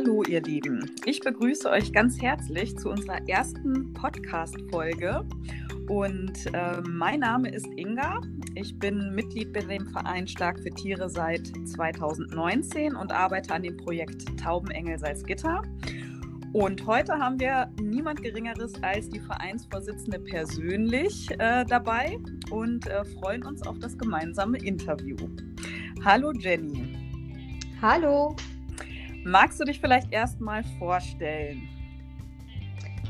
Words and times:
Hallo 0.00 0.22
ihr 0.22 0.40
Lieben, 0.40 0.88
ich 1.06 1.18
begrüße 1.18 1.68
euch 1.68 1.92
ganz 1.92 2.22
herzlich 2.22 2.78
zu 2.78 2.88
unserer 2.88 3.18
ersten 3.28 3.92
Podcast-Folge 3.94 5.26
und 5.88 6.54
äh, 6.54 6.80
mein 6.88 7.18
Name 7.18 7.50
ist 7.50 7.66
Inga. 7.74 8.20
Ich 8.54 8.78
bin 8.78 9.12
Mitglied 9.16 9.52
bei 9.52 9.58
dem 9.58 9.88
Verein 9.88 10.28
Stark 10.28 10.60
für 10.60 10.70
Tiere 10.70 11.10
seit 11.10 11.48
2019 11.64 12.94
und 12.94 13.10
arbeite 13.10 13.52
an 13.52 13.64
dem 13.64 13.76
Projekt 13.76 14.38
Taubenengel 14.38 15.00
Salzgitter. 15.00 15.62
Und 16.52 16.86
heute 16.86 17.14
haben 17.14 17.40
wir 17.40 17.68
niemand 17.82 18.22
Geringeres 18.22 18.80
als 18.84 19.08
die 19.08 19.18
Vereinsvorsitzende 19.18 20.20
persönlich 20.20 21.28
äh, 21.40 21.64
dabei 21.64 22.20
und 22.52 22.86
äh, 22.86 23.04
freuen 23.04 23.44
uns 23.44 23.66
auf 23.66 23.80
das 23.80 23.98
gemeinsame 23.98 24.58
Interview. 24.58 25.16
Hallo 26.04 26.30
Jenny. 26.30 26.94
Hallo. 27.82 28.36
Magst 29.28 29.60
du 29.60 29.64
dich 29.64 29.78
vielleicht 29.78 30.10
erstmal 30.10 30.64
vorstellen? 30.78 31.68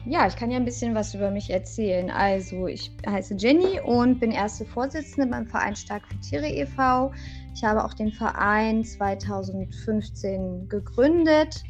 Ja, 0.05 0.27
ich 0.27 0.35
kann 0.35 0.51
ja 0.51 0.57
ein 0.57 0.65
bisschen 0.65 0.93
was 0.97 1.15
über 1.15 1.31
mich 1.31 1.49
erzählen. 1.49 2.11
Also, 2.11 2.67
ich 2.67 2.91
heiße 3.07 3.37
Jenny 3.37 3.79
und 3.85 4.19
bin 4.19 4.33
erste 4.33 4.65
Vorsitzende 4.65 5.29
beim 5.29 5.47
Verein 5.47 5.77
Stark 5.77 6.03
für 6.09 6.19
Tiere 6.19 6.49
e.V. 6.49 7.13
Ich 7.55 7.63
habe 7.63 7.85
auch 7.85 7.95
den 7.95 8.11
Verein 8.11 8.83
2015 8.83 10.69
gegründet 10.69 11.63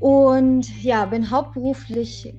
und 0.00 0.82
ja, 0.82 1.04
bin 1.04 1.30
hauptberuflich 1.30 2.34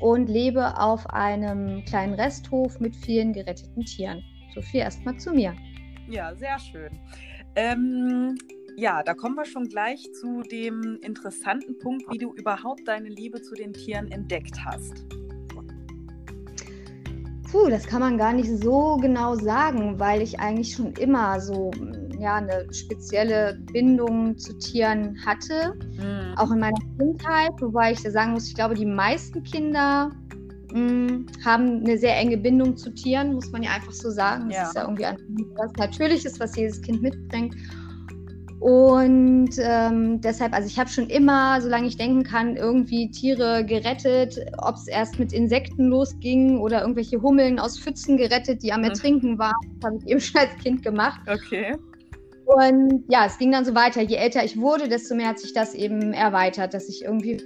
und 0.00 0.28
lebe 0.28 0.78
auf 0.78 1.08
einem 1.08 1.82
kleinen 1.86 2.12
Resthof 2.12 2.78
mit 2.78 2.94
vielen 2.94 3.32
geretteten 3.32 3.86
Tieren. 3.86 4.22
So 4.54 4.60
viel 4.60 4.80
erstmal 4.80 5.16
zu 5.16 5.32
mir. 5.32 5.54
Ja, 6.10 6.34
sehr 6.34 6.58
schön. 6.58 6.90
Ähm, 7.56 8.36
ja, 8.78 9.02
da 9.02 9.12
kommen 9.12 9.34
wir 9.34 9.44
schon 9.44 9.68
gleich 9.68 10.08
zu 10.12 10.42
dem 10.42 10.98
interessanten 11.02 11.76
Punkt, 11.80 12.04
wie 12.12 12.18
du 12.18 12.32
überhaupt 12.34 12.86
deine 12.86 13.08
Liebe 13.08 13.42
zu 13.42 13.56
den 13.56 13.72
Tieren 13.72 14.08
entdeckt 14.12 14.56
hast. 14.64 15.04
Puh, 17.50 17.68
das 17.68 17.86
kann 17.86 18.00
man 18.00 18.18
gar 18.18 18.32
nicht 18.32 18.48
so 18.48 18.96
genau 18.98 19.34
sagen, 19.34 19.98
weil 19.98 20.22
ich 20.22 20.38
eigentlich 20.38 20.74
schon 20.74 20.92
immer 20.92 21.40
so 21.40 21.72
ja, 22.20 22.36
eine 22.36 22.72
spezielle 22.72 23.58
Bindung 23.72 24.38
zu 24.38 24.56
Tieren 24.58 25.18
hatte. 25.26 25.74
Mhm. 25.96 26.34
Auch 26.36 26.52
in 26.52 26.60
meiner 26.60 26.78
Kindheit, 26.98 27.52
wobei 27.60 27.92
ich 27.92 28.02
da 28.02 28.12
sagen 28.12 28.32
muss, 28.32 28.46
ich 28.46 28.54
glaube, 28.54 28.74
die 28.74 28.86
meisten 28.86 29.42
Kinder 29.42 30.12
mh, 30.72 30.78
mm, 30.80 31.26
haben 31.44 31.80
eine 31.84 31.98
sehr 31.98 32.16
enge 32.16 32.36
Bindung 32.36 32.76
zu 32.76 32.94
Tieren, 32.94 33.34
muss 33.34 33.50
man 33.50 33.64
ja 33.64 33.70
einfach 33.70 33.92
so 33.92 34.10
sagen. 34.10 34.50
Das 34.50 34.56
ja. 34.56 34.62
ist 34.64 34.74
ja 34.76 34.82
irgendwie 34.82 35.46
was 35.56 35.72
Natürliches, 35.72 36.38
was 36.38 36.54
jedes 36.54 36.80
Kind 36.80 37.02
mitbringt. 37.02 37.56
Und 38.60 39.50
ähm, 39.58 40.20
deshalb, 40.20 40.52
also 40.52 40.66
ich 40.66 40.78
habe 40.78 40.90
schon 40.90 41.08
immer, 41.08 41.60
solange 41.60 41.86
ich 41.86 41.96
denken 41.96 42.24
kann, 42.24 42.56
irgendwie 42.56 43.08
Tiere 43.10 43.64
gerettet, 43.64 44.40
ob 44.58 44.74
es 44.74 44.88
erst 44.88 45.18
mit 45.18 45.32
Insekten 45.32 45.86
losging 45.86 46.58
oder 46.58 46.80
irgendwelche 46.80 47.22
Hummeln 47.22 47.60
aus 47.60 47.78
Pfützen 47.78 48.16
gerettet, 48.16 48.62
die 48.64 48.72
am 48.72 48.80
mhm. 48.80 48.88
Ertrinken 48.88 49.38
waren. 49.38 49.54
Das 49.80 49.90
habe 49.90 49.98
ich 49.98 50.10
eben 50.10 50.20
schon 50.20 50.40
als 50.40 50.56
Kind 50.56 50.82
gemacht. 50.82 51.20
Okay. 51.28 51.76
Und 52.46 53.04
ja, 53.08 53.26
es 53.26 53.38
ging 53.38 53.52
dann 53.52 53.64
so 53.64 53.74
weiter. 53.74 54.02
Je 54.02 54.16
älter 54.16 54.42
ich 54.42 54.58
wurde, 54.58 54.88
desto 54.88 55.14
mehr 55.14 55.28
hat 55.28 55.38
sich 55.38 55.52
das 55.52 55.74
eben 55.74 56.12
erweitert, 56.12 56.74
dass 56.74 56.88
ich 56.88 57.04
irgendwie 57.04 57.40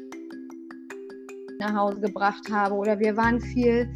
nach 1.58 1.74
Hause 1.74 2.00
gebracht 2.00 2.50
habe. 2.50 2.74
Oder 2.74 3.00
wir 3.00 3.16
waren 3.16 3.40
viel 3.40 3.90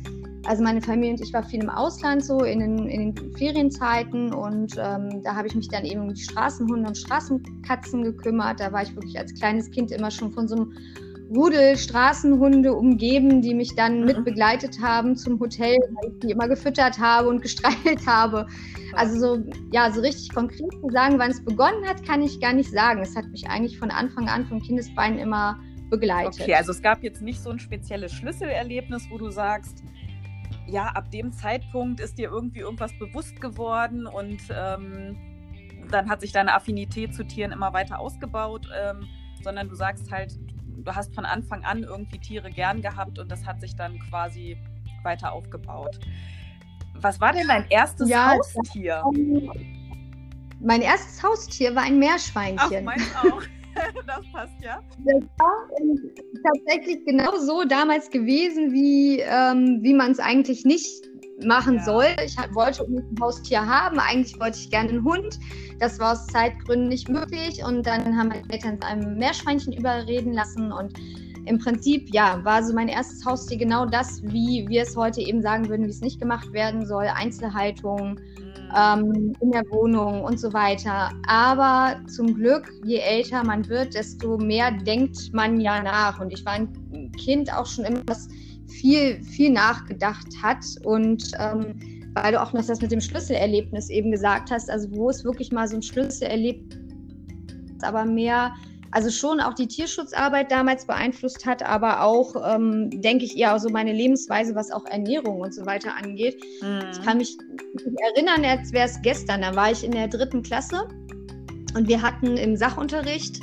also 0.46 0.62
meine 0.62 0.80
Familie 0.80 1.12
und 1.12 1.20
ich 1.20 1.32
war 1.32 1.42
viel 1.42 1.62
im 1.62 1.70
Ausland 1.70 2.24
so 2.24 2.44
in 2.44 2.60
den, 2.60 2.88
in 2.88 3.12
den 3.12 3.32
Ferienzeiten 3.36 4.32
und 4.32 4.74
ähm, 4.78 5.22
da 5.22 5.34
habe 5.34 5.48
ich 5.48 5.54
mich 5.54 5.68
dann 5.68 5.84
eben 5.84 6.02
um 6.02 6.14
die 6.14 6.20
Straßenhunde 6.20 6.88
und 6.88 6.96
Straßenkatzen 6.96 8.02
gekümmert. 8.04 8.60
Da 8.60 8.72
war 8.72 8.82
ich 8.82 8.94
wirklich 8.94 9.18
als 9.18 9.34
kleines 9.34 9.70
Kind 9.70 9.90
immer 9.90 10.10
schon 10.10 10.32
von 10.32 10.46
so 10.46 10.56
einem 10.56 10.72
Rudel 11.34 11.76
Straßenhunde 11.76 12.72
umgeben, 12.72 13.42
die 13.42 13.54
mich 13.54 13.74
dann 13.74 14.04
mit 14.04 14.18
mhm. 14.18 14.24
begleitet 14.24 14.80
haben 14.80 15.16
zum 15.16 15.40
Hotel, 15.40 15.76
weil 15.76 16.12
ich 16.12 16.20
die 16.20 16.30
immer 16.30 16.46
gefüttert 16.46 16.98
habe 17.00 17.28
und 17.28 17.42
gestreichelt 17.42 18.06
habe. 18.06 18.46
Also 18.94 19.18
so, 19.18 19.42
ja, 19.72 19.90
so 19.90 20.00
richtig 20.00 20.32
konkret 20.32 20.72
zu 20.80 20.88
sagen, 20.90 21.18
wann 21.18 21.32
es 21.32 21.44
begonnen 21.44 21.84
hat, 21.86 22.06
kann 22.06 22.22
ich 22.22 22.40
gar 22.40 22.52
nicht 22.52 22.70
sagen. 22.70 23.02
Es 23.02 23.16
hat 23.16 23.26
mich 23.30 23.48
eigentlich 23.48 23.78
von 23.78 23.90
Anfang 23.90 24.28
an, 24.28 24.46
von 24.46 24.62
Kindesbeinen 24.62 25.18
immer 25.18 25.58
begleitet. 25.90 26.40
Okay, 26.40 26.54
also 26.54 26.70
es 26.70 26.82
gab 26.82 27.02
jetzt 27.02 27.22
nicht 27.22 27.42
so 27.42 27.50
ein 27.50 27.58
spezielles 27.58 28.12
Schlüsselerlebnis, 28.12 29.06
wo 29.10 29.18
du 29.18 29.30
sagst, 29.30 29.82
ja, 30.66 30.86
ab 30.88 31.10
dem 31.10 31.32
Zeitpunkt 31.32 32.00
ist 32.00 32.18
dir 32.18 32.30
irgendwie 32.30 32.60
irgendwas 32.60 32.92
bewusst 32.98 33.40
geworden 33.40 34.06
und 34.06 34.40
ähm, 34.50 35.16
dann 35.90 36.08
hat 36.08 36.20
sich 36.20 36.32
deine 36.32 36.54
Affinität 36.54 37.14
zu 37.14 37.24
Tieren 37.24 37.52
immer 37.52 37.72
weiter 37.72 37.98
ausgebaut, 37.98 38.68
ähm, 38.76 39.06
sondern 39.42 39.68
du 39.68 39.74
sagst 39.74 40.10
halt, 40.10 40.38
du 40.84 40.94
hast 40.94 41.14
von 41.14 41.24
Anfang 41.24 41.64
an 41.64 41.82
irgendwie 41.82 42.18
Tiere 42.18 42.50
gern 42.50 42.82
gehabt 42.82 43.18
und 43.18 43.30
das 43.30 43.44
hat 43.46 43.60
sich 43.60 43.76
dann 43.76 43.98
quasi 44.10 44.56
weiter 45.02 45.32
aufgebaut. 45.32 45.98
Was 46.94 47.20
war 47.20 47.32
denn 47.32 47.46
dein 47.46 47.66
erstes 47.68 48.08
ja, 48.08 48.32
Haustier? 48.32 49.04
Mein 50.60 50.80
erstes 50.80 51.22
Haustier 51.22 51.74
war 51.74 51.82
ein 51.82 51.98
Meerschweinchen. 51.98 52.58
Ach, 52.58 52.82
meins 52.82 53.14
auch. 53.16 53.42
das 54.06 54.20
passt 54.32 54.54
ja. 54.60 54.80
Das 55.04 55.22
war 55.38 55.68
tatsächlich 56.42 57.04
genau 57.04 57.36
so 57.36 57.64
damals 57.64 58.10
gewesen, 58.10 58.72
wie, 58.72 59.20
ähm, 59.20 59.80
wie 59.82 59.94
man 59.94 60.12
es 60.12 60.18
eigentlich 60.18 60.64
nicht 60.64 61.08
machen 61.44 61.76
ja. 61.76 61.84
soll. 61.84 62.06
Ich 62.24 62.36
wollte 62.54 62.84
ein 62.84 63.16
Haustier 63.20 63.66
haben. 63.66 63.98
Eigentlich 63.98 64.38
wollte 64.40 64.58
ich 64.58 64.70
gerne 64.70 64.90
einen 64.90 65.04
Hund. 65.04 65.38
Das 65.78 65.98
war 65.98 66.12
aus 66.12 66.26
Zeitgründen 66.28 66.88
nicht 66.88 67.08
möglich. 67.08 67.62
Und 67.64 67.86
dann 67.86 68.16
haben 68.16 68.28
meine 68.28 68.42
Eltern 68.48 68.80
einem 68.82 69.18
Meerschweinchen 69.18 69.72
überreden 69.72 70.32
lassen. 70.32 70.72
Und 70.72 70.98
im 71.46 71.58
Prinzip, 71.58 72.12
ja, 72.12 72.44
war 72.44 72.62
so 72.62 72.74
mein 72.74 72.88
erstes 72.88 73.24
Haustier 73.24 73.58
genau 73.58 73.86
das, 73.86 74.22
wie 74.22 74.66
wir 74.68 74.82
es 74.82 74.96
heute 74.96 75.20
eben 75.20 75.42
sagen 75.42 75.68
würden, 75.68 75.86
wie 75.86 75.90
es 75.90 76.00
nicht 76.00 76.20
gemacht 76.20 76.52
werden 76.52 76.86
soll. 76.86 77.06
Einzelhaltung, 77.06 78.18
ähm, 78.76 79.32
in 79.40 79.52
der 79.52 79.62
Wohnung 79.70 80.22
und 80.22 80.38
so 80.38 80.52
weiter. 80.52 81.10
Aber 81.26 82.00
zum 82.08 82.34
Glück, 82.34 82.70
je 82.84 82.98
älter 82.98 83.44
man 83.44 83.66
wird, 83.68 83.94
desto 83.94 84.36
mehr 84.38 84.70
denkt 84.70 85.32
man 85.32 85.60
ja 85.60 85.82
nach. 85.82 86.20
Und 86.20 86.32
ich 86.32 86.44
war 86.44 86.54
ein 86.54 87.12
Kind 87.12 87.52
auch 87.52 87.66
schon 87.66 87.84
immer, 87.84 88.02
das 88.06 88.28
viel, 88.68 89.22
viel 89.22 89.50
nachgedacht 89.50 90.28
hat. 90.42 90.64
Und 90.84 91.30
ähm, 91.38 91.74
weil 92.14 92.32
du 92.32 92.42
auch 92.42 92.52
noch 92.52 92.64
das 92.64 92.80
mit 92.80 92.92
dem 92.92 93.00
Schlüsselerlebnis 93.00 93.90
eben 93.90 94.10
gesagt 94.10 94.50
hast, 94.50 94.70
also 94.70 94.90
wo 94.92 95.10
es 95.10 95.24
wirklich 95.24 95.52
mal 95.52 95.68
so 95.68 95.76
ein 95.76 95.82
Schlüsselerlebnis, 95.82 96.78
aber 97.82 98.04
mehr 98.04 98.54
also 98.90 99.10
schon 99.10 99.40
auch 99.40 99.54
die 99.54 99.66
Tierschutzarbeit 99.66 100.50
damals 100.50 100.86
beeinflusst 100.86 101.46
hat, 101.46 101.62
aber 101.62 102.02
auch, 102.02 102.34
ähm, 102.54 102.90
denke 102.90 103.24
ich, 103.24 103.36
eher 103.36 103.58
so 103.58 103.68
meine 103.68 103.92
Lebensweise, 103.92 104.54
was 104.54 104.70
auch 104.70 104.84
Ernährung 104.86 105.40
und 105.40 105.54
so 105.54 105.66
weiter 105.66 105.94
angeht. 105.96 106.42
Mhm. 106.62 106.80
Ich 106.92 107.02
kann 107.02 107.18
mich 107.18 107.36
erinnern, 108.14 108.44
als 108.44 108.72
wäre 108.72 108.86
es 108.86 109.00
gestern. 109.02 109.42
Da 109.42 109.54
war 109.54 109.70
ich 109.70 109.84
in 109.84 109.92
der 109.92 110.08
dritten 110.08 110.42
Klasse 110.42 110.88
und 111.74 111.88
wir 111.88 112.00
hatten 112.00 112.36
im 112.36 112.56
Sachunterricht 112.56 113.40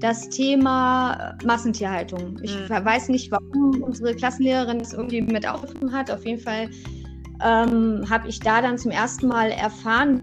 das 0.00 0.28
Thema 0.28 1.36
Massentierhaltung. 1.44 2.38
Ich 2.42 2.54
mhm. 2.54 2.68
weiß 2.68 3.08
nicht, 3.08 3.30
warum 3.30 3.82
unsere 3.82 4.14
Klassenlehrerin 4.14 4.78
das 4.78 4.92
irgendwie 4.92 5.20
mit 5.20 5.46
aufgegriffen 5.46 5.92
hat. 5.92 6.10
Auf 6.10 6.24
jeden 6.24 6.40
Fall 6.40 6.70
ähm, 7.44 8.04
habe 8.08 8.28
ich 8.28 8.40
da 8.40 8.60
dann 8.62 8.78
zum 8.78 8.90
ersten 8.90 9.28
Mal 9.28 9.50
erfahren, 9.50 10.22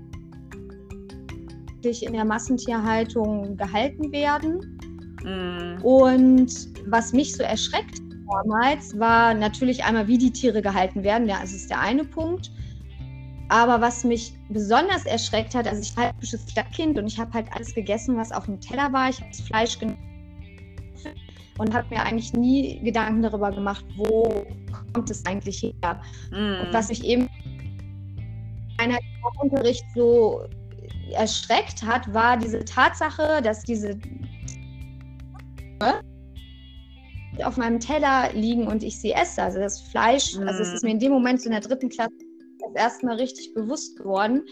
in 1.86 2.14
der 2.14 2.26
Massentierhaltung 2.26 3.58
gehalten 3.58 4.12
werden. 4.12 4.80
Mhm. 5.24 5.84
Und 5.84 6.52
was 6.88 7.14
mich 7.14 7.36
so 7.36 7.44
erschreckt 7.44 8.02
damals 8.28 8.98
war 9.00 9.34
natürlich 9.34 9.84
einmal, 9.84 10.08
wie 10.08 10.18
die 10.18 10.32
Tiere 10.32 10.62
gehalten 10.62 11.04
werden. 11.04 11.28
Ja, 11.28 11.42
das 11.42 11.54
ist 11.54 11.70
der 11.70 11.80
eine 11.80 12.04
Punkt. 12.04 12.52
Aber 13.50 13.80
was 13.80 14.04
mich 14.04 14.34
besonders 14.50 15.06
erschreckt 15.06 15.54
hat, 15.54 15.68
also 15.68 15.82
ich 15.82 15.96
war 15.96 16.06
ein 16.06 16.14
typisches 16.14 16.50
Stadtkind 16.50 16.98
und 16.98 17.06
ich 17.06 17.20
habe 17.20 17.32
halt 17.34 17.48
alles 17.54 17.76
gegessen, 17.76 18.18
was 18.18 18.32
auf 18.32 18.46
dem 18.46 18.60
Teller 18.60 18.92
war. 18.92 19.10
Ich 19.10 19.20
habe 19.20 19.30
das 19.30 19.42
Fleisch 19.42 19.78
genossen 19.78 20.00
und 21.60 21.74
habe 21.74 21.88
mir 21.94 22.02
eigentlich 22.02 22.34
nie 22.34 22.80
Gedanken 22.84 23.22
darüber 23.22 23.52
gemacht, 23.52 23.86
wo 23.98 24.46
kommt 24.94 25.10
es 25.12 25.24
eigentlich 25.26 25.62
her. 25.62 26.02
Mm. 26.32 26.66
Und 26.66 26.74
was 26.74 26.90
mich 26.90 27.04
eben 27.04 27.30
in 28.84 28.98
Unterricht 29.42 29.84
so 29.94 30.42
erschreckt 31.14 31.84
hat, 31.84 32.14
war 32.14 32.38
diese 32.38 32.64
Tatsache, 32.66 33.42
dass 33.42 33.64
diese 33.64 33.98
auf 37.44 37.58
meinem 37.58 37.80
Teller 37.80 38.32
liegen 38.34 38.68
und 38.68 38.84
ich 38.84 39.00
sie 39.00 39.12
esse. 39.12 39.44
Also 39.44 39.60
das 39.60 39.82
Fleisch, 39.82 40.38
also 40.38 40.62
es 40.62 40.74
ist 40.74 40.84
mir 40.84 40.92
in 40.92 41.00
dem 41.00 41.12
Moment 41.12 41.42
so 41.42 41.48
in 41.48 41.52
der 41.52 41.62
dritten 41.62 41.90
Klasse 41.90 42.14
das 42.60 42.84
erste 42.84 43.06
Mal 43.06 43.18
richtig 43.18 43.54
bewusst 43.54 43.98
geworden, 43.98 44.44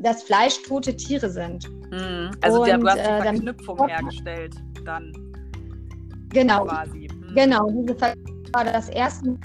dass 0.00 0.22
Fleisch 0.24 0.62
tote 0.62 0.96
Tiere 0.96 1.30
sind. 1.30 1.68
Mm. 1.90 2.30
Also 2.42 2.62
und, 2.62 2.68
du 2.68 2.88
hast 2.88 2.96
die 2.96 3.00
äh, 3.00 3.22
Verknüpfung 3.22 3.76
dann, 3.78 3.88
hergestellt 3.88 4.54
dann. 4.84 5.12
Genau. 6.30 6.64
Quasi. 6.64 7.08
Mm. 7.08 7.34
Genau, 7.34 7.70
diese 7.70 7.94
Ver 7.96 8.14
war 8.52 8.64
das 8.64 8.90
erste 8.90 9.38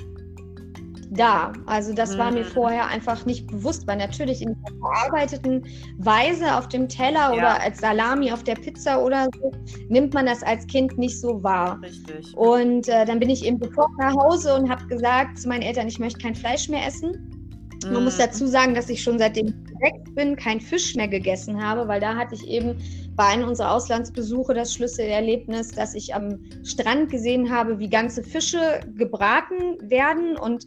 da. 1.11 1.53
Also 1.65 1.93
das 1.93 2.13
mhm. 2.13 2.17
war 2.17 2.31
mir 2.31 2.43
mhm. 2.43 2.49
vorher 2.49 2.87
einfach 2.87 3.25
nicht 3.25 3.47
bewusst, 3.47 3.87
weil 3.87 3.97
natürlich 3.97 4.41
in 4.41 4.55
der 4.65 4.75
verarbeiteten 4.79 5.65
Weise 5.97 6.55
auf 6.55 6.67
dem 6.67 6.87
Teller 6.87 7.33
ja. 7.33 7.33
oder 7.33 7.61
als 7.61 7.79
Salami 7.79 8.31
auf 8.31 8.43
der 8.43 8.55
Pizza 8.55 9.03
oder 9.03 9.27
so, 9.39 9.51
nimmt 9.89 10.13
man 10.13 10.25
das 10.25 10.43
als 10.43 10.65
Kind 10.67 10.97
nicht 10.97 11.19
so 11.19 11.41
wahr. 11.43 11.79
Richtig. 11.81 12.35
Und 12.35 12.87
äh, 12.89 13.05
dann 13.05 13.19
bin 13.19 13.29
ich 13.29 13.45
eben 13.45 13.59
sofort 13.59 13.91
nach 13.99 14.15
Hause 14.15 14.55
und 14.55 14.69
habe 14.69 14.85
gesagt 14.87 15.39
zu 15.39 15.47
meinen 15.47 15.61
Eltern, 15.61 15.87
ich 15.87 15.99
möchte 15.99 16.19
kein 16.19 16.35
Fleisch 16.35 16.69
mehr 16.69 16.85
essen. 16.85 17.37
Mhm. 17.85 17.93
Man 17.93 18.03
muss 18.03 18.17
mhm. 18.17 18.23
dazu 18.23 18.47
sagen, 18.47 18.73
dass 18.73 18.89
ich 18.89 19.01
schon 19.01 19.19
seitdem 19.19 19.47
ich 19.47 19.53
sechs 19.79 20.13
bin, 20.15 20.35
kein 20.35 20.59
Fisch 20.59 20.95
mehr 20.95 21.07
gegessen 21.07 21.63
habe, 21.63 21.87
weil 21.87 21.99
da 21.99 22.15
hatte 22.15 22.35
ich 22.35 22.47
eben 22.47 22.77
bei 23.15 23.25
einem 23.25 23.47
unserer 23.47 23.71
Auslandsbesuche 23.71 24.53
das 24.53 24.73
Schlüsselerlebnis, 24.73 25.69
dass 25.69 25.95
ich 25.95 26.13
am 26.13 26.39
Strand 26.63 27.09
gesehen 27.09 27.51
habe, 27.51 27.79
wie 27.79 27.89
ganze 27.89 28.23
Fische 28.23 28.81
gebraten 28.95 29.77
werden 29.81 30.37
und 30.37 30.65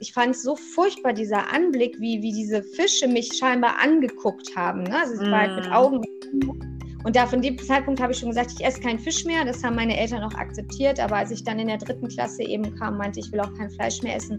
ich 0.00 0.12
fand 0.12 0.34
es 0.34 0.42
so 0.42 0.56
furchtbar, 0.56 1.12
dieser 1.12 1.52
Anblick, 1.52 1.98
wie, 2.00 2.22
wie 2.22 2.32
diese 2.32 2.62
Fische 2.62 3.08
mich 3.08 3.32
scheinbar 3.32 3.80
angeguckt 3.80 4.54
haben. 4.56 4.84
Ne? 4.84 4.98
Also 5.00 5.14
es 5.14 5.30
war 5.30 5.40
halt 5.40 5.56
mit 5.56 5.66
mhm. 5.66 5.72
Augen. 5.72 6.02
Und 7.04 7.16
da 7.16 7.26
von 7.26 7.42
dem 7.42 7.58
Zeitpunkt 7.58 8.00
habe 8.00 8.12
ich 8.12 8.18
schon 8.18 8.28
gesagt, 8.28 8.52
ich 8.56 8.64
esse 8.64 8.80
keinen 8.80 8.98
Fisch 8.98 9.24
mehr. 9.24 9.44
Das 9.44 9.62
haben 9.64 9.74
meine 9.74 9.98
Eltern 9.98 10.22
auch 10.22 10.34
akzeptiert. 10.34 11.00
Aber 11.00 11.16
als 11.16 11.32
ich 11.32 11.42
dann 11.42 11.58
in 11.58 11.66
der 11.66 11.78
dritten 11.78 12.08
Klasse 12.08 12.44
eben 12.44 12.74
kam, 12.76 12.96
meinte 12.96 13.20
ich, 13.20 13.32
will 13.32 13.40
auch 13.40 13.52
kein 13.54 13.70
Fleisch 13.70 14.02
mehr 14.02 14.16
essen 14.16 14.38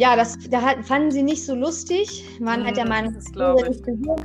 ja, 0.00 0.16
das 0.16 0.38
da 0.50 0.62
halt, 0.62 0.86
fanden 0.86 1.10
sie 1.10 1.22
nicht 1.22 1.44
so 1.44 1.54
lustig, 1.54 2.24
waren 2.40 2.62
mm, 2.62 2.64
halt 2.64 2.76
der 2.78 2.84
mhm, 2.84 2.90
Meinung, 2.90 3.14
das 3.14 3.34
wäre 3.34 3.68
nicht, 3.68 3.84
gesund, 3.84 4.20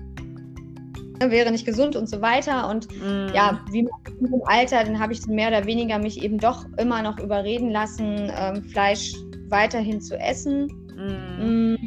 ne, 1.19 1.31
wäre 1.31 1.51
nicht 1.51 1.65
gesund 1.65 1.97
und 1.97 2.07
so 2.07 2.21
weiter. 2.21 2.69
Und 2.69 2.87
mm. 2.91 3.33
ja, 3.33 3.59
wie 3.71 3.79
im 3.79 4.41
Alter, 4.45 4.85
dann 4.85 4.97
habe 4.97 5.11
ich 5.11 5.27
mehr 5.27 5.49
oder 5.49 5.65
weniger 5.65 5.99
mich 5.99 6.23
eben 6.23 6.37
doch 6.37 6.65
immer 6.77 7.01
noch 7.01 7.19
überreden 7.19 7.71
lassen, 7.71 8.31
ähm, 8.37 8.63
Fleisch 8.63 9.15
weiterhin 9.49 10.01
zu 10.01 10.17
essen. 10.17 10.67
Mm. 10.95 11.73
mm. 11.73 11.77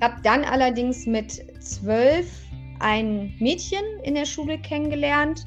Habe 0.00 0.16
dann 0.22 0.44
allerdings 0.44 1.06
mit 1.06 1.42
zwölf 1.60 2.30
ein 2.78 3.34
Mädchen 3.40 3.82
in 4.04 4.14
der 4.14 4.26
Schule 4.26 4.58
kennengelernt, 4.58 5.44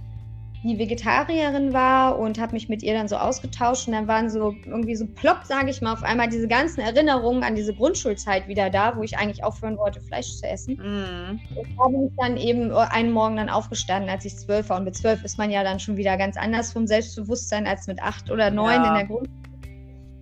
die 0.64 0.78
Vegetarierin 0.78 1.74
war 1.74 2.20
und 2.20 2.40
habe 2.40 2.54
mich 2.54 2.70
mit 2.70 2.84
ihr 2.84 2.94
dann 2.94 3.08
so 3.08 3.16
ausgetauscht 3.16 3.88
und 3.88 3.94
dann 3.94 4.08
waren 4.08 4.30
so 4.30 4.54
irgendwie 4.66 4.96
so 4.96 5.08
plopp, 5.08 5.44
sage 5.44 5.72
ich 5.72 5.82
mal, 5.82 5.94
auf 5.94 6.04
einmal 6.04 6.30
diese 6.30 6.48
ganzen 6.48 6.82
Erinnerungen 6.82 7.44
an 7.44 7.56
diese 7.56 7.74
Grundschulzeit 7.74 8.48
wieder 8.48 8.70
da, 8.70 8.96
wo 8.96 9.02
ich 9.02 9.18
eigentlich 9.18 9.44
aufhören 9.44 9.78
wollte, 9.78 10.00
Fleisch 10.02 10.38
zu 10.38 10.48
essen. 10.48 10.76
Mm. 10.76 11.40
Und 11.56 11.92
bin 11.92 12.08
ich 12.08 12.14
dann 12.18 12.38
eben 12.38 12.72
einen 12.72 13.12
Morgen 13.12 13.38
dann 13.38 13.50
aufgestanden, 13.50 14.10
als 14.10 14.26
ich 14.26 14.38
zwölf 14.38 14.70
war 14.70 14.78
und 14.78 14.84
mit 14.84 14.96
zwölf 14.96 15.24
ist 15.24 15.40
man 15.40 15.50
ja 15.50 15.64
dann 15.64 15.80
schon 15.80 15.98
wieder 15.98 16.16
ganz 16.18 16.38
anders 16.38 16.72
vom 16.72 16.86
Selbstbewusstsein 16.86 17.66
als 17.66 17.88
mit 17.88 18.02
acht 18.02 18.30
oder 18.30 18.52
neun 18.52 18.84
ja. 18.84 18.88
in 18.90 18.94
der 18.94 19.06
Grundschule 19.06 19.41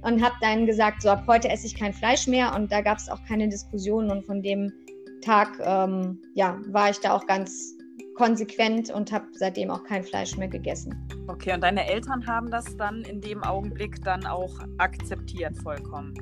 und 0.02 0.24
habe 0.24 0.36
dann 0.42 0.66
gesagt, 0.66 1.02
so 1.02 1.10
ab 1.10 1.24
heute 1.28 1.50
esse 1.50 1.68
ich 1.68 1.76
kein 1.76 1.94
Fleisch 1.94 2.28
mehr 2.28 2.56
und 2.56 2.72
da 2.72 2.82
gab 2.82 2.98
es 2.98 3.10
auch 3.10 3.24
keine 3.28 3.50
Diskussionen 3.50 4.12
und 4.12 4.26
von 4.26 4.42
dem 4.42 4.72
Tag 5.22 5.60
ähm, 5.62 6.20
ja, 6.34 6.58
war 6.68 6.90
ich 6.90 7.00
da 7.00 7.16
auch 7.16 7.26
ganz 7.28 7.76
konsequent 8.16 8.92
und 8.92 9.12
habe 9.12 9.26
seitdem 9.34 9.72
auch 9.72 9.84
kein 9.84 10.04
Fleisch 10.04 10.36
mehr 10.38 10.48
gegessen. 10.48 10.94
Okay, 11.28 11.54
und 11.54 11.62
deine 11.62 11.88
Eltern 11.88 12.26
haben 12.28 12.52
das 12.52 12.76
dann 12.78 13.02
in 13.04 13.22
dem 13.22 13.44
Augenblick 13.44 14.04
dann 14.04 14.26
auch 14.26 14.54
akzeptiert 14.78 15.58
vollkommen? 15.64 16.14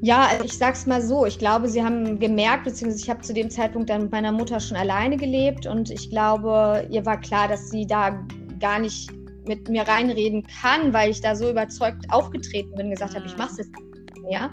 Ja, 0.00 0.30
ich 0.44 0.56
sag's 0.56 0.86
mal 0.86 1.02
so. 1.02 1.26
Ich 1.26 1.38
glaube, 1.38 1.68
sie 1.68 1.82
haben 1.82 2.18
gemerkt, 2.20 2.64
beziehungsweise 2.64 3.02
ich 3.02 3.10
habe 3.10 3.20
zu 3.20 3.34
dem 3.34 3.50
Zeitpunkt 3.50 3.90
dann 3.90 4.02
mit 4.02 4.12
meiner 4.12 4.30
Mutter 4.32 4.60
schon 4.60 4.76
alleine 4.76 5.16
gelebt 5.16 5.66
und 5.66 5.90
ich 5.90 6.10
glaube, 6.10 6.86
ihr 6.90 7.04
war 7.04 7.20
klar, 7.20 7.48
dass 7.48 7.70
sie 7.70 7.86
da 7.86 8.24
gar 8.60 8.78
nicht 8.78 9.10
mit 9.48 9.68
mir 9.68 9.82
reinreden 9.82 10.46
kann, 10.60 10.92
weil 10.92 11.10
ich 11.10 11.20
da 11.20 11.34
so 11.34 11.50
überzeugt 11.50 12.04
aufgetreten 12.10 12.74
bin, 12.76 12.90
gesagt 12.90 13.14
habe, 13.14 13.26
ich 13.26 13.32
mhm. 13.32 13.38
mache 13.38 13.52
es 13.52 13.58
jetzt 13.58 13.70
mehr. 14.22 14.50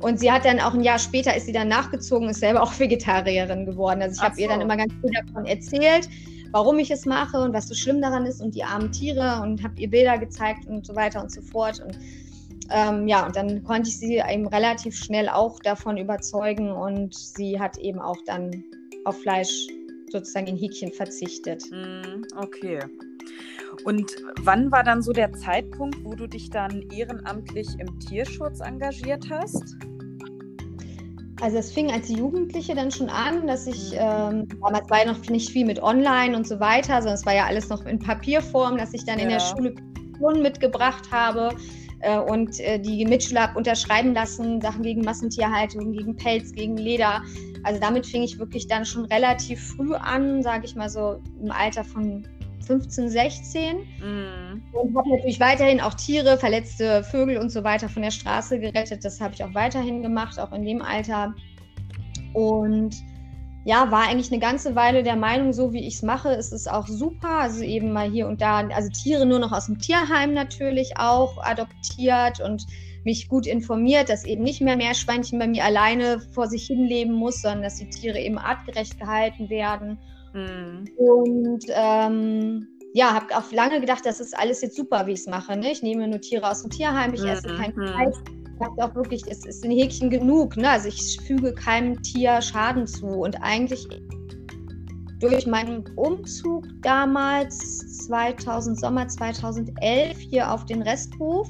Und 0.00 0.20
sie 0.20 0.30
hat 0.30 0.44
dann 0.44 0.60
auch 0.60 0.74
ein 0.74 0.82
Jahr 0.82 0.98
später, 0.98 1.36
ist 1.36 1.46
sie 1.46 1.52
dann 1.52 1.68
nachgezogen, 1.68 2.28
ist 2.28 2.40
selber 2.40 2.62
auch 2.62 2.78
Vegetarierin 2.78 3.66
geworden. 3.66 4.00
Also 4.00 4.16
ich 4.16 4.22
habe 4.22 4.34
so. 4.34 4.42
ihr 4.42 4.48
dann 4.48 4.60
immer 4.60 4.76
ganz 4.76 4.92
viel 5.00 5.10
davon 5.10 5.44
erzählt, 5.44 6.08
warum 6.52 6.78
ich 6.78 6.90
es 6.90 7.04
mache 7.04 7.38
und 7.38 7.52
was 7.52 7.68
so 7.68 7.74
schlimm 7.74 8.00
daran 8.00 8.24
ist 8.24 8.40
und 8.40 8.54
die 8.54 8.64
armen 8.64 8.92
Tiere 8.92 9.40
und 9.42 9.62
habe 9.62 9.78
ihr 9.80 9.90
Bilder 9.90 10.18
gezeigt 10.18 10.66
und 10.66 10.86
so 10.86 10.94
weiter 10.94 11.20
und 11.20 11.32
so 11.32 11.42
fort. 11.42 11.80
Und 11.84 11.98
ähm, 12.70 13.08
ja, 13.08 13.26
und 13.26 13.34
dann 13.34 13.62
konnte 13.64 13.88
ich 13.88 13.98
sie 13.98 14.22
eben 14.28 14.46
relativ 14.46 14.96
schnell 14.96 15.28
auch 15.28 15.58
davon 15.60 15.96
überzeugen 15.96 16.70
und 16.70 17.14
sie 17.14 17.58
hat 17.58 17.76
eben 17.78 17.98
auch 17.98 18.18
dann 18.26 18.62
auf 19.04 19.20
Fleisch 19.22 19.66
sozusagen 20.10 20.46
in 20.46 20.56
Häkchen 20.56 20.92
verzichtet. 20.92 21.64
Hm, 21.70 22.24
okay. 22.36 22.80
Und 23.84 24.10
wann 24.42 24.70
war 24.72 24.82
dann 24.82 25.02
so 25.02 25.12
der 25.12 25.32
Zeitpunkt, 25.32 26.04
wo 26.04 26.14
du 26.14 26.26
dich 26.26 26.50
dann 26.50 26.82
ehrenamtlich 26.90 27.68
im 27.78 27.98
Tierschutz 28.00 28.60
engagiert 28.60 29.28
hast? 29.30 29.76
Also 31.40 31.58
es 31.58 31.72
fing 31.72 31.90
als 31.92 32.08
Jugendliche 32.08 32.74
dann 32.74 32.90
schon 32.90 33.08
an, 33.08 33.46
dass 33.46 33.66
ich, 33.66 33.92
ähm, 33.92 34.48
damals 34.60 34.90
war 34.90 35.04
ja 35.04 35.12
noch 35.12 35.28
nicht 35.28 35.50
viel 35.50 35.64
mit 35.64 35.80
Online 35.80 36.36
und 36.36 36.48
so 36.48 36.58
weiter, 36.58 36.96
sondern 36.96 37.14
es 37.14 37.26
war 37.26 37.34
ja 37.34 37.46
alles 37.46 37.68
noch 37.68 37.86
in 37.86 37.98
Papierform, 37.98 38.76
dass 38.76 38.92
ich 38.92 39.04
dann 39.04 39.18
ja. 39.18 39.24
in 39.24 39.30
der 39.30 39.40
Schule 39.40 39.74
mitgebracht 40.42 41.12
habe 41.12 41.50
äh, 42.00 42.18
und 42.18 42.58
äh, 42.58 42.80
die 42.80 43.04
Mitschüler 43.04 43.42
habe 43.42 43.58
unterschreiben 43.58 44.14
lassen, 44.14 44.60
Sachen 44.60 44.82
gegen 44.82 45.02
Massentierhaltung, 45.02 45.92
gegen 45.92 46.16
Pelz, 46.16 46.52
gegen 46.52 46.76
Leder. 46.76 47.22
Also 47.62 47.80
damit 47.80 48.06
fing 48.06 48.22
ich 48.22 48.38
wirklich 48.40 48.66
dann 48.66 48.84
schon 48.84 49.04
relativ 49.04 49.60
früh 49.60 49.94
an, 49.94 50.42
sage 50.42 50.64
ich 50.64 50.74
mal 50.74 50.88
so 50.88 51.20
im 51.40 51.52
Alter 51.52 51.84
von 51.84 52.26
15, 52.68 53.08
16. 53.08 53.76
Mm. 53.76 54.62
Und 54.72 54.96
habe 54.96 55.08
natürlich 55.08 55.40
weiterhin 55.40 55.80
auch 55.80 55.94
Tiere, 55.94 56.38
verletzte 56.38 57.02
Vögel 57.02 57.38
und 57.38 57.50
so 57.50 57.64
weiter 57.64 57.88
von 57.88 58.02
der 58.02 58.10
Straße 58.10 58.60
gerettet. 58.60 59.04
Das 59.04 59.20
habe 59.20 59.34
ich 59.34 59.42
auch 59.42 59.54
weiterhin 59.54 60.02
gemacht, 60.02 60.38
auch 60.38 60.52
in 60.52 60.64
dem 60.64 60.82
Alter. 60.82 61.34
Und 62.34 62.94
ja, 63.64 63.90
war 63.90 64.08
eigentlich 64.08 64.30
eine 64.30 64.40
ganze 64.40 64.76
Weile 64.76 65.02
der 65.02 65.16
Meinung, 65.16 65.52
so 65.52 65.72
wie 65.72 65.86
ich 65.86 65.94
es 65.94 66.02
mache, 66.02 66.30
ist 66.30 66.52
es 66.52 66.68
auch 66.68 66.86
super. 66.86 67.40
Also 67.40 67.62
eben 67.62 67.92
mal 67.92 68.10
hier 68.10 68.28
und 68.28 68.40
da, 68.40 68.68
also 68.68 68.90
Tiere 68.90 69.26
nur 69.26 69.38
noch 69.38 69.52
aus 69.52 69.66
dem 69.66 69.78
Tierheim 69.78 70.34
natürlich 70.34 70.98
auch 70.98 71.42
adoptiert 71.42 72.40
und 72.40 72.66
mich 73.04 73.28
gut 73.28 73.46
informiert, 73.46 74.10
dass 74.10 74.24
eben 74.24 74.42
nicht 74.42 74.60
mehr 74.60 74.76
Meerschweinchen 74.76 75.38
bei 75.38 75.46
mir 75.46 75.64
alleine 75.64 76.20
vor 76.20 76.46
sich 76.46 76.66
hin 76.66 76.84
leben 76.84 77.14
muss, 77.14 77.40
sondern 77.40 77.62
dass 77.62 77.76
die 77.76 77.88
Tiere 77.88 78.18
eben 78.18 78.38
artgerecht 78.38 78.98
gehalten 78.98 79.48
werden. 79.48 79.98
Mhm. 80.34 80.84
Und 80.96 81.64
ähm, 81.68 82.68
ja, 82.94 83.14
habe 83.14 83.36
auch 83.36 83.52
lange 83.52 83.80
gedacht, 83.80 84.04
das 84.04 84.20
ist 84.20 84.36
alles 84.36 84.60
jetzt 84.62 84.76
super, 84.76 85.06
wie 85.06 85.12
ich 85.12 85.20
es 85.20 85.26
mache. 85.26 85.56
Ne? 85.56 85.72
Ich 85.72 85.82
nehme 85.82 86.08
nur 86.08 86.20
Tiere 86.20 86.50
aus 86.50 86.62
dem 86.62 86.70
Tierheim, 86.70 87.14
ich 87.14 87.22
mhm. 87.22 87.28
esse 87.28 87.48
kein 87.56 87.74
mhm. 87.74 87.88
Fleisch. 87.88 88.16
Ich 88.26 88.58
dachte 88.58 88.84
auch 88.84 88.94
wirklich, 88.94 89.22
es 89.28 89.44
ist 89.46 89.64
ein 89.64 89.70
Häkchen 89.70 90.10
genug. 90.10 90.56
Ne? 90.56 90.68
Also 90.68 90.88
ich 90.88 91.18
füge 91.26 91.52
keinem 91.54 92.02
Tier 92.02 92.40
Schaden 92.42 92.86
zu. 92.86 93.06
Und 93.06 93.40
eigentlich 93.42 93.86
durch 95.20 95.46
meinen 95.46 95.84
Umzug 95.96 96.66
damals, 96.82 98.06
2000, 98.06 98.80
Sommer 98.80 99.08
2011, 99.08 100.18
hier 100.18 100.52
auf 100.52 100.64
den 100.66 100.82
Resthof, 100.82 101.48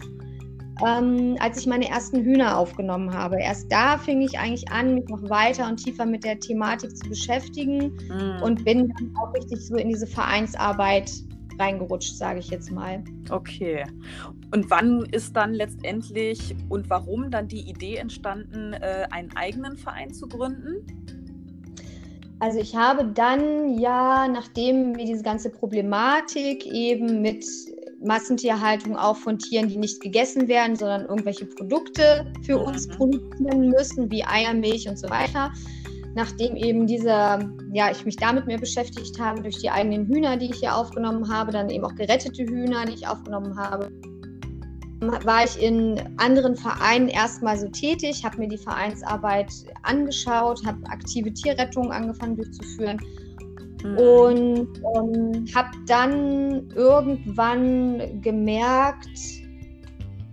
ähm, 0.86 1.36
als 1.40 1.58
ich 1.58 1.66
meine 1.66 1.88
ersten 1.88 2.22
Hühner 2.22 2.56
aufgenommen 2.56 3.12
habe. 3.12 3.40
Erst 3.40 3.70
da 3.70 3.98
fing 3.98 4.20
ich 4.20 4.38
eigentlich 4.38 4.70
an, 4.70 4.94
mich 4.94 5.08
noch 5.08 5.28
weiter 5.28 5.68
und 5.68 5.82
tiefer 5.82 6.06
mit 6.06 6.24
der 6.24 6.38
Thematik 6.38 6.96
zu 6.96 7.08
beschäftigen 7.08 7.92
mm. 8.08 8.42
und 8.42 8.64
bin 8.64 8.88
dann 8.88 9.14
auch 9.16 9.34
richtig 9.34 9.60
so 9.66 9.76
in 9.76 9.88
diese 9.88 10.06
Vereinsarbeit 10.06 11.10
reingerutscht, 11.58 12.16
sage 12.16 12.38
ich 12.38 12.50
jetzt 12.50 12.70
mal. 12.70 13.02
Okay. 13.30 13.84
Und 14.54 14.70
wann 14.70 15.04
ist 15.12 15.34
dann 15.36 15.54
letztendlich 15.54 16.54
und 16.68 16.88
warum 16.88 17.30
dann 17.30 17.48
die 17.48 17.68
Idee 17.68 17.96
entstanden, 17.96 18.72
äh, 18.74 19.06
einen 19.10 19.34
eigenen 19.36 19.76
Verein 19.76 20.12
zu 20.12 20.28
gründen? 20.28 20.86
Also 22.40 22.60
ich 22.60 22.76
habe 22.76 23.04
dann 23.04 23.78
ja, 23.78 24.28
nachdem 24.28 24.92
mir 24.92 25.04
diese 25.04 25.24
ganze 25.24 25.50
Problematik 25.50 26.66
eben 26.66 27.20
mit 27.20 27.44
Massentierhaltung 28.00 28.96
auch 28.96 29.16
von 29.16 29.38
Tieren, 29.38 29.68
die 29.68 29.76
nicht 29.76 30.00
gegessen 30.00 30.48
werden, 30.48 30.76
sondern 30.76 31.06
irgendwelche 31.06 31.46
Produkte 31.46 32.32
für 32.42 32.58
uns 32.58 32.88
produzieren 32.88 33.68
müssen, 33.68 34.10
wie 34.10 34.24
Eier, 34.24 34.54
Milch 34.54 34.88
und 34.88 34.98
so 34.98 35.10
weiter. 35.10 35.52
Nachdem 36.14 36.56
eben 36.56 36.86
diese, 36.86 37.38
ja, 37.72 37.90
ich 37.90 38.04
mich 38.04 38.16
damit 38.16 38.46
mehr 38.46 38.58
beschäftigt 38.58 39.20
habe, 39.20 39.42
durch 39.42 39.58
die 39.58 39.70
eigenen 39.70 40.06
Hühner, 40.06 40.36
die 40.36 40.50
ich 40.50 40.60
hier 40.60 40.74
aufgenommen 40.74 41.28
habe, 41.32 41.52
dann 41.52 41.70
eben 41.70 41.84
auch 41.84 41.94
gerettete 41.94 42.44
Hühner, 42.44 42.86
die 42.86 42.94
ich 42.94 43.06
aufgenommen 43.06 43.56
habe, 43.56 43.90
war 45.00 45.44
ich 45.44 45.62
in 45.62 46.02
anderen 46.16 46.56
Vereinen 46.56 47.08
erstmal 47.08 47.56
so 47.56 47.68
tätig, 47.68 48.24
habe 48.24 48.38
mir 48.38 48.48
die 48.48 48.58
Vereinsarbeit 48.58 49.52
angeschaut, 49.84 50.64
habe 50.66 50.78
aktive 50.90 51.32
Tierrettung 51.32 51.92
angefangen 51.92 52.36
durchzuführen 52.36 52.98
Mhm. 53.82 53.98
Und 53.98 54.68
ähm, 54.96 55.44
habe 55.54 55.70
dann 55.86 56.70
irgendwann 56.74 58.20
gemerkt, 58.20 59.08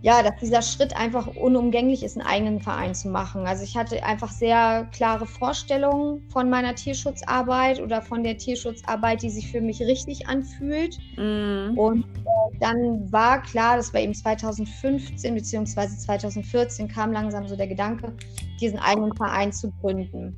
ja, 0.06 0.22
dass 0.22 0.36
dieser 0.40 0.62
Schritt 0.62 0.96
einfach 0.96 1.26
unumgänglich 1.36 2.04
ist, 2.04 2.16
einen 2.16 2.28
eigenen 2.28 2.62
Verein 2.62 2.94
zu 2.94 3.10
machen. 3.10 3.48
Also 3.48 3.64
ich 3.64 3.76
hatte 3.76 4.04
einfach 4.04 4.30
sehr 4.30 4.88
klare 4.94 5.26
Vorstellungen 5.26 6.22
von 6.30 6.48
meiner 6.48 6.76
Tierschutzarbeit 6.76 7.82
oder 7.82 8.04
von 8.04 8.24
der 8.24 8.38
Tierschutzarbeit, 8.38 9.24
die 9.24 9.32
sich 9.32 9.52
für 9.52 9.62
mich 9.62 9.82
richtig 9.82 10.28
anfühlt. 10.28 11.00
Mm. 11.18 11.76
Und 11.76 12.02
äh, 12.04 12.58
dann 12.60 13.12
war 13.12 13.42
klar, 13.42 13.78
das 13.78 13.96
war 13.96 14.02
eben 14.02 14.14
2015 14.14 15.34
bzw. 15.34 15.88
2014 15.88 16.88
kam 16.88 17.12
langsam 17.12 17.48
so 17.48 17.56
der 17.56 17.68
Gedanke, 17.68 18.14
diesen 18.62 18.78
eigenen 18.78 19.16
Verein 19.16 19.52
zu 19.52 19.72
gründen. 19.82 20.36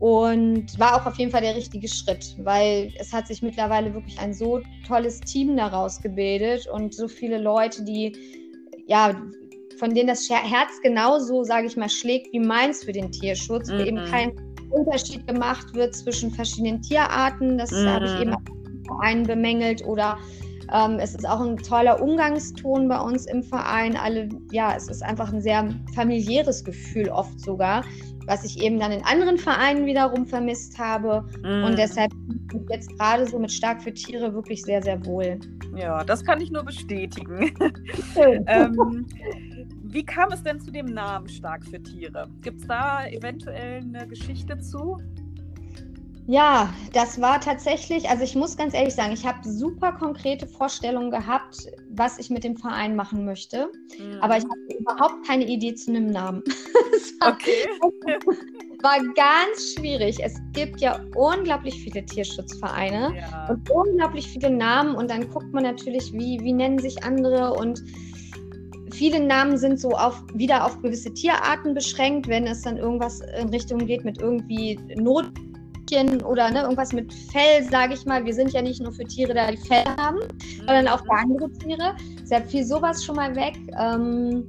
Und 0.00 0.78
war 0.78 0.96
auch 0.96 1.06
auf 1.06 1.18
jeden 1.18 1.30
Fall 1.30 1.42
der 1.42 1.54
richtige 1.54 1.86
Schritt, 1.86 2.34
weil 2.38 2.90
es 2.98 3.12
hat 3.12 3.26
sich 3.26 3.42
mittlerweile 3.42 3.92
wirklich 3.92 4.18
ein 4.18 4.32
so 4.32 4.60
tolles 4.88 5.20
Team 5.20 5.56
daraus 5.58 6.00
gebildet 6.00 6.66
und 6.68 6.94
so 6.94 7.06
viele 7.06 7.36
Leute, 7.36 7.84
die, 7.84 8.16
ja, 8.86 9.14
von 9.78 9.94
denen 9.94 10.08
das 10.08 10.28
Herz 10.30 10.80
genauso, 10.82 11.44
sage 11.44 11.66
ich 11.66 11.76
mal, 11.76 11.90
schlägt 11.90 12.32
wie 12.32 12.40
meins 12.40 12.82
für 12.82 12.92
den 12.92 13.12
Tierschutz, 13.12 13.68
mhm. 13.68 13.78
wo 13.78 13.82
eben 13.82 14.04
mhm. 14.04 14.10
kein 14.10 14.32
Unterschied 14.70 15.26
gemacht 15.26 15.74
wird 15.74 15.94
zwischen 15.94 16.30
verschiedenen 16.30 16.80
Tierarten. 16.80 17.58
Das 17.58 17.70
mhm. 17.70 17.86
habe 17.86 18.06
ich 18.06 18.20
eben 18.22 18.34
auch 18.34 19.00
einen 19.00 19.24
bemängelt 19.24 19.84
oder 19.84 20.16
ähm, 20.72 20.98
es 20.98 21.14
ist 21.14 21.28
auch 21.28 21.40
ein 21.40 21.56
toller 21.56 22.00
Umgangston 22.02 22.88
bei 22.88 23.00
uns 23.00 23.26
im 23.26 23.42
Verein. 23.42 23.96
Alle, 23.96 24.28
ja, 24.52 24.74
es 24.76 24.88
ist 24.88 25.02
einfach 25.02 25.32
ein 25.32 25.40
sehr 25.40 25.68
familiäres 25.94 26.64
Gefühl 26.64 27.08
oft 27.08 27.40
sogar 27.40 27.82
was 28.26 28.44
ich 28.44 28.62
eben 28.62 28.78
dann 28.78 28.92
in 28.92 29.02
anderen 29.04 29.38
Vereinen 29.38 29.86
wiederum 29.86 30.24
vermisst 30.24 30.78
habe. 30.78 31.24
Mm. 31.42 31.64
Und 31.64 31.78
deshalb 31.78 32.12
jetzt 32.68 32.96
gerade 32.96 33.26
so 33.26 33.38
mit 33.38 33.50
Stark 33.50 33.82
für 33.82 33.92
Tiere 33.92 34.32
wirklich 34.32 34.62
sehr, 34.62 34.82
sehr 34.82 35.04
wohl. 35.04 35.38
Ja, 35.76 36.04
das 36.04 36.24
kann 36.24 36.40
ich 36.40 36.50
nur 36.50 36.62
bestätigen. 36.62 37.52
ähm, 38.46 39.06
wie 39.82 40.04
kam 40.04 40.32
es 40.32 40.42
denn 40.42 40.60
zu 40.60 40.70
dem 40.70 40.86
Namen 40.86 41.28
Stark 41.28 41.64
für 41.64 41.82
Tiere? 41.82 42.28
Gibt 42.42 42.60
es 42.60 42.66
da 42.68 43.06
eventuell 43.06 43.80
eine 43.80 44.06
Geschichte 44.06 44.58
zu? 44.58 44.96
Ja, 46.30 46.72
das 46.92 47.20
war 47.20 47.40
tatsächlich, 47.40 48.08
also 48.08 48.22
ich 48.22 48.36
muss 48.36 48.56
ganz 48.56 48.72
ehrlich 48.72 48.94
sagen, 48.94 49.12
ich 49.12 49.26
habe 49.26 49.38
super 49.42 49.90
konkrete 49.90 50.46
Vorstellungen 50.46 51.10
gehabt, 51.10 51.66
was 51.88 52.20
ich 52.20 52.30
mit 52.30 52.44
dem 52.44 52.56
Verein 52.56 52.94
machen 52.94 53.24
möchte. 53.24 53.68
Mhm. 53.98 54.20
Aber 54.20 54.36
ich 54.36 54.44
hatte 54.44 54.78
überhaupt 54.78 55.26
keine 55.26 55.44
Idee 55.44 55.74
zu 55.74 55.90
einem 55.90 56.06
Namen. 56.06 56.44
war, 57.20 57.32
okay. 57.32 57.66
war 58.80 58.98
ganz 59.14 59.74
schwierig. 59.74 60.18
Es 60.22 60.40
gibt 60.52 60.80
ja 60.80 61.00
unglaublich 61.16 61.74
viele 61.82 62.06
Tierschutzvereine 62.06 63.12
ja. 63.16 63.48
und 63.48 63.68
unglaublich 63.68 64.28
viele 64.28 64.50
Namen. 64.50 64.94
Und 64.94 65.10
dann 65.10 65.28
guckt 65.30 65.52
man 65.52 65.64
natürlich, 65.64 66.12
wie, 66.12 66.38
wie 66.42 66.52
nennen 66.52 66.78
sich 66.78 67.02
andere 67.02 67.54
und 67.54 67.82
viele 68.92 69.18
Namen 69.18 69.58
sind 69.58 69.80
so 69.80 69.90
auf, 69.90 70.22
wieder 70.34 70.64
auf 70.64 70.80
gewisse 70.80 71.12
Tierarten 71.12 71.74
beschränkt, 71.74 72.28
wenn 72.28 72.46
es 72.46 72.62
dann 72.62 72.76
irgendwas 72.76 73.20
in 73.36 73.48
Richtung 73.48 73.84
geht 73.84 74.04
mit 74.04 74.18
irgendwie 74.20 74.78
Not 74.94 75.32
Hündchen 75.90 76.22
oder 76.22 76.50
ne, 76.50 76.62
irgendwas 76.62 76.92
mit 76.92 77.12
Fell, 77.12 77.64
sage 77.70 77.94
ich 77.94 78.04
mal. 78.04 78.24
Wir 78.24 78.34
sind 78.34 78.52
ja 78.52 78.62
nicht 78.62 78.80
nur 78.80 78.92
für 78.92 79.04
Tiere 79.04 79.34
da, 79.34 79.50
die 79.50 79.56
Fell 79.56 79.84
haben, 79.84 80.18
mhm. 80.18 80.56
sondern 80.58 80.88
auch 80.88 81.00
für 81.00 81.12
andere 81.12 81.50
Tiere. 81.52 81.94
Deshalb 82.20 82.50
fiel 82.50 82.64
sowas 82.64 83.04
schon 83.04 83.16
mal 83.16 83.34
weg. 83.34 83.54
Ähm, 83.78 84.48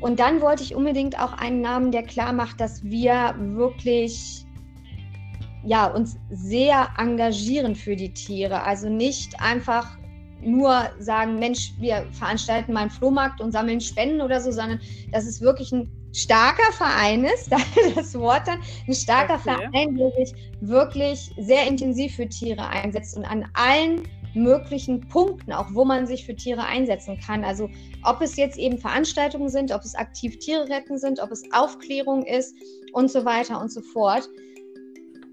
und 0.00 0.18
dann 0.18 0.40
wollte 0.40 0.62
ich 0.62 0.74
unbedingt 0.74 1.18
auch 1.18 1.32
einen 1.34 1.60
Namen, 1.60 1.92
der 1.92 2.02
klar 2.02 2.32
macht, 2.32 2.60
dass 2.60 2.82
wir 2.82 3.34
wirklich 3.38 4.44
ja, 5.64 5.86
uns 5.86 6.16
sehr 6.30 6.88
engagieren 6.96 7.74
für 7.74 7.94
die 7.94 8.12
Tiere. 8.12 8.62
Also 8.62 8.88
nicht 8.88 9.38
einfach 9.42 9.98
nur 10.42 10.84
sagen, 10.98 11.38
Mensch, 11.38 11.74
wir 11.78 12.06
veranstalten 12.12 12.72
mal 12.72 12.80
einen 12.80 12.90
Flohmarkt 12.90 13.42
und 13.42 13.52
sammeln 13.52 13.78
Spenden 13.78 14.22
oder 14.22 14.40
so, 14.40 14.50
sondern 14.50 14.80
dass 15.12 15.26
es 15.26 15.42
wirklich 15.42 15.70
ein 15.72 15.90
starker 16.12 16.72
Verein 16.72 17.24
ist, 17.24 17.50
das 17.94 18.14
Wort 18.18 18.46
dann, 18.46 18.60
ein 18.86 18.94
starker 18.94 19.34
okay. 19.34 19.68
Verein, 19.70 19.94
der 19.96 20.10
sich 20.12 20.34
wirklich 20.60 21.30
sehr 21.38 21.66
intensiv 21.66 22.16
für 22.16 22.28
Tiere 22.28 22.66
einsetzt 22.66 23.16
und 23.16 23.24
an 23.24 23.48
allen 23.54 24.02
möglichen 24.34 25.00
Punkten, 25.08 25.52
auch 25.52 25.66
wo 25.72 25.84
man 25.84 26.06
sich 26.06 26.24
für 26.24 26.34
Tiere 26.34 26.64
einsetzen 26.64 27.18
kann. 27.18 27.44
Also 27.44 27.68
ob 28.04 28.20
es 28.20 28.36
jetzt 28.36 28.58
eben 28.58 28.78
Veranstaltungen 28.78 29.48
sind, 29.48 29.72
ob 29.72 29.82
es 29.82 29.94
aktiv 29.94 30.38
Tiere 30.38 30.68
retten 30.68 30.98
sind, 30.98 31.20
ob 31.20 31.30
es 31.30 31.42
Aufklärung 31.52 32.24
ist 32.24 32.54
und 32.92 33.10
so 33.10 33.24
weiter 33.24 33.60
und 33.60 33.72
so 33.72 33.80
fort. 33.80 34.28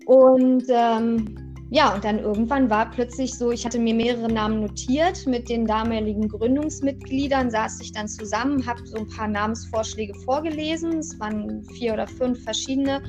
Und 0.06 0.64
ähm, 0.70 1.47
ja, 1.70 1.94
und 1.94 2.04
dann 2.04 2.20
irgendwann 2.20 2.70
war 2.70 2.90
plötzlich 2.90 3.34
so, 3.34 3.52
ich 3.52 3.66
hatte 3.66 3.78
mir 3.78 3.94
mehrere 3.94 4.32
Namen 4.32 4.62
notiert 4.62 5.28
mit 5.28 5.50
den 5.50 5.66
damaligen 5.66 6.30
Gründungsmitgliedern, 6.30 7.52
saß 7.52 7.82
ich 7.82 7.92
dann 7.92 8.08
zusammen, 8.08 8.66
habe 8.66 8.86
so 8.86 8.98
ein 8.98 9.08
paar 9.08 9.28
Namensvorschläge 9.28 10.14
vorgelesen. 10.24 11.00
Es 11.00 11.20
waren 11.20 11.64
vier 11.76 11.94
oder 11.94 12.08
fünf 12.08 12.42
verschiedene. 12.44 13.04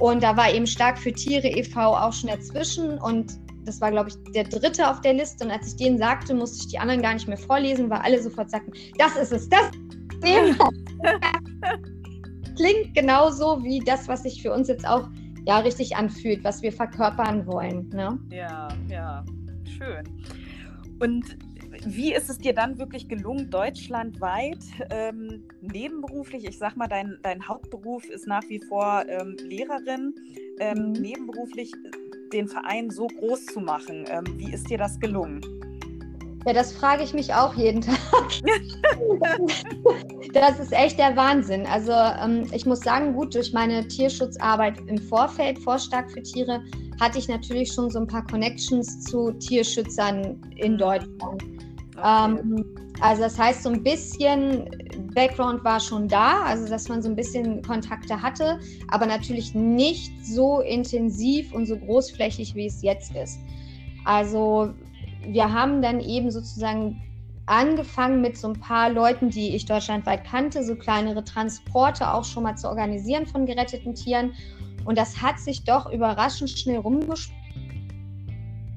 Und 0.00 0.22
da 0.22 0.34
war 0.34 0.52
eben 0.52 0.66
Stark 0.66 0.98
für 0.98 1.12
Tiere 1.12 1.48
e.V. 1.48 1.78
auch 1.78 2.12
schon 2.12 2.30
dazwischen. 2.30 2.98
Und 2.98 3.38
das 3.64 3.82
war, 3.82 3.90
glaube 3.90 4.08
ich, 4.08 4.32
der 4.32 4.44
dritte 4.44 4.90
auf 4.90 5.02
der 5.02 5.12
Liste. 5.12 5.44
Und 5.44 5.50
als 5.50 5.68
ich 5.68 5.76
den 5.76 5.98
sagte, 5.98 6.34
musste 6.34 6.64
ich 6.64 6.68
die 6.68 6.78
anderen 6.78 7.02
gar 7.02 7.12
nicht 7.12 7.28
mehr 7.28 7.36
vorlesen, 7.36 7.90
weil 7.90 7.98
alle 7.98 8.22
sofort 8.22 8.50
sagten, 8.50 8.72
das 8.96 9.16
ist 9.16 9.32
es, 9.32 9.48
das 9.48 9.70
Klingt 12.56 12.94
genauso 12.94 13.62
wie 13.62 13.80
das, 13.80 14.08
was 14.08 14.24
ich 14.24 14.42
für 14.42 14.52
uns 14.52 14.68
jetzt 14.68 14.86
auch 14.86 15.08
ja 15.46 15.58
richtig 15.58 15.96
anfühlt, 15.96 16.44
was 16.44 16.62
wir 16.62 16.72
verkörpern 16.72 17.46
wollen. 17.46 17.88
Ne? 17.90 18.18
Ja, 18.30 18.68
ja, 18.88 19.24
schön. 19.64 20.04
Und 21.00 21.38
wie 21.86 22.12
ist 22.12 22.28
es 22.28 22.38
dir 22.38 22.52
dann 22.52 22.78
wirklich 22.78 23.08
gelungen, 23.08 23.50
deutschlandweit 23.50 24.58
ähm, 24.90 25.44
nebenberuflich, 25.60 26.44
ich 26.44 26.58
sag 26.58 26.76
mal, 26.76 26.88
dein, 26.88 27.18
dein 27.22 27.46
Hauptberuf 27.46 28.04
ist 28.08 28.26
nach 28.26 28.42
wie 28.48 28.60
vor 28.60 29.04
ähm, 29.08 29.36
Lehrerin, 29.42 30.14
ähm, 30.58 30.88
mhm. 30.88 30.92
nebenberuflich 30.92 31.72
den 32.32 32.48
Verein 32.48 32.90
so 32.90 33.06
groß 33.06 33.46
zu 33.46 33.60
machen? 33.60 34.04
Ähm, 34.08 34.24
wie 34.36 34.52
ist 34.52 34.68
dir 34.68 34.78
das 34.78 34.98
gelungen? 35.00 35.40
Ja, 36.46 36.54
das 36.54 36.72
frage 36.72 37.02
ich 37.02 37.12
mich 37.12 37.34
auch 37.34 37.54
jeden 37.54 37.80
Tag. 37.82 37.98
das 40.32 40.58
ist 40.58 40.72
echt 40.72 40.98
der 40.98 41.14
Wahnsinn. 41.16 41.66
Also 41.66 41.92
ähm, 41.92 42.46
ich 42.52 42.64
muss 42.64 42.80
sagen, 42.80 43.14
gut, 43.14 43.34
durch 43.34 43.52
meine 43.52 43.86
Tierschutzarbeit 43.86 44.80
im 44.86 44.98
Vorfeld, 44.98 45.58
Vorstark 45.58 46.10
für 46.10 46.22
Tiere, 46.22 46.62
hatte 47.00 47.18
ich 47.18 47.28
natürlich 47.28 47.72
schon 47.72 47.90
so 47.90 48.00
ein 48.00 48.06
paar 48.06 48.26
Connections 48.26 49.04
zu 49.04 49.32
Tierschützern 49.32 50.40
in 50.56 50.78
Deutschland. 50.78 51.22
Okay. 51.22 51.46
Ähm, 52.04 52.64
also 53.00 53.22
das 53.22 53.38
heißt, 53.38 53.62
so 53.62 53.70
ein 53.70 53.82
bisschen 53.82 54.68
Background 55.14 55.64
war 55.64 55.80
schon 55.80 56.06
da, 56.06 56.42
also 56.42 56.68
dass 56.68 56.88
man 56.88 57.02
so 57.02 57.08
ein 57.08 57.16
bisschen 57.16 57.62
Kontakte 57.62 58.20
hatte, 58.20 58.60
aber 58.88 59.06
natürlich 59.06 59.54
nicht 59.54 60.12
so 60.24 60.60
intensiv 60.60 61.52
und 61.52 61.66
so 61.66 61.78
großflächig, 61.78 62.54
wie 62.54 62.66
es 62.66 62.82
jetzt 62.82 63.14
ist. 63.16 63.38
Also 64.04 64.74
wir 65.26 65.52
haben 65.52 65.82
dann 65.82 66.00
eben 66.00 66.30
sozusagen 66.30 67.02
angefangen 67.46 68.20
mit 68.20 68.38
so 68.38 68.48
ein 68.48 68.60
paar 68.60 68.90
Leuten, 68.90 69.28
die 69.28 69.54
ich 69.54 69.66
deutschlandweit 69.66 70.24
kannte, 70.24 70.62
so 70.62 70.76
kleinere 70.76 71.24
Transporte 71.24 72.12
auch 72.12 72.24
schon 72.24 72.44
mal 72.44 72.56
zu 72.56 72.68
organisieren 72.68 73.26
von 73.26 73.44
geretteten 73.44 73.94
Tieren. 73.94 74.32
Und 74.84 74.96
das 74.96 75.20
hat 75.20 75.38
sich 75.40 75.64
doch 75.64 75.92
überraschend 75.92 76.50
schnell 76.50 76.78
rumgespielt. 76.78 77.36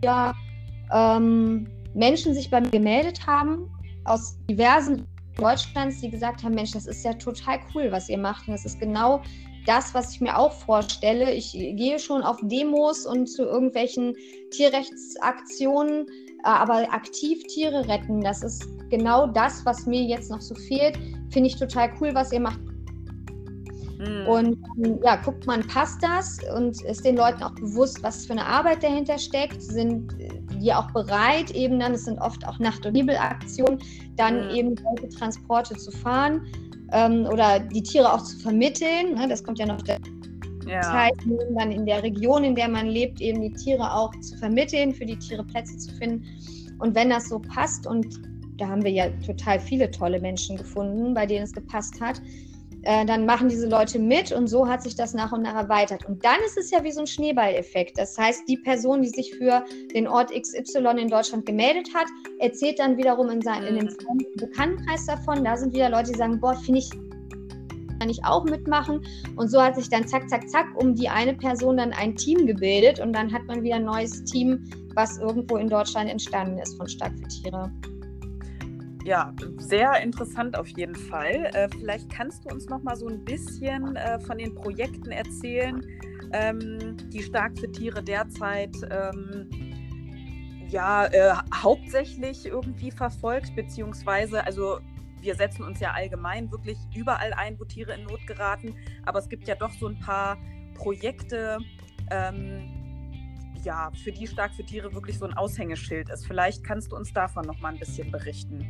Ja, 0.03 0.33
ähm, 0.91 1.67
Menschen 1.93 2.33
sich 2.33 2.49
bei 2.49 2.61
mir 2.61 2.71
gemeldet 2.71 3.25
haben 3.25 3.69
aus 4.05 4.37
diversen 4.49 5.05
Deutschlands, 5.37 6.01
die 6.01 6.09
gesagt 6.09 6.43
haben, 6.43 6.55
Mensch, 6.55 6.71
das 6.71 6.87
ist 6.87 7.05
ja 7.05 7.13
total 7.13 7.59
cool, 7.73 7.91
was 7.91 8.09
ihr 8.09 8.17
macht. 8.17 8.47
Und 8.47 8.53
das 8.53 8.65
ist 8.65 8.79
genau 8.79 9.21
das, 9.65 9.93
was 9.93 10.13
ich 10.13 10.21
mir 10.21 10.37
auch 10.37 10.51
vorstelle. 10.51 11.31
Ich 11.31 11.53
gehe 11.53 11.99
schon 11.99 12.21
auf 12.21 12.37
Demos 12.43 13.05
und 13.05 13.27
zu 13.27 13.43
irgendwelchen 13.43 14.15
Tierrechtsaktionen 14.51 16.05
aber 16.43 16.93
aktiv 16.93 17.43
Tiere 17.47 17.87
retten, 17.87 18.21
das 18.21 18.43
ist 18.43 18.67
genau 18.89 19.27
das, 19.27 19.65
was 19.65 19.85
mir 19.85 20.03
jetzt 20.03 20.29
noch 20.29 20.41
so 20.41 20.55
fehlt. 20.55 20.97
Finde 21.29 21.47
ich 21.47 21.57
total 21.57 21.91
cool, 21.99 22.13
was 22.13 22.31
ihr 22.31 22.41
macht. 22.41 22.59
Mhm. 23.99 24.27
Und 24.27 24.57
ja, 25.03 25.15
guckt 25.17 25.45
man, 25.47 25.65
passt 25.67 26.03
das 26.03 26.39
und 26.55 26.81
ist 26.83 27.05
den 27.05 27.15
Leuten 27.15 27.41
auch 27.43 27.55
bewusst, 27.55 28.03
was 28.03 28.25
für 28.25 28.33
eine 28.33 28.45
Arbeit 28.45 28.83
dahinter 28.83 29.17
steckt? 29.17 29.61
Sind 29.61 30.13
die 30.61 30.73
auch 30.73 30.91
bereit, 30.91 31.51
eben 31.51 31.79
dann, 31.79 31.93
es 31.93 32.05
sind 32.05 32.19
oft 32.19 32.45
auch 32.47 32.59
Nacht- 32.59 32.85
und 32.85 32.93
Nebelaktionen, 32.93 33.79
dann 34.15 34.47
mhm. 34.47 34.55
eben 34.55 34.75
solche 34.77 35.09
Transporte 35.09 35.75
zu 35.75 35.91
fahren 35.91 36.45
ähm, 36.91 37.25
oder 37.31 37.59
die 37.59 37.83
Tiere 37.83 38.11
auch 38.11 38.23
zu 38.23 38.37
vermitteln. 38.39 39.15
Ne? 39.15 39.27
Das 39.27 39.43
kommt 39.43 39.59
ja 39.59 39.65
noch 39.65 39.81
der 39.81 39.99
ja. 40.67 40.81
Zeit 40.81 41.25
nehmen, 41.25 41.55
dann 41.55 41.71
in 41.71 41.85
der 41.85 42.03
Region, 42.03 42.43
in 42.43 42.55
der 42.55 42.67
man 42.67 42.87
lebt, 42.87 43.21
eben 43.21 43.41
die 43.41 43.53
Tiere 43.53 43.93
auch 43.93 44.11
zu 44.21 44.37
vermitteln, 44.37 44.93
für 44.93 45.05
die 45.05 45.17
Tiere 45.17 45.43
Plätze 45.43 45.77
zu 45.77 45.93
finden. 45.95 46.25
Und 46.79 46.95
wenn 46.95 47.09
das 47.09 47.29
so 47.29 47.39
passt, 47.39 47.87
und 47.87 48.19
da 48.57 48.67
haben 48.67 48.83
wir 48.83 48.91
ja 48.91 49.07
total 49.25 49.59
viele 49.59 49.89
tolle 49.89 50.19
Menschen 50.19 50.57
gefunden, 50.57 51.13
bei 51.13 51.25
denen 51.25 51.43
es 51.43 51.53
gepasst 51.53 51.99
hat, 51.99 52.21
äh, 52.83 53.05
dann 53.05 53.25
machen 53.25 53.47
diese 53.47 53.67
Leute 53.67 53.97
mit 53.97 54.31
und 54.31 54.47
so 54.47 54.67
hat 54.67 54.83
sich 54.83 54.95
das 54.95 55.13
nach 55.13 55.31
und 55.31 55.43
nach 55.43 55.55
erweitert. 55.55 56.05
Und 56.05 56.23
dann 56.25 56.37
ist 56.45 56.57
es 56.57 56.69
ja 56.69 56.83
wie 56.83 56.91
so 56.91 56.99
ein 56.99 57.07
Schneeballeffekt. 57.07 57.97
Das 57.97 58.17
heißt, 58.17 58.43
die 58.47 58.57
Person, 58.57 59.01
die 59.01 59.09
sich 59.09 59.33
für 59.35 59.63
den 59.93 60.07
Ort 60.07 60.31
XY 60.31 60.99
in 60.99 61.07
Deutschland 61.07 61.45
gemeldet 61.45 61.87
hat, 61.95 62.07
erzählt 62.39 62.79
dann 62.79 62.97
wiederum 62.97 63.29
in, 63.29 63.41
sein, 63.41 63.63
in 63.63 63.75
dem 63.75 63.85
mhm. 63.85 64.27
Bekanntenkreis 64.35 65.05
davon. 65.05 65.45
Da 65.45 65.55
sind 65.55 65.73
wieder 65.73 65.89
Leute, 65.89 66.11
die 66.11 66.17
sagen, 66.17 66.39
boah, 66.41 66.55
finde 66.55 66.79
ich 66.79 66.89
kann 68.03 68.09
ich 68.09 68.25
auch 68.25 68.43
mitmachen. 68.43 69.01
Und 69.37 69.47
so 69.47 69.61
hat 69.61 69.75
sich 69.75 69.89
dann 69.89 70.05
zack, 70.05 70.29
zack, 70.29 70.49
zack 70.49 70.67
um 70.75 70.93
die 70.93 71.07
eine 71.07 71.33
Person 71.33 71.77
dann 71.77 71.93
ein 71.93 72.17
Team 72.17 72.45
gebildet 72.45 72.99
und 72.99 73.13
dann 73.13 73.31
hat 73.31 73.45
man 73.45 73.63
wieder 73.63 73.75
ein 73.75 73.85
neues 73.85 74.25
Team, 74.25 74.65
was 74.93 75.19
irgendwo 75.19 75.55
in 75.55 75.69
Deutschland 75.69 76.09
entstanden 76.09 76.57
ist 76.59 76.75
von 76.75 76.85
Stark 76.89 77.13
für 77.17 77.27
Tiere. 77.29 77.71
Ja, 79.05 79.33
sehr 79.57 80.01
interessant 80.01 80.57
auf 80.57 80.67
jeden 80.67 80.95
Fall. 80.95 81.49
Äh, 81.53 81.69
vielleicht 81.69 82.09
kannst 82.09 82.43
du 82.43 82.53
uns 82.53 82.67
noch 82.67 82.83
mal 82.83 82.97
so 82.97 83.07
ein 83.07 83.23
bisschen 83.23 83.95
äh, 83.95 84.19
von 84.19 84.37
den 84.37 84.53
Projekten 84.53 85.11
erzählen, 85.11 85.81
ähm, 86.33 86.97
die 87.07 87.23
Stark 87.23 87.57
für 87.57 87.71
Tiere 87.71 88.03
derzeit 88.03 88.75
ähm, 88.91 89.49
ja 90.67 91.05
äh, 91.05 91.35
hauptsächlich 91.53 92.45
irgendwie 92.45 92.91
verfolgt, 92.91 93.55
beziehungsweise 93.55 94.45
also 94.45 94.79
wir 95.23 95.35
setzen 95.35 95.63
uns 95.63 95.79
ja 95.79 95.91
allgemein 95.91 96.51
wirklich 96.51 96.77
überall 96.93 97.33
ein, 97.33 97.59
wo 97.59 97.65
Tiere 97.65 97.93
in 97.93 98.03
Not 98.03 98.25
geraten, 98.27 98.75
aber 99.05 99.19
es 99.19 99.29
gibt 99.29 99.47
ja 99.47 99.55
doch 99.55 99.71
so 99.71 99.87
ein 99.87 99.99
paar 99.99 100.37
Projekte. 100.75 101.57
Ähm, 102.11 102.69
ja, 103.63 103.91
für 104.03 104.11
die 104.11 104.27
Stark 104.27 104.53
für 104.53 104.65
Tiere 104.65 104.93
wirklich 104.93 105.17
so 105.17 105.25
ein 105.25 105.33
Aushängeschild 105.33 106.09
ist. 106.09 106.27
Vielleicht 106.27 106.63
kannst 106.65 106.91
du 106.91 106.97
uns 106.97 107.13
davon 107.13 107.45
noch 107.45 107.59
mal 107.61 107.69
ein 107.69 107.79
bisschen 107.79 108.11
berichten. 108.11 108.67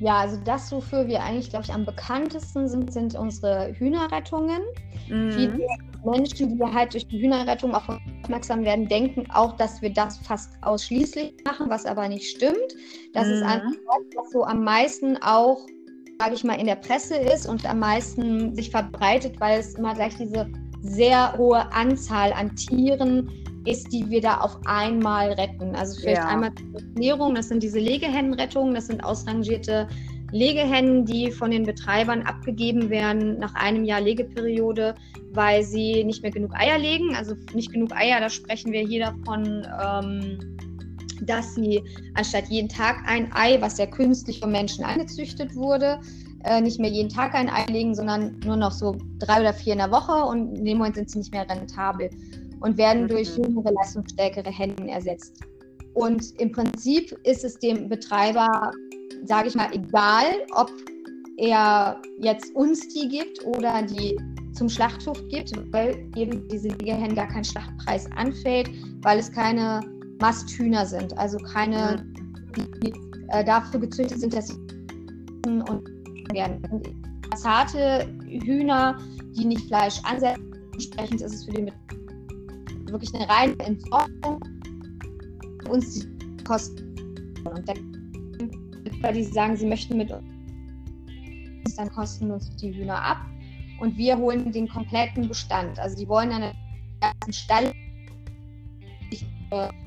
Ja, 0.00 0.18
also 0.18 0.36
das, 0.44 0.72
wofür 0.72 1.06
wir 1.06 1.22
eigentlich, 1.22 1.50
glaube 1.50 1.64
ich, 1.64 1.72
am 1.72 1.84
bekanntesten 1.84 2.68
sind, 2.68 2.92
sind 2.92 3.14
unsere 3.14 3.72
Hühnerrettungen. 3.74 4.62
Mhm. 5.08 5.30
Viele 5.30 5.66
Menschen, 6.04 6.58
die 6.58 6.64
halt 6.64 6.92
durch 6.92 7.06
die 7.06 7.22
Hühnerrettung 7.22 7.74
auch 7.74 7.88
aufmerksam 8.24 8.64
werden, 8.64 8.88
denken 8.88 9.26
auch, 9.32 9.56
dass 9.56 9.82
wir 9.82 9.90
das 9.90 10.18
fast 10.18 10.50
ausschließlich 10.62 11.34
machen, 11.44 11.68
was 11.68 11.84
aber 11.84 12.08
nicht 12.08 12.28
stimmt. 12.36 12.74
Das 13.12 13.26
mhm. 13.26 13.32
ist 13.34 13.42
einfach 13.42 13.70
das, 13.70 14.16
was 14.16 14.30
so 14.32 14.44
am 14.44 14.64
meisten 14.64 15.16
auch, 15.22 15.66
sage 16.18 16.34
ich 16.34 16.44
mal, 16.44 16.54
in 16.54 16.66
der 16.66 16.76
Presse 16.76 17.16
ist 17.16 17.46
und 17.46 17.68
am 17.68 17.80
meisten 17.80 18.54
sich 18.54 18.70
verbreitet, 18.70 19.38
weil 19.40 19.60
es 19.60 19.74
immer 19.74 19.94
gleich 19.94 20.16
diese 20.16 20.46
sehr 20.82 21.36
hohe 21.36 21.70
Anzahl 21.72 22.32
an 22.32 22.54
Tieren 22.56 23.30
ist, 23.66 23.92
die 23.92 24.08
wir 24.10 24.20
da 24.20 24.38
auf 24.38 24.58
einmal 24.66 25.32
retten. 25.32 25.74
Also 25.74 26.00
vielleicht 26.00 26.22
ja. 26.22 26.28
einmal 26.28 26.54
zur 26.54 26.80
Erklärung, 26.80 27.34
das 27.34 27.48
sind 27.48 27.62
diese 27.62 27.78
Legehennenrettungen, 27.78 28.74
das 28.74 28.86
sind 28.86 29.02
ausrangierte 29.02 29.88
Legehennen, 30.34 31.04
die 31.04 31.30
von 31.30 31.52
den 31.52 31.62
Betreibern 31.62 32.22
abgegeben 32.22 32.90
werden 32.90 33.38
nach 33.38 33.54
einem 33.54 33.84
Jahr 33.84 34.00
Legeperiode, 34.00 34.96
weil 35.32 35.62
sie 35.62 36.02
nicht 36.02 36.22
mehr 36.22 36.32
genug 36.32 36.52
Eier 36.54 36.76
legen. 36.76 37.14
Also 37.14 37.36
nicht 37.54 37.72
genug 37.72 37.94
Eier, 37.94 38.18
da 38.18 38.28
sprechen 38.28 38.72
wir 38.72 38.80
hier 38.80 39.06
davon, 39.06 39.64
ähm, 39.80 40.56
dass 41.22 41.54
sie 41.54 41.80
anstatt 42.14 42.48
jeden 42.48 42.68
Tag 42.68 42.96
ein 43.06 43.32
Ei, 43.32 43.60
was 43.60 43.78
ja 43.78 43.86
künstlich 43.86 44.40
vom 44.40 44.50
Menschen 44.50 44.84
angezüchtet 44.84 45.54
wurde, 45.54 46.00
äh, 46.42 46.60
nicht 46.60 46.80
mehr 46.80 46.90
jeden 46.90 47.10
Tag 47.10 47.32
ein 47.34 47.48
Ei 47.48 47.66
legen, 47.66 47.94
sondern 47.94 48.40
nur 48.44 48.56
noch 48.56 48.72
so 48.72 48.96
drei 49.20 49.40
oder 49.40 49.54
vier 49.54 49.74
in 49.74 49.78
der 49.78 49.92
Woche 49.92 50.14
und 50.14 50.58
in 50.58 50.64
dem 50.64 50.78
Moment 50.78 50.96
sind 50.96 51.10
sie 51.10 51.18
nicht 51.18 51.32
mehr 51.32 51.48
rentabel 51.48 52.10
und 52.58 52.76
werden 52.76 53.04
mhm. 53.04 53.08
durch 53.08 53.36
jüngere, 53.36 53.70
leistungsstärkere 53.70 54.50
Hennen 54.50 54.88
ersetzt. 54.88 55.44
Und 55.94 56.24
im 56.40 56.50
Prinzip 56.50 57.12
ist 57.22 57.44
es 57.44 57.56
dem 57.60 57.88
Betreiber, 57.88 58.72
sage 59.26 59.48
ich 59.48 59.54
mal, 59.54 59.68
egal, 59.72 60.24
ob 60.54 60.70
er 61.36 62.00
jetzt 62.20 62.54
uns 62.54 62.88
die 62.88 63.08
gibt 63.08 63.44
oder 63.44 63.82
die 63.82 64.16
zum 64.52 64.68
Schlachthof 64.68 65.20
gibt, 65.28 65.52
weil 65.72 66.08
eben 66.16 66.46
diese 66.48 66.68
Liegehennen 66.68 67.16
gar 67.16 67.28
kein 67.28 67.44
Schlachtpreis 67.44 68.10
anfällt, 68.12 68.70
weil 69.02 69.18
es 69.18 69.30
keine 69.30 69.80
Masthühner 70.20 70.86
sind, 70.86 71.16
also 71.18 71.38
keine, 71.38 72.06
die 72.56 72.92
äh, 73.30 73.44
dafür 73.44 73.80
gezüchtet 73.80 74.20
sind, 74.20 74.32
dass 74.32 74.48
sie 74.48 74.54
und 75.46 75.88
werden. 76.32 76.62
Zarte 77.36 78.08
Hühner, 78.28 78.96
die 79.36 79.44
nicht 79.44 79.66
Fleisch 79.66 80.00
ansetzen, 80.04 80.52
entsprechend 80.72 81.20
ist 81.20 81.34
es 81.34 81.44
für 81.44 81.52
den 81.52 81.70
wirklich 82.86 83.12
eine 83.14 83.28
reine 83.28 83.58
Entsorgung 83.58 84.40
uns 85.68 85.94
die 85.94 86.44
Kosten. 86.44 86.94
Und 87.44 87.68
dann, 87.68 88.03
die 89.02 89.24
sagen, 89.24 89.56
sie 89.56 89.66
möchten 89.66 89.96
mit 89.96 90.10
uns 90.10 91.76
dann 91.76 91.90
kostenlos 91.90 92.54
die 92.56 92.74
Hühner 92.74 93.02
ab 93.02 93.18
und 93.80 93.96
wir 93.96 94.16
holen 94.16 94.52
den 94.52 94.68
kompletten 94.68 95.28
Bestand. 95.28 95.78
Also 95.78 95.96
die 95.96 96.08
wollen 96.08 96.30
dann 96.30 96.42
einen 96.42 97.32
Stall 97.32 97.72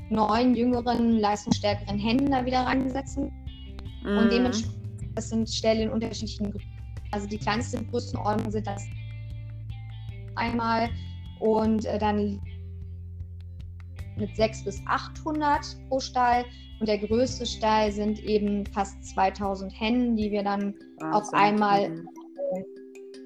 neun 0.10 0.56
jüngeren, 0.56 1.20
leistungsstärkeren 1.20 2.00
Händen 2.00 2.32
da 2.32 2.46
wieder 2.46 2.62
reingesetzt. 2.62 3.17
Mm. 3.17 3.28
Und 4.06 4.26
mhm. 4.26 4.30
dementsprechend, 4.30 4.78
das 5.15 5.30
sind 5.30 5.50
Ställe 5.50 5.84
in 5.84 5.89
unterschiedlichen 5.89 6.52
Größen. 6.52 6.72
Also 7.12 7.28
die 7.28 7.38
kleinste 7.38 7.84
Größenordnung 7.86 8.52
sind 8.52 8.67
das 8.67 8.86
einmal 10.36 10.89
und 11.39 11.86
äh, 11.86 11.98
dann 11.98 12.39
mit 14.19 14.36
600 14.36 14.65
bis 14.65 14.82
800 14.88 15.60
pro 15.89 15.99
Stall. 15.99 16.45
Und 16.80 16.88
der 16.88 16.99
größte 16.99 17.45
Stall 17.45 17.91
sind 17.91 18.23
eben 18.23 18.65
fast 18.67 19.03
2000 19.03 19.80
Hennen, 19.80 20.15
die 20.15 20.32
wir 20.32 20.43
dann 20.43 20.75
Wahnsinn. 20.99 21.13
auf 21.13 21.34
einmal. 21.34 21.89
Mhm. 21.89 22.10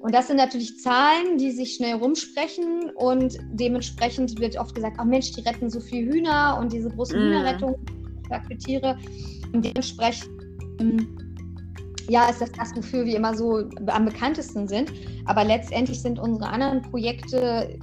Und 0.00 0.14
das 0.14 0.26
sind 0.26 0.36
natürlich 0.36 0.78
Zahlen, 0.78 1.38
die 1.38 1.52
sich 1.52 1.74
schnell 1.74 1.94
rumsprechen 1.94 2.90
und 2.96 3.38
dementsprechend 3.52 4.40
wird 4.40 4.58
oft 4.58 4.74
gesagt, 4.74 4.96
ach 4.98 5.04
Mensch, 5.04 5.30
die 5.30 5.42
retten 5.42 5.70
so 5.70 5.78
viel 5.78 6.12
Hühner 6.12 6.58
und 6.60 6.72
diese 6.72 6.88
große 6.88 7.16
mm. 7.16 7.20
Hühnerrettung 7.20 7.76
für 8.48 8.58
Tiere. 8.58 8.98
Und 9.52 9.64
dementsprechend 9.64 10.28
ja, 12.08 12.28
ist 12.28 12.40
das 12.40 12.52
das, 12.52 12.74
wofür 12.74 13.04
wir 13.04 13.16
immer 13.16 13.34
so 13.34 13.68
am 13.86 14.04
bekanntesten 14.04 14.66
sind. 14.66 14.92
Aber 15.26 15.44
letztendlich 15.44 16.00
sind 16.00 16.18
unsere 16.18 16.48
anderen 16.48 16.82
Projekte 16.82 17.78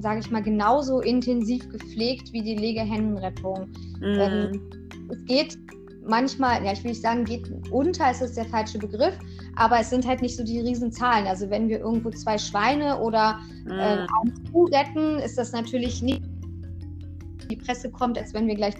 sage 0.00 0.20
ich 0.20 0.30
mal, 0.30 0.42
genauso 0.42 1.00
intensiv 1.00 1.68
gepflegt 1.70 2.32
wie 2.32 2.42
die 2.42 2.56
Legehennenrettung. 2.56 3.68
Mm. 4.00 4.04
Ähm, 4.04 4.60
es 5.10 5.24
geht 5.24 5.58
manchmal, 6.06 6.64
ja, 6.64 6.72
ich 6.72 6.82
will 6.82 6.90
nicht 6.90 7.02
sagen, 7.02 7.24
geht 7.24 7.50
unter, 7.70 8.10
ist 8.10 8.22
das 8.22 8.34
der 8.34 8.46
falsche 8.46 8.78
Begriff, 8.78 9.14
aber 9.56 9.80
es 9.80 9.90
sind 9.90 10.06
halt 10.06 10.22
nicht 10.22 10.36
so 10.36 10.44
die 10.44 10.60
Riesenzahlen. 10.60 11.26
Also 11.26 11.50
wenn 11.50 11.68
wir 11.68 11.80
irgendwo 11.80 12.10
zwei 12.10 12.38
Schweine 12.38 12.98
oder 13.00 13.40
mm. 13.64 13.70
äh, 13.70 13.72
eine 13.72 14.34
Kuh 14.52 14.66
retten, 14.66 15.18
ist 15.18 15.36
das 15.38 15.52
natürlich 15.52 16.02
nicht 16.02 16.22
die 17.50 17.56
Presse 17.56 17.90
kommt, 17.90 18.18
als 18.18 18.34
wenn 18.34 18.46
wir 18.46 18.54
gleich 18.54 18.74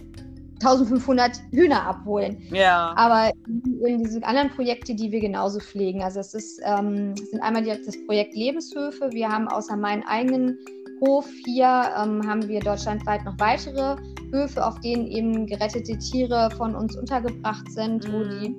1500 0.61 1.40
Hühner 1.52 1.87
abholen. 1.87 2.42
Ja. 2.50 2.92
Aber 2.96 3.33
in 3.46 4.02
diese 4.02 4.22
anderen 4.24 4.50
Projekte, 4.50 4.94
die 4.94 5.12
wir 5.12 5.20
genauso 5.20 5.61
pflegen. 5.61 6.02
Also 6.02 6.20
es 6.20 6.35
ist, 6.35 6.61
ähm, 6.64 7.14
sind 7.16 7.40
einmal 7.42 7.62
die, 7.62 7.70
das 7.70 7.96
Projekt 8.07 8.35
Lebenshöfe. 8.35 9.11
Wir 9.12 9.28
haben 9.28 9.48
außer 9.48 9.76
meinen 9.76 10.02
eigenen 10.02 10.59
Hof 11.00 11.26
hier 11.44 11.90
ähm, 11.96 12.26
haben 12.26 12.46
wir 12.48 12.61
deutschlandweit 12.61 13.24
noch 13.24 13.38
weitere 13.38 13.96
Höfe, 14.32 14.64
auf 14.64 14.78
denen 14.80 15.06
eben 15.06 15.46
gerettete 15.46 15.96
Tiere 15.98 16.50
von 16.56 16.74
uns 16.74 16.96
untergebracht 16.96 17.70
sind, 17.70 18.06
mhm. 18.08 18.12
wo 18.12 18.24
die 18.24 18.56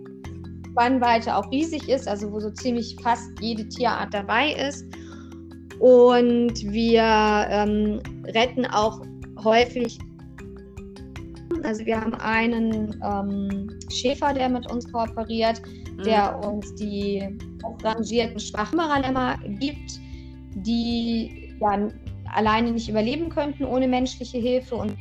Spannweite 0.71 1.35
auch 1.35 1.49
riesig 1.51 1.89
ist, 1.89 2.07
also 2.07 2.31
wo 2.31 2.39
so 2.39 2.49
ziemlich 2.51 2.95
fast 3.01 3.29
jede 3.41 3.67
Tierart 3.67 4.13
dabei 4.13 4.53
ist. 4.53 4.85
Und 5.79 6.53
wir 6.63 7.03
ähm, 7.49 8.01
retten 8.25 8.65
auch 8.65 9.01
häufig, 9.43 9.97
also 11.63 11.85
wir 11.85 11.99
haben 11.99 12.13
einen 12.15 13.01
ähm, 13.03 13.79
Schäfer, 13.89 14.33
der 14.33 14.49
mit 14.49 14.69
uns 14.71 14.91
kooperiert, 14.91 15.61
mhm. 15.97 16.03
der 16.03 16.39
uns 16.45 16.73
die 16.75 17.37
rangierten 17.83 18.39
Schwachmaranlämmer 18.39 19.37
gibt, 19.59 19.99
die 20.55 21.55
ja 21.61 21.89
alleine 22.33 22.71
nicht 22.71 22.89
überleben 22.89 23.29
könnten 23.29 23.65
ohne 23.65 23.87
menschliche 23.87 24.37
Hilfe 24.37 24.75
und 24.75 24.97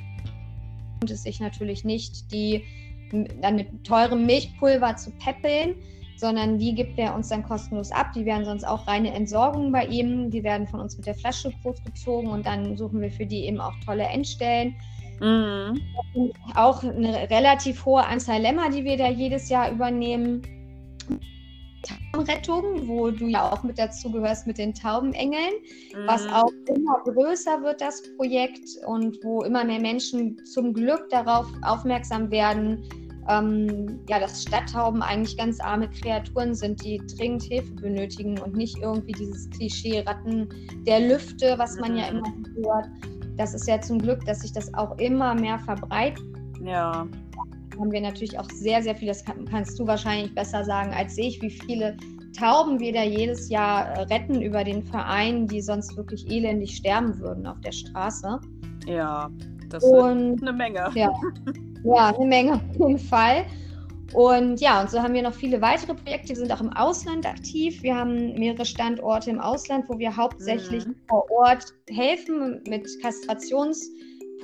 es 1.09 1.23
sich 1.23 1.41
natürlich 1.41 1.85
nicht, 1.85 2.33
die 2.33 2.64
dann 3.41 3.57
mit 3.57 3.85
teurem 3.85 4.27
Milchpulver 4.27 4.97
zu 4.97 5.11
peppeln, 5.12 5.77
sondern 6.17 6.59
die 6.59 6.75
gibt 6.75 6.99
er 6.99 7.14
uns 7.14 7.29
dann 7.29 7.45
kostenlos 7.45 7.93
ab. 7.93 8.12
Die 8.14 8.25
werden 8.25 8.45
sonst 8.45 8.64
auch 8.64 8.87
reine 8.87 9.14
Entsorgung 9.14 9.71
bei 9.71 9.87
ihm. 9.87 10.31
Die 10.31 10.43
werden 10.43 10.67
von 10.67 10.81
uns 10.81 10.97
mit 10.97 11.07
der 11.07 11.14
Flasche 11.14 11.53
großgezogen 11.62 12.31
und 12.31 12.45
dann 12.45 12.77
suchen 12.77 13.01
wir 13.01 13.11
für 13.11 13.25
die 13.25 13.47
eben 13.47 13.61
auch 13.61 13.75
tolle 13.85 14.05
Endstellen. 14.05 14.75
Mhm. 15.21 15.81
Auch 16.55 16.83
eine 16.83 17.31
relativ 17.31 17.85
hohe 17.85 18.05
Anzahl 18.05 18.41
Lämmer, 18.41 18.71
die 18.71 18.85
wir 18.85 18.97
da 18.97 19.09
jedes 19.09 19.49
Jahr 19.49 19.71
übernehmen. 19.71 20.43
Taubenrettung, 22.12 22.87
wo 22.87 23.11
du 23.11 23.27
ja 23.27 23.51
auch 23.51 23.62
mit 23.62 23.79
dazu 23.79 24.11
gehörst 24.11 24.46
mit 24.46 24.59
den 24.59 24.74
Taubenengeln, 24.74 25.55
mhm. 25.94 26.07
was 26.07 26.27
auch 26.29 26.53
immer 26.66 27.01
größer 27.05 27.62
wird, 27.62 27.81
das 27.81 28.03
Projekt, 28.16 28.68
und 28.87 29.18
wo 29.22 29.42
immer 29.42 29.64
mehr 29.64 29.81
Menschen 29.81 30.44
zum 30.44 30.72
Glück 30.72 31.09
darauf 31.11 31.46
aufmerksam 31.62 32.31
werden, 32.31 32.85
ähm, 33.29 34.01
ja, 34.09 34.18
dass 34.18 34.42
Stadttauben 34.42 35.03
eigentlich 35.03 35.37
ganz 35.37 35.61
arme 35.61 35.88
Kreaturen 35.90 36.55
sind, 36.55 36.83
die 36.83 37.01
dringend 37.16 37.42
Hilfe 37.42 37.74
benötigen 37.74 38.38
und 38.38 38.57
nicht 38.57 38.79
irgendwie 38.79 39.12
dieses 39.12 39.51
Klischee 39.51 40.01
Ratten 40.01 40.48
der 40.87 41.01
Lüfte, 41.01 41.55
was 41.59 41.77
man 41.77 41.96
ja 41.96 42.11
mhm. 42.11 42.18
immer 42.18 42.35
hört. 42.57 42.88
Das 43.37 43.55
ist 43.55 43.68
ja 43.68 43.81
zum 43.81 43.98
Glück, 43.98 44.24
dass 44.24 44.40
sich 44.40 44.53
das 44.53 44.72
auch 44.74 44.96
immer 44.98 45.35
mehr 45.35 45.59
verbreitet. 45.61 46.24
Ja. 46.62 47.07
Haben 47.78 47.92
wir 47.92 48.00
natürlich 48.00 48.38
auch 48.38 48.48
sehr, 48.50 48.83
sehr 48.83 48.94
viel, 48.94 49.09
das 49.09 49.24
kannst 49.24 49.78
du 49.78 49.87
wahrscheinlich 49.87 50.35
besser 50.35 50.64
sagen 50.64 50.92
als 50.92 51.16
ich, 51.18 51.40
wie 51.42 51.50
viele 51.50 51.96
Tauben 52.38 52.78
wir 52.78 52.92
da 52.92 53.02
jedes 53.02 53.48
Jahr 53.48 53.88
äh, 53.88 54.02
retten 54.02 54.42
über 54.42 54.62
den 54.62 54.83
Verein, 54.83 55.46
die 55.46 55.61
sonst 55.61 55.96
wirklich 55.96 56.31
elendig 56.31 56.76
sterben 56.76 57.18
würden 57.18 57.46
auf 57.46 57.61
der 57.62 57.72
Straße. 57.72 58.38
Ja, 58.87 59.31
das 59.70 59.83
ist 59.83 59.92
eine 59.92 60.52
Menge. 60.52 60.90
Ja, 60.94 61.12
ja, 61.85 62.14
eine 62.14 62.26
Menge 62.26 62.54
auf 62.54 62.78
jeden 62.78 62.98
Fall. 62.98 63.44
Und 64.14 64.61
ja, 64.61 64.81
und 64.81 64.90
so 64.90 65.02
haben 65.02 65.12
wir 65.12 65.22
noch 65.22 65.35
viele 65.35 65.61
weitere 65.61 65.94
Projekte. 65.94 66.31
Wir 66.31 66.37
sind 66.37 66.52
auch 66.52 66.61
im 66.61 66.72
Ausland 66.72 67.26
aktiv. 67.26 67.83
Wir 67.83 67.94
haben 67.94 68.35
mehrere 68.35 68.64
Standorte 68.64 69.31
im 69.31 69.40
Ausland, 69.40 69.87
wo 69.88 69.98
wir 69.98 70.16
hauptsächlich 70.16 70.87
mhm. 70.87 70.94
vor 71.09 71.31
Ort 71.31 71.74
helfen 71.90 72.62
mit 72.66 72.88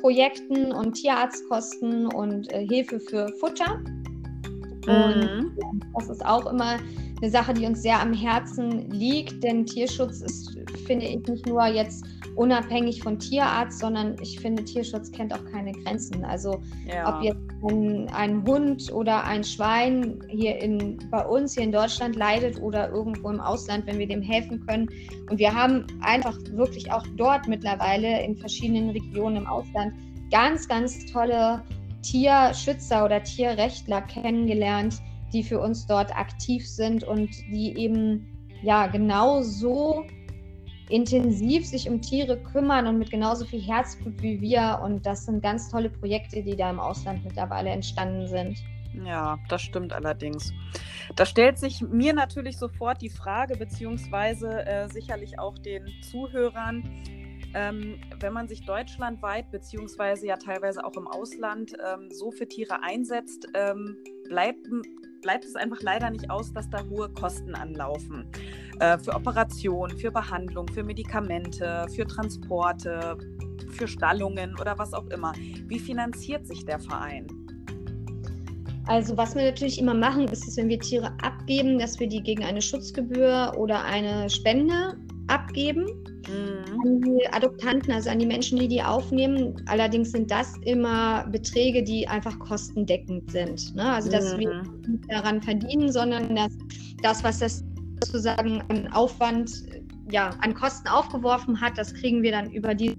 Kastrationsprojekten 0.04 0.72
und 0.72 0.92
Tierarztkosten 0.94 2.06
und 2.14 2.52
äh, 2.52 2.66
Hilfe 2.66 3.00
für 3.00 3.28
Futter. 3.40 3.78
Mhm. 4.86 5.52
Und 5.56 5.84
das 5.94 6.10
ist 6.10 6.24
auch 6.24 6.46
immer 6.46 6.78
eine 7.20 7.30
Sache, 7.30 7.54
die 7.54 7.64
uns 7.64 7.82
sehr 7.82 8.00
am 8.00 8.12
Herzen 8.12 8.90
liegt, 8.90 9.42
denn 9.42 9.64
Tierschutz 9.64 10.20
ist, 10.20 10.58
finde 10.86 11.06
ich, 11.06 11.26
nicht 11.26 11.46
nur 11.46 11.66
jetzt 11.66 12.04
unabhängig 12.36 13.02
von 13.02 13.18
Tierarzt, 13.18 13.78
sondern 13.78 14.16
ich 14.20 14.40
finde, 14.40 14.64
Tierschutz 14.64 15.10
kennt 15.12 15.32
auch 15.32 15.44
keine 15.52 15.72
Grenzen. 15.72 16.24
Also 16.24 16.60
ja. 16.86 17.16
ob 17.16 17.22
jetzt 17.22 17.40
ein, 17.62 18.08
ein, 18.10 18.44
Hund 18.46 18.92
oder 18.92 19.24
ein 19.24 19.44
Schwein 19.44 20.22
hier 20.28 20.60
in, 20.60 20.98
bei 21.10 21.24
uns 21.24 21.54
hier 21.54 21.62
in 21.62 21.72
Deutschland 21.72 22.16
leidet 22.16 22.60
oder 22.60 22.90
irgendwo 22.90 23.30
im 23.30 23.40
Ausland, 23.40 23.86
wenn 23.86 23.98
wir 23.98 24.08
dem 24.08 24.22
helfen 24.22 24.64
können. 24.66 24.88
Und 25.30 25.38
wir 25.38 25.54
haben 25.54 25.86
einfach 26.02 26.38
wirklich 26.50 26.90
auch 26.90 27.06
dort 27.16 27.46
mittlerweile 27.48 28.22
in 28.22 28.36
verschiedenen 28.36 28.90
Regionen 28.90 29.36
im 29.36 29.46
Ausland 29.46 29.94
ganz, 30.30 30.66
ganz 30.68 31.06
tolle 31.12 31.62
Tierschützer 32.02 33.04
oder 33.04 33.22
Tierrechtler 33.22 34.02
kennengelernt, 34.02 35.00
die 35.32 35.42
für 35.42 35.60
uns 35.60 35.86
dort 35.86 36.14
aktiv 36.16 36.68
sind 36.68 37.04
und 37.04 37.30
die 37.50 37.76
eben 37.76 38.26
ja 38.62 38.86
genau 38.86 39.42
so 39.42 40.04
intensiv 40.88 41.66
sich 41.66 41.88
um 41.88 42.00
Tiere 42.00 42.36
kümmern 42.38 42.86
und 42.86 42.98
mit 42.98 43.10
genauso 43.10 43.44
viel 43.44 43.62
Herzblut 43.62 44.20
wie 44.22 44.40
wir. 44.40 44.80
Und 44.82 45.06
das 45.06 45.24
sind 45.24 45.42
ganz 45.42 45.70
tolle 45.70 45.90
Projekte, 45.90 46.42
die 46.42 46.56
da 46.56 46.70
im 46.70 46.80
Ausland 46.80 47.24
mittlerweile 47.24 47.70
entstanden 47.70 48.26
sind. 48.26 48.58
Ja, 49.04 49.38
das 49.48 49.62
stimmt 49.62 49.92
allerdings. 49.92 50.52
Da 51.16 51.26
stellt 51.26 51.58
sich 51.58 51.80
mir 51.80 52.12
natürlich 52.12 52.58
sofort 52.58 53.02
die 53.02 53.10
Frage, 53.10 53.56
beziehungsweise 53.56 54.64
äh, 54.66 54.88
sicherlich 54.88 55.38
auch 55.38 55.58
den 55.58 55.84
Zuhörern, 56.02 57.02
ähm, 57.54 58.00
wenn 58.20 58.32
man 58.32 58.48
sich 58.48 58.64
deutschlandweit, 58.64 59.50
beziehungsweise 59.50 60.26
ja 60.26 60.36
teilweise 60.36 60.84
auch 60.84 60.96
im 60.96 61.08
Ausland 61.08 61.72
ähm, 61.84 62.08
so 62.10 62.30
für 62.30 62.46
Tiere 62.46 62.82
einsetzt, 62.82 63.48
ähm, 63.54 63.96
bleibt, 64.28 64.66
bleibt 65.22 65.44
es 65.44 65.56
einfach 65.56 65.80
leider 65.80 66.10
nicht 66.10 66.30
aus, 66.30 66.52
dass 66.52 66.68
da 66.70 66.84
hohe 66.88 67.08
Kosten 67.08 67.54
anlaufen. 67.54 68.30
Äh, 68.80 68.98
für 68.98 69.14
Operationen, 69.14 69.96
für 69.96 70.10
Behandlung, 70.10 70.66
für 70.68 70.82
Medikamente, 70.82 71.86
für 71.94 72.06
Transporte, 72.06 73.16
für 73.70 73.86
Stallungen 73.86 74.56
oder 74.60 74.76
was 74.78 74.92
auch 74.92 75.06
immer. 75.08 75.32
Wie 75.66 75.78
finanziert 75.78 76.46
sich 76.46 76.64
der 76.64 76.80
Verein? 76.80 77.26
Also 78.86 79.16
was 79.16 79.34
wir 79.34 79.44
natürlich 79.44 79.78
immer 79.78 79.94
machen, 79.94 80.28
ist 80.28 80.46
es, 80.46 80.56
wenn 80.56 80.68
wir 80.68 80.78
Tiere 80.78 81.12
abgeben, 81.22 81.78
dass 81.78 81.98
wir 82.00 82.08
die 82.08 82.22
gegen 82.22 82.44
eine 82.44 82.60
Schutzgebühr 82.60 83.52
oder 83.56 83.82
eine 83.84 84.28
Spende 84.28 84.96
abgeben 85.28 85.86
mhm. 86.28 86.80
an 86.82 87.00
die 87.00 87.26
Adoptanten, 87.32 87.92
also 87.94 88.10
an 88.10 88.18
die 88.18 88.26
Menschen, 88.26 88.58
die 88.58 88.68
die 88.68 88.82
aufnehmen. 88.82 89.54
Allerdings 89.66 90.12
sind 90.12 90.30
das 90.30 90.54
immer 90.64 91.26
Beträge, 91.28 91.82
die 91.82 92.06
einfach 92.06 92.38
kostendeckend 92.40 93.30
sind. 93.30 93.74
Ne? 93.74 93.84
Also 93.84 94.10
dass 94.10 94.34
mhm. 94.34 94.40
wir 94.40 94.62
nicht 94.86 95.04
daran 95.08 95.40
verdienen, 95.40 95.90
sondern 95.90 96.34
dass 96.34 96.52
das, 97.02 97.24
was 97.24 97.38
das 97.38 97.64
sozusagen 98.02 98.62
an 98.68 98.88
Aufwand, 98.92 99.50
ja, 100.10 100.30
an 100.40 100.54
Kosten 100.54 100.88
aufgeworfen 100.88 101.60
hat, 101.60 101.78
das 101.78 101.94
kriegen 101.94 102.22
wir 102.22 102.32
dann 102.32 102.50
über 102.50 102.74
die 102.74 102.96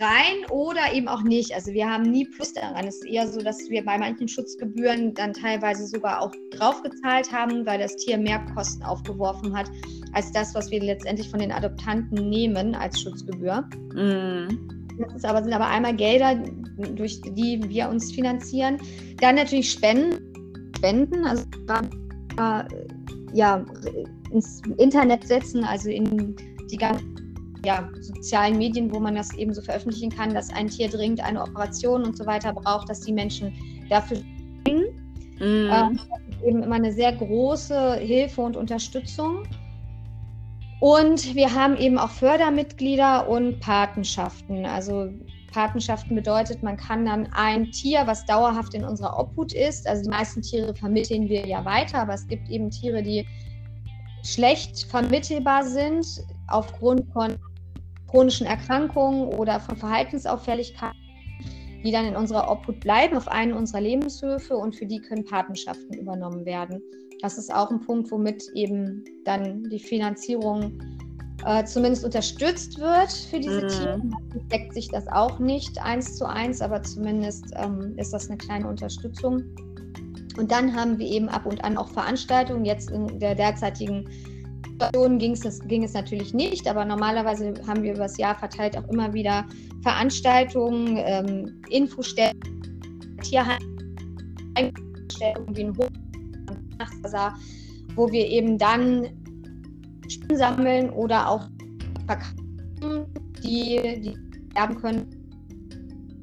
rein 0.00 0.50
oder 0.50 0.92
eben 0.92 1.08
auch 1.08 1.22
nicht. 1.22 1.54
Also 1.54 1.72
wir 1.72 1.88
haben 1.88 2.04
nie 2.04 2.24
Plus 2.24 2.52
daran. 2.52 2.86
Es 2.86 2.96
ist 2.96 3.06
eher 3.06 3.26
so, 3.28 3.40
dass 3.40 3.58
wir 3.68 3.84
bei 3.84 3.98
manchen 3.98 4.28
Schutzgebühren 4.28 5.14
dann 5.14 5.32
teilweise 5.32 5.86
sogar 5.86 6.20
auch 6.20 6.32
draufgezahlt 6.52 7.32
haben, 7.32 7.66
weil 7.66 7.78
das 7.78 7.96
Tier 7.96 8.18
mehr 8.18 8.44
Kosten 8.54 8.82
aufgeworfen 8.82 9.56
hat, 9.56 9.70
als 10.12 10.30
das, 10.32 10.54
was 10.54 10.70
wir 10.70 10.80
letztendlich 10.80 11.28
von 11.30 11.40
den 11.40 11.52
Adoptanten 11.52 12.28
nehmen 12.28 12.74
als 12.74 13.00
Schutzgebühr. 13.00 13.62
Mm. 13.94 14.48
Das 14.98 15.16
ist 15.16 15.24
aber, 15.26 15.42
sind 15.42 15.52
aber 15.52 15.66
einmal 15.66 15.94
Gelder, 15.94 16.36
durch 16.94 17.20
die 17.20 17.60
wir 17.68 17.88
uns 17.88 18.12
finanzieren. 18.12 18.78
Dann 19.20 19.34
natürlich 19.34 19.70
Spenden. 19.70 20.32
Spenden, 20.76 21.24
also 21.24 21.44
äh, 22.38 22.64
ja, 23.36 23.64
ins 24.32 24.62
Internet 24.78 25.26
setzen, 25.26 25.62
also 25.62 25.90
in 25.90 26.34
die 26.70 26.76
ganzen 26.76 27.34
ja, 27.64 27.88
sozialen 28.00 28.58
Medien, 28.58 28.92
wo 28.92 29.00
man 29.00 29.14
das 29.14 29.34
eben 29.34 29.52
so 29.52 29.60
veröffentlichen 29.60 30.10
kann, 30.10 30.32
dass 30.32 30.50
ein 30.50 30.68
Tier 30.68 30.88
dringend 30.88 31.20
eine 31.20 31.42
Operation 31.42 32.04
und 32.04 32.16
so 32.16 32.24
weiter 32.24 32.52
braucht, 32.52 32.88
dass 32.88 33.00
die 33.00 33.12
Menschen 33.12 33.52
dafür 33.90 34.18
springen. 34.60 34.86
Mm. 35.38 35.68
Ähm, 35.70 35.70
das 35.70 36.36
ist 36.36 36.44
eben 36.44 36.62
immer 36.62 36.76
eine 36.76 36.92
sehr 36.92 37.12
große 37.12 37.96
Hilfe 37.96 38.40
und 38.40 38.56
Unterstützung. 38.56 39.42
Und 40.80 41.34
wir 41.34 41.54
haben 41.54 41.76
eben 41.76 41.98
auch 41.98 42.10
Fördermitglieder 42.10 43.28
und 43.28 43.60
Patenschaften. 43.60 44.64
Also 44.64 45.10
Patenschaften 45.56 46.14
bedeutet, 46.14 46.62
man 46.62 46.76
kann 46.76 47.06
dann 47.06 47.28
ein 47.32 47.70
Tier, 47.70 48.06
was 48.06 48.26
dauerhaft 48.26 48.74
in 48.74 48.84
unserer 48.84 49.18
Obhut 49.18 49.54
ist, 49.54 49.88
also 49.88 50.02
die 50.02 50.10
meisten 50.10 50.42
Tiere 50.42 50.74
vermitteln 50.74 51.30
wir 51.30 51.46
ja 51.46 51.64
weiter, 51.64 52.00
aber 52.00 52.12
es 52.12 52.26
gibt 52.26 52.50
eben 52.50 52.68
Tiere, 52.68 53.02
die 53.02 53.26
schlecht 54.22 54.84
vermittelbar 54.84 55.64
sind 55.64 56.06
aufgrund 56.48 57.10
von 57.10 57.36
chronischen 58.06 58.46
Erkrankungen 58.46 59.28
oder 59.28 59.58
von 59.58 59.78
Verhaltensauffälligkeiten, 59.78 61.00
die 61.82 61.90
dann 61.90 62.04
in 62.04 62.16
unserer 62.16 62.50
Obhut 62.50 62.78
bleiben 62.80 63.16
auf 63.16 63.26
einen 63.26 63.54
unserer 63.54 63.80
Lebenshöfe 63.80 64.54
und 64.58 64.76
für 64.76 64.84
die 64.84 65.00
können 65.00 65.24
Patenschaften 65.24 65.94
übernommen 65.94 66.44
werden. 66.44 66.82
Das 67.22 67.38
ist 67.38 67.50
auch 67.50 67.70
ein 67.70 67.80
Punkt, 67.80 68.10
womit 68.10 68.44
eben 68.54 69.04
dann 69.24 69.64
die 69.70 69.80
Finanzierung 69.80 70.78
äh, 71.46 71.64
zumindest 71.64 72.04
unterstützt 72.04 72.80
wird 72.80 73.12
für 73.12 73.38
diese 73.38 73.62
mhm. 73.62 73.68
Tiere. 73.68 74.00
Deckt 74.50 74.74
sich 74.74 74.88
das 74.88 75.06
auch 75.06 75.38
nicht 75.38 75.80
eins 75.80 76.16
zu 76.16 76.28
eins, 76.28 76.60
aber 76.60 76.82
zumindest 76.82 77.44
ähm, 77.54 77.94
ist 77.96 78.12
das 78.12 78.28
eine 78.28 78.36
kleine 78.36 78.68
Unterstützung. 78.68 79.44
Und 80.36 80.50
dann 80.50 80.74
haben 80.74 80.98
wir 80.98 81.06
eben 81.06 81.28
ab 81.28 81.46
und 81.46 81.62
an 81.62 81.78
auch 81.78 81.88
Veranstaltungen. 81.88 82.64
Jetzt 82.64 82.90
in 82.90 83.20
der 83.20 83.36
derzeitigen 83.36 84.08
Situation 84.68 85.18
ging 85.18 85.32
es, 85.32 85.60
ging 85.60 85.84
es 85.84 85.94
natürlich 85.94 86.34
nicht, 86.34 86.68
aber 86.68 86.84
normalerweise 86.84 87.54
haben 87.66 87.82
wir 87.82 87.92
über 87.92 88.02
das 88.02 88.18
Jahr 88.18 88.36
verteilt 88.36 88.76
auch 88.76 88.88
immer 88.88 89.14
wieder 89.14 89.46
Veranstaltungen, 89.82 90.96
ähm, 90.98 91.62
Infostellen, 91.70 92.38
Tierhandel, 93.22 93.66
wie 95.52 95.64
ein 95.64 95.76
Hof 95.76 95.88
wo 97.94 98.10
wir 98.10 98.26
eben 98.26 98.58
dann 98.58 99.08
Sammeln 100.32 100.90
oder 100.90 101.28
auch 101.28 101.48
verkaufen, 102.06 103.06
die, 103.42 104.00
die 104.00 104.16
erben 104.54 104.80
können, 104.80 105.06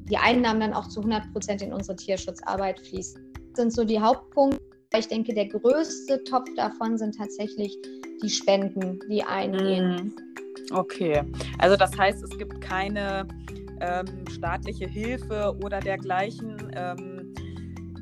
die 0.08 0.16
Einnahmen 0.16 0.60
dann 0.60 0.72
auch 0.72 0.88
zu 0.88 1.00
100 1.00 1.32
Prozent 1.32 1.62
in 1.62 1.72
unsere 1.72 1.96
Tierschutzarbeit 1.96 2.80
fließen. 2.80 3.32
Das 3.50 3.62
sind 3.62 3.72
so 3.72 3.84
die 3.84 4.00
Hauptpunkte. 4.00 4.60
Ich 4.96 5.08
denke, 5.08 5.34
der 5.34 5.48
größte 5.48 6.22
Topf 6.24 6.48
davon 6.56 6.98
sind 6.98 7.16
tatsächlich 7.16 7.76
die 8.22 8.28
Spenden, 8.28 9.00
die 9.10 9.22
eingehen. 9.22 10.14
Mhm. 10.70 10.76
Okay, 10.76 11.22
also 11.58 11.76
das 11.76 11.96
heißt, 11.96 12.22
es 12.22 12.38
gibt 12.38 12.60
keine 12.60 13.26
ähm, 13.80 14.24
staatliche 14.30 14.86
Hilfe 14.86 15.56
oder 15.62 15.80
dergleichen. 15.80 16.56
Ähm, 16.74 17.34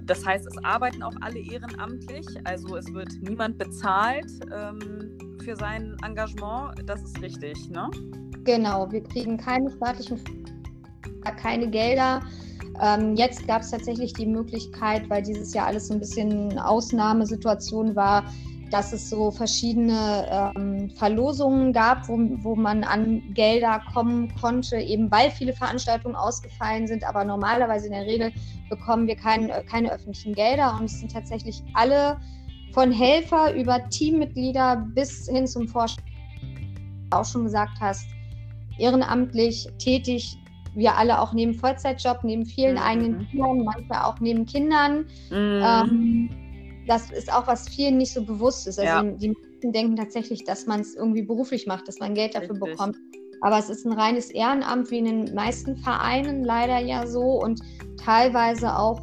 das 0.05 0.25
heißt, 0.25 0.47
es 0.47 0.65
arbeiten 0.65 1.03
auch 1.03 1.15
alle 1.21 1.39
ehrenamtlich, 1.39 2.27
also 2.45 2.77
es 2.77 2.93
wird 2.93 3.11
niemand 3.23 3.59
bezahlt 3.59 4.31
ähm, 4.55 5.32
für 5.43 5.57
sein 5.57 5.97
Engagement. 6.05 6.75
Das 6.87 7.03
ist 7.03 7.21
richtig, 7.21 7.69
ne? 7.71 7.91
Genau, 8.45 8.91
wir 8.91 9.03
kriegen 9.03 9.37
keine 9.37 9.71
staatlichen, 9.71 10.21
keine 11.41 11.69
Gelder. 11.69 12.23
Ähm, 12.81 13.17
jetzt 13.17 13.47
gab 13.47 13.63
es 13.63 13.71
tatsächlich 13.71 14.13
die 14.13 14.27
Möglichkeit, 14.27 15.09
weil 15.11 15.23
dieses 15.23 15.53
Jahr 15.53 15.67
alles 15.67 15.89
so 15.89 15.95
ein 15.95 16.01
bisschen 16.01 16.59
Ausnahmesituation 16.59 17.95
war, 17.95 18.25
dass 18.71 18.93
es 18.93 19.11
so 19.11 19.31
verschiedene 19.31 20.53
ähm, 20.57 20.91
Verlosungen 20.91 21.73
gab, 21.73 22.09
wo, 22.09 22.17
wo 22.43 22.57
man 22.57 22.85
an 22.85 23.23
Gelder 23.35 23.83
kommen 23.93 24.35
konnte, 24.41 24.77
eben 24.77 25.11
weil 25.11 25.31
viele 25.31 25.53
Veranstaltungen 25.53 26.17
ausgefallen 26.17 26.87
sind. 26.87 27.05
Aber 27.05 27.25
normalerweise 27.25 27.87
in 27.87 27.93
der 27.93 28.07
Regel 28.07 28.33
bekommen 28.71 29.07
wir 29.07 29.17
kein, 29.17 29.53
keine 29.67 29.93
öffentlichen 29.93 30.35
Gelder 30.35 30.77
und 30.79 30.87
es 30.87 31.01
sind 31.01 31.13
tatsächlich 31.13 31.63
alle 31.75 32.17
von 32.73 32.91
Helfer 32.91 33.55
über 33.55 33.89
Teammitglieder 33.91 34.89
bis 34.95 35.29
hin 35.29 35.47
zum 35.47 35.69
Vorstand, 35.69 36.07
auch 37.11 37.25
schon 37.25 37.45
gesagt 37.45 37.79
hast, 37.81 38.07
ehrenamtlich 38.79 39.69
tätig. 39.79 40.37
Wir 40.75 40.97
alle 40.97 41.21
auch 41.21 41.35
neben 41.35 41.55
Vollzeitjob, 41.55 42.25
neben 42.25 42.47
vielen 42.47 42.77
mhm. 42.77 42.83
eigenen 42.83 43.29
Kindern, 43.29 43.65
manchmal 43.65 44.03
auch 44.05 44.19
neben 44.21 44.47
Kindern. 44.47 45.07
Mhm. 45.31 45.63
Ähm, 45.63 46.31
das 46.87 47.11
ist 47.11 47.33
auch, 47.33 47.47
was 47.47 47.69
vielen 47.69 47.99
nicht 47.99 48.13
so 48.13 48.25
bewusst 48.25 48.67
ist. 48.67 48.79
Also 48.79 49.07
ja. 49.07 49.13
die 49.17 49.29
Menschen 49.29 49.73
denken 49.73 49.97
tatsächlich, 49.97 50.45
dass 50.45 50.67
man 50.67 50.81
es 50.81 50.95
irgendwie 50.95 51.23
beruflich 51.23 51.67
macht, 51.67 51.87
dass 51.89 51.99
man 51.99 52.15
Geld 52.15 52.35
dafür 52.35 52.55
Richtig. 52.55 52.71
bekommt. 52.71 52.97
Aber 53.43 53.59
es 53.59 53.69
ist 53.69 53.85
ein 53.85 53.93
reines 53.93 54.31
Ehrenamt, 54.31 54.91
wie 54.91 54.99
in 54.99 55.05
den 55.05 55.35
meisten 55.35 55.77
Vereinen 55.77 56.45
leider 56.45 56.79
ja 56.79 57.07
so 57.07 57.43
und 57.43 57.61
teilweise 57.97 58.77
auch 58.77 59.01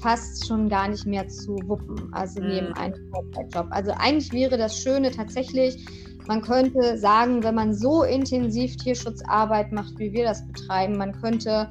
fast 0.00 0.46
schon 0.46 0.68
gar 0.68 0.88
nicht 0.88 1.06
mehr 1.06 1.28
zu 1.28 1.56
wuppen, 1.66 2.12
also 2.12 2.40
mhm. 2.40 2.48
neben 2.48 2.72
einem 2.74 3.10
Vollzeitjob. 3.10 3.66
Also 3.70 3.92
eigentlich 3.92 4.32
wäre 4.32 4.56
das 4.56 4.76
Schöne 4.78 5.10
tatsächlich, 5.10 5.84
man 6.26 6.42
könnte 6.42 6.96
sagen, 6.98 7.42
wenn 7.42 7.54
man 7.54 7.74
so 7.74 8.04
intensiv 8.04 8.76
Tierschutzarbeit 8.76 9.72
macht, 9.72 9.98
wie 9.98 10.12
wir 10.12 10.24
das 10.24 10.46
betreiben, 10.46 10.96
man 10.96 11.12
könnte 11.20 11.68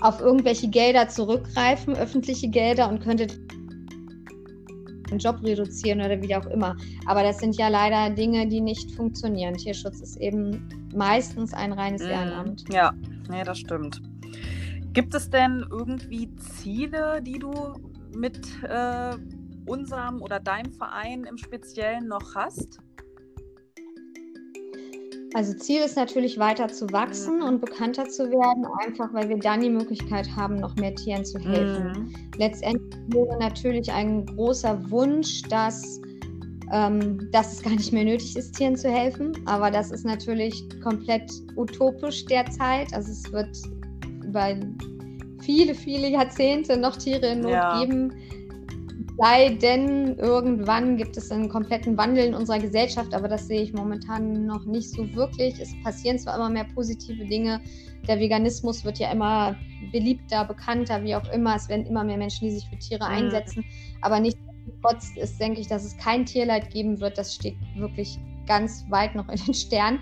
auf 0.00 0.20
irgendwelche 0.20 0.68
Gelder 0.68 1.08
zurückgreifen, 1.08 1.96
öffentliche 1.96 2.48
Gelder 2.48 2.88
und 2.88 3.00
könnte 3.00 3.26
den 5.10 5.18
Job 5.18 5.42
reduzieren 5.42 6.00
oder 6.00 6.20
wie 6.22 6.34
auch 6.34 6.46
immer. 6.46 6.76
Aber 7.06 7.22
das 7.22 7.38
sind 7.38 7.56
ja 7.56 7.68
leider 7.68 8.14
Dinge, 8.14 8.46
die 8.46 8.60
nicht 8.60 8.90
funktionieren. 8.92 9.54
Tierschutz 9.54 10.00
ist 10.00 10.16
eben 10.16 10.68
meistens 10.94 11.52
ein 11.52 11.72
reines 11.72 12.02
mhm. 12.02 12.10
Ehrenamt. 12.10 12.64
Ja, 12.72 12.92
nee, 13.28 13.42
das 13.44 13.58
stimmt. 13.58 14.00
Gibt 14.92 15.14
es 15.14 15.30
denn 15.30 15.64
irgendwie 15.70 16.34
Ziele, 16.36 17.22
die 17.22 17.38
du 17.38 17.52
mit 18.12 18.40
äh, 18.64 19.16
unserem 19.66 20.20
oder 20.20 20.40
deinem 20.40 20.72
Verein 20.72 21.24
im 21.24 21.38
Speziellen 21.38 22.08
noch 22.08 22.34
hast? 22.34 22.80
Also 25.34 25.54
Ziel 25.54 25.80
ist 25.82 25.96
natürlich 25.96 26.38
weiter 26.38 26.66
zu 26.66 26.90
wachsen 26.90 27.36
mhm. 27.36 27.44
und 27.44 27.60
bekannter 27.60 28.08
zu 28.08 28.30
werden, 28.30 28.66
einfach 28.80 29.14
weil 29.14 29.28
wir 29.28 29.38
dann 29.38 29.60
die 29.60 29.70
Möglichkeit 29.70 30.28
haben, 30.34 30.56
noch 30.56 30.74
mehr 30.74 30.92
Tieren 30.96 31.24
zu 31.24 31.38
helfen. 31.38 31.92
Mhm. 31.92 32.14
Letztendlich 32.36 33.00
wäre 33.14 33.38
natürlich 33.38 33.92
ein 33.92 34.26
großer 34.26 34.90
Wunsch, 34.90 35.42
dass, 35.42 36.00
ähm, 36.72 37.30
dass 37.30 37.52
es 37.52 37.62
gar 37.62 37.74
nicht 37.74 37.92
mehr 37.92 38.04
nötig 38.04 38.36
ist, 38.36 38.56
Tieren 38.56 38.74
zu 38.74 38.90
helfen. 38.90 39.32
Aber 39.46 39.70
das 39.70 39.92
ist 39.92 40.04
natürlich 40.04 40.68
komplett 40.82 41.30
utopisch 41.54 42.24
derzeit. 42.24 42.92
Also 42.92 43.12
es 43.12 43.30
wird 43.30 43.56
über 44.30 44.56
viele, 45.42 45.74
viele 45.74 46.08
Jahrzehnte 46.08 46.76
noch 46.76 46.96
Tiere 46.96 47.26
in 47.32 47.40
Not 47.40 47.50
ja. 47.50 47.84
geben 47.84 48.12
sei 49.20 49.50
denn, 49.50 50.16
irgendwann 50.16 50.96
gibt 50.96 51.16
es 51.18 51.30
einen 51.30 51.50
kompletten 51.50 51.96
Wandel 51.98 52.24
in 52.24 52.34
unserer 52.34 52.58
Gesellschaft, 52.58 53.12
aber 53.14 53.28
das 53.28 53.48
sehe 53.48 53.60
ich 53.60 53.74
momentan 53.74 54.46
noch 54.46 54.64
nicht 54.64 54.90
so 54.90 55.14
wirklich. 55.14 55.60
Es 55.60 55.74
passieren 55.82 56.18
zwar 56.18 56.36
immer 56.36 56.48
mehr 56.48 56.66
positive 56.74 57.26
Dinge, 57.26 57.60
der 58.08 58.18
Veganismus 58.18 58.82
wird 58.82 58.98
ja 58.98 59.12
immer 59.12 59.56
beliebter, 59.92 60.46
bekannter, 60.46 61.04
wie 61.04 61.14
auch 61.14 61.30
immer. 61.32 61.54
Es 61.54 61.68
werden 61.68 61.84
immer 61.84 62.02
mehr 62.02 62.16
Menschen, 62.16 62.48
die 62.48 62.54
sich 62.54 62.66
für 62.68 62.78
Tiere 62.78 63.04
mhm. 63.04 63.14
einsetzen, 63.14 63.64
aber 64.00 64.20
nichtsdestotrotz 64.20 65.10
ist, 65.16 65.38
denke 65.38 65.60
ich, 65.60 65.68
dass 65.68 65.84
es 65.84 65.96
kein 65.98 66.24
Tierleid 66.24 66.70
geben 66.70 66.98
wird. 67.00 67.18
Das 67.18 67.34
steht 67.34 67.56
wirklich 67.76 68.18
ganz 68.46 68.86
weit 68.88 69.14
noch 69.14 69.28
in 69.28 69.36
den 69.36 69.54
Sternen. 69.54 70.00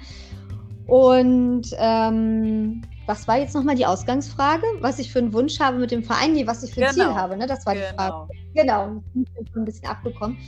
Und 0.87 1.67
ähm, 1.77 2.83
was 3.09 3.27
war 3.27 3.39
jetzt 3.39 3.55
nochmal 3.55 3.75
die 3.75 3.87
Ausgangsfrage? 3.87 4.65
Was 4.81 4.99
ich 4.99 5.11
für 5.11 5.19
einen 5.19 5.33
Wunsch 5.33 5.59
habe 5.59 5.79
mit 5.79 5.91
dem 5.91 6.05
Verein? 6.05 6.35
Nee, 6.35 6.47
was 6.47 6.63
ich 6.63 6.75
für 6.75 6.85
ein 6.85 6.95
genau. 6.95 7.07
Ziel 7.07 7.15
habe, 7.15 7.39
ne? 7.39 7.47
Das 7.47 7.65
war 7.65 7.75
genau. 7.75 7.87
die 7.89 7.95
Frage. 7.97 8.33
Genau, 8.55 9.03
ich 9.15 9.33
bin 9.33 9.47
schon 9.47 9.63
ein 9.63 9.65
bisschen 9.65 9.89
abgekommen. 9.89 10.39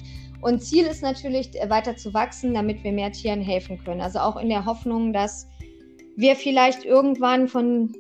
Und 0.43 0.63
Ziel 0.63 0.85
ist 0.85 1.03
natürlich, 1.03 1.59
äh, 1.59 1.71
weiter 1.71 1.97
zu 1.97 2.13
wachsen, 2.13 2.53
damit 2.53 2.85
wir 2.85 2.93
mehr 2.93 3.13
Tieren 3.13 3.41
helfen 3.41 3.83
können. 3.83 4.03
Also 4.03 4.19
auch 4.19 4.37
in 4.37 4.51
der 4.51 4.67
Hoffnung, 4.67 5.15
dass 5.15 5.49
wir 6.17 6.37
vielleicht 6.37 6.85
irgendwann 6.85 7.49
von 7.49 7.95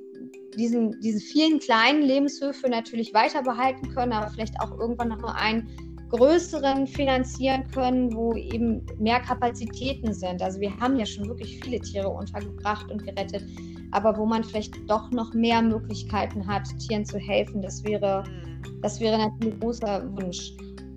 diesen, 0.58 1.00
diese 1.00 1.20
vielen 1.20 1.58
kleinen 1.58 2.02
Lebenshöfe 2.02 2.68
natürlich 2.68 3.14
weiter 3.14 3.42
behalten 3.42 3.88
können, 3.94 4.12
aber 4.12 4.28
vielleicht 4.30 4.60
auch 4.60 4.78
irgendwann 4.78 5.08
noch 5.08 5.20
mal 5.20 5.36
einen 5.36 5.70
größeren 6.10 6.86
finanzieren 6.86 7.66
können, 7.72 8.12
wo 8.14 8.34
eben 8.34 8.84
mehr 8.98 9.20
Kapazitäten 9.20 10.12
sind. 10.12 10.42
Also 10.42 10.60
wir 10.60 10.76
haben 10.78 10.98
ja 10.98 11.06
schon 11.06 11.28
wirklich 11.28 11.60
viele 11.62 11.80
Tiere 11.80 12.10
untergebracht 12.10 12.90
und 12.90 13.04
gerettet 13.04 13.44
aber 13.92 14.16
wo 14.16 14.26
man 14.26 14.44
vielleicht 14.44 14.74
doch 14.88 15.10
noch 15.10 15.32
mehr 15.34 15.62
Möglichkeiten 15.62 16.46
hat, 16.46 16.66
Tieren 16.78 17.04
zu 17.04 17.18
helfen. 17.18 17.62
Das 17.62 17.82
wäre, 17.84 18.24
mhm. 18.24 18.80
das 18.82 19.00
wäre 19.00 19.18
natürlich 19.18 19.54
ein 19.54 19.60
großer 19.60 20.16
Wunsch. 20.16 20.52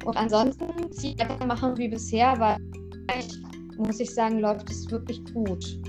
Und 0.05 0.17
ansonsten 0.17 0.65
machen 1.47 1.77
wie 1.77 1.87
bisher, 1.87 2.37
weil 2.39 2.57
muss 3.77 3.99
ich 3.99 4.13
sagen, 4.13 4.39
läuft 4.39 4.69
es 4.69 4.89
wirklich 4.91 5.23
gut. 5.33 5.79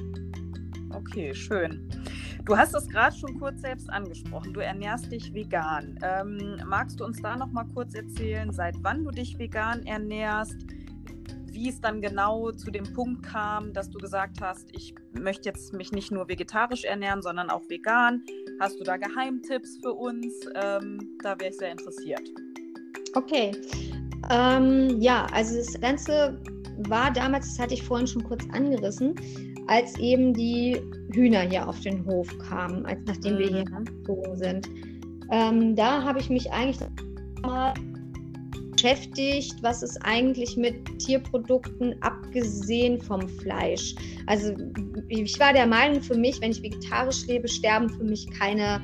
Okay, 0.90 1.34
schön. 1.34 1.88
Du 2.44 2.56
hast 2.56 2.74
es 2.74 2.88
gerade 2.88 3.16
schon 3.16 3.38
kurz 3.38 3.60
selbst 3.62 3.88
angesprochen. 3.90 4.52
Du 4.52 4.60
ernährst 4.60 5.10
dich 5.10 5.32
vegan. 5.32 5.98
Ähm, 6.02 6.60
magst 6.66 7.00
du 7.00 7.04
uns 7.04 7.20
da 7.22 7.36
noch 7.36 7.50
mal 7.52 7.64
kurz 7.74 7.94
erzählen, 7.94 8.52
seit 8.52 8.76
wann 8.82 9.04
du 9.04 9.10
dich 9.10 9.38
vegan 9.38 9.84
ernährst? 9.86 10.56
Wie 11.54 11.68
es 11.68 11.80
dann 11.80 12.00
genau 12.00 12.50
zu 12.52 12.70
dem 12.70 12.84
Punkt 12.92 13.22
kam, 13.22 13.72
dass 13.72 13.88
du 13.90 13.98
gesagt 13.98 14.40
hast, 14.40 14.68
ich 14.72 14.94
möchte 15.12 15.48
jetzt 15.48 15.72
mich 15.72 15.92
nicht 15.92 16.10
nur 16.10 16.28
vegetarisch 16.28 16.84
ernähren, 16.84 17.22
sondern 17.22 17.50
auch 17.50 17.62
vegan. 17.68 18.22
Hast 18.60 18.78
du 18.80 18.84
da 18.84 18.96
Geheimtipps 18.96 19.78
für 19.80 19.92
uns? 19.92 20.34
Ähm, 20.56 21.16
da 21.22 21.38
wäre 21.38 21.50
ich 21.50 21.56
sehr 21.56 21.72
interessiert. 21.72 22.22
Okay. 23.14 23.52
Ähm, 24.30 25.00
ja, 25.00 25.26
also 25.32 25.56
das 25.56 25.80
Ganze 25.80 26.40
war 26.88 27.12
damals, 27.12 27.50
das 27.50 27.58
hatte 27.58 27.74
ich 27.74 27.82
vorhin 27.82 28.06
schon 28.06 28.24
kurz 28.24 28.44
angerissen, 28.52 29.14
als 29.68 29.98
eben 29.98 30.34
die 30.34 30.80
Hühner 31.12 31.42
hier 31.42 31.68
auf 31.68 31.78
den 31.80 32.04
Hof 32.06 32.28
kamen, 32.38 32.84
als 32.86 32.98
nachdem 33.06 33.34
mhm. 33.34 33.38
wir 33.38 33.48
hier 33.48 33.64
mhm. 33.70 33.84
gezogen 33.84 34.36
sind. 34.36 34.68
Ähm, 35.30 35.76
da 35.76 36.02
habe 36.02 36.18
ich 36.18 36.28
mich 36.28 36.50
eigentlich 36.52 36.80
mal 37.42 37.74
beschäftigt, 38.84 39.62
was 39.62 39.82
ist 39.82 39.98
eigentlich 40.04 40.56
mit 40.56 40.98
Tierprodukten 40.98 41.94
abgesehen 42.02 43.00
vom 43.00 43.26
Fleisch. 43.28 43.94
Also 44.26 44.52
ich 45.08 45.40
war 45.40 45.54
der 45.54 45.66
Meinung 45.66 46.02
für 46.02 46.16
mich, 46.16 46.40
wenn 46.40 46.50
ich 46.50 46.62
vegetarisch 46.62 47.26
lebe, 47.26 47.48
sterben 47.48 47.88
für 47.88 48.04
mich 48.04 48.28
keine, 48.38 48.82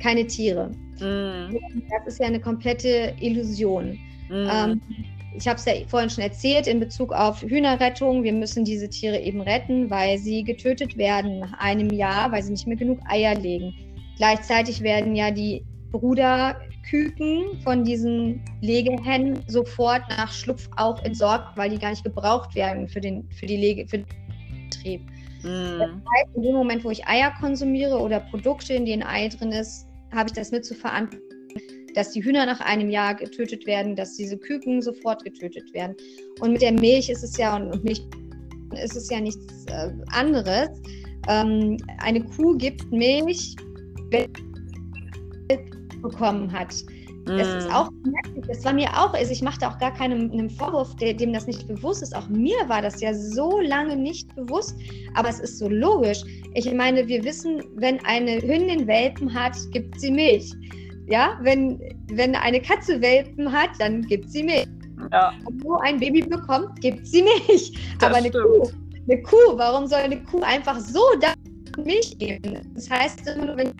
keine 0.00 0.26
Tiere. 0.26 0.70
Mm. 1.00 1.56
Das 1.90 2.06
ist 2.06 2.20
ja 2.20 2.26
eine 2.26 2.40
komplette 2.40 3.14
Illusion. 3.20 3.98
Mm. 4.28 4.48
Ähm, 4.50 4.80
ich 5.36 5.48
habe 5.48 5.58
es 5.58 5.64
ja 5.64 5.72
vorhin 5.88 6.10
schon 6.10 6.22
erzählt 6.22 6.68
in 6.68 6.78
Bezug 6.78 7.12
auf 7.12 7.42
Hühnerrettung. 7.42 8.22
Wir 8.22 8.32
müssen 8.32 8.64
diese 8.64 8.88
Tiere 8.88 9.18
eben 9.20 9.40
retten, 9.40 9.90
weil 9.90 10.18
sie 10.18 10.44
getötet 10.44 10.96
werden 10.96 11.40
nach 11.40 11.58
einem 11.58 11.90
Jahr, 11.90 12.30
weil 12.30 12.44
sie 12.44 12.52
nicht 12.52 12.68
mehr 12.68 12.76
genug 12.76 13.00
Eier 13.08 13.34
legen. 13.34 13.74
Gleichzeitig 14.16 14.80
werden 14.82 15.16
ja 15.16 15.32
die 15.32 15.64
Bruderküken 15.94 17.60
von 17.62 17.84
diesen 17.84 18.40
Legehennen 18.60 19.44
sofort 19.46 20.02
nach 20.10 20.32
Schlupf 20.32 20.68
auch 20.76 21.00
entsorgt, 21.04 21.56
weil 21.56 21.70
die 21.70 21.78
gar 21.78 21.90
nicht 21.90 22.02
gebraucht 22.02 22.54
werden 22.56 22.88
für 22.88 23.00
den, 23.00 23.28
für 23.30 23.46
die 23.46 23.56
Lege, 23.56 23.86
für 23.86 23.98
den 23.98 24.06
Betrieb. 24.70 25.00
Mm. 25.42 25.78
Das 25.78 25.90
heißt, 25.90 26.36
in 26.36 26.42
dem 26.42 26.54
Moment, 26.54 26.84
wo 26.84 26.90
ich 26.90 27.06
Eier 27.06 27.32
konsumiere 27.38 27.96
oder 27.96 28.18
Produkte, 28.20 28.74
in 28.74 28.86
denen 28.86 29.04
Ei 29.04 29.28
drin 29.28 29.52
ist, 29.52 29.86
habe 30.12 30.28
ich 30.28 30.32
das 30.32 30.50
mit 30.50 30.64
zu 30.64 30.74
verantworten, 30.74 31.22
dass 31.94 32.10
die 32.10 32.24
Hühner 32.24 32.44
nach 32.44 32.60
einem 32.60 32.90
Jahr 32.90 33.14
getötet 33.14 33.64
werden, 33.64 33.94
dass 33.94 34.16
diese 34.16 34.36
Küken 34.36 34.82
sofort 34.82 35.22
getötet 35.22 35.72
werden. 35.72 35.94
Und 36.40 36.52
mit 36.54 36.62
der 36.62 36.72
Milch 36.72 37.08
ist 37.08 37.22
es 37.22 37.36
ja, 37.36 37.56
und 37.56 37.84
Milch 37.84 38.02
ist 38.82 38.96
es 38.96 39.08
ja 39.10 39.20
nichts 39.20 39.64
äh, 39.66 39.90
anderes. 40.10 40.70
Ähm, 41.28 41.76
eine 41.98 42.24
Kuh 42.24 42.56
gibt 42.56 42.90
Milch, 42.90 43.54
wenn 44.10 44.28
bekommen 46.04 46.52
hat. 46.52 46.74
Das 47.26 47.48
ist 47.48 47.72
auch 47.72 47.90
das 48.48 48.64
war 48.64 48.72
mir 48.74 48.88
auch, 48.90 49.14
also 49.14 49.32
ich 49.32 49.42
machte 49.42 49.66
auch 49.66 49.78
gar 49.78 49.92
keinen 49.94 50.50
Vorwurf, 50.50 50.94
der, 50.96 51.14
dem 51.14 51.32
das 51.32 51.46
nicht 51.46 51.66
bewusst 51.66 52.02
ist. 52.02 52.14
Auch 52.14 52.28
mir 52.28 52.56
war 52.66 52.82
das 52.82 53.00
ja 53.00 53.14
so 53.14 53.60
lange 53.60 53.96
nicht 53.96 54.34
bewusst, 54.34 54.76
aber 55.14 55.30
es 55.30 55.40
ist 55.40 55.58
so 55.58 55.68
logisch. 55.68 56.22
Ich 56.54 56.70
meine, 56.72 57.06
wir 57.06 57.24
wissen, 57.24 57.62
wenn 57.76 58.04
eine 58.04 58.42
Hündin 58.42 58.86
Welpen 58.86 59.32
hat, 59.32 59.56
gibt 59.72 59.98
sie 59.98 60.10
Milch. 60.10 60.52
Ja, 61.06 61.38
wenn, 61.42 61.80
wenn 62.12 62.34
eine 62.34 62.60
Katze 62.60 63.00
Welpen 63.00 63.50
hat, 63.50 63.70
dann 63.78 64.02
gibt 64.02 64.30
sie 64.30 64.42
Milch. 64.42 64.68
Ja. 65.12 65.32
Und 65.46 65.64
wo 65.64 65.76
ein 65.76 65.98
Baby 65.98 66.22
bekommt, 66.22 66.80
gibt 66.80 67.06
sie 67.06 67.22
Milch. 67.22 67.72
Das 67.98 68.10
aber 68.10 68.18
eine 68.18 68.30
Kuh, 68.30 68.70
eine 69.08 69.22
Kuh, 69.22 69.56
warum 69.56 69.86
soll 69.86 70.00
eine 70.00 70.22
Kuh 70.24 70.40
einfach 70.40 70.78
so 70.80 71.00
da 71.20 71.34
Milch 71.82 72.18
geben? 72.18 72.60
Das 72.74 72.90
heißt, 72.90 73.24
wenn 73.24 73.72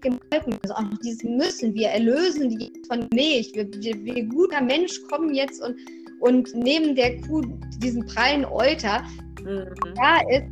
gemolken. 0.00 0.58
Also 0.62 0.74
auch 0.74 0.82
noch 0.82 0.98
dieses 0.98 1.22
Müssen. 1.24 1.74
Wir 1.74 1.88
erlösen 1.88 2.50
die 2.50 2.72
von 2.88 3.06
Milch. 3.12 3.52
Wir, 3.54 3.66
wir, 3.72 4.04
wir 4.04 4.24
guter 4.24 4.60
Mensch 4.60 5.00
kommen 5.10 5.34
jetzt 5.34 5.62
und, 5.62 5.76
und 6.20 6.54
nehmen 6.54 6.94
der 6.94 7.20
Kuh 7.22 7.42
diesen 7.78 8.04
prallen 8.06 8.44
Euter. 8.44 9.02
Mhm. 9.42 9.64
Da 9.96 10.20
ist 10.30 10.44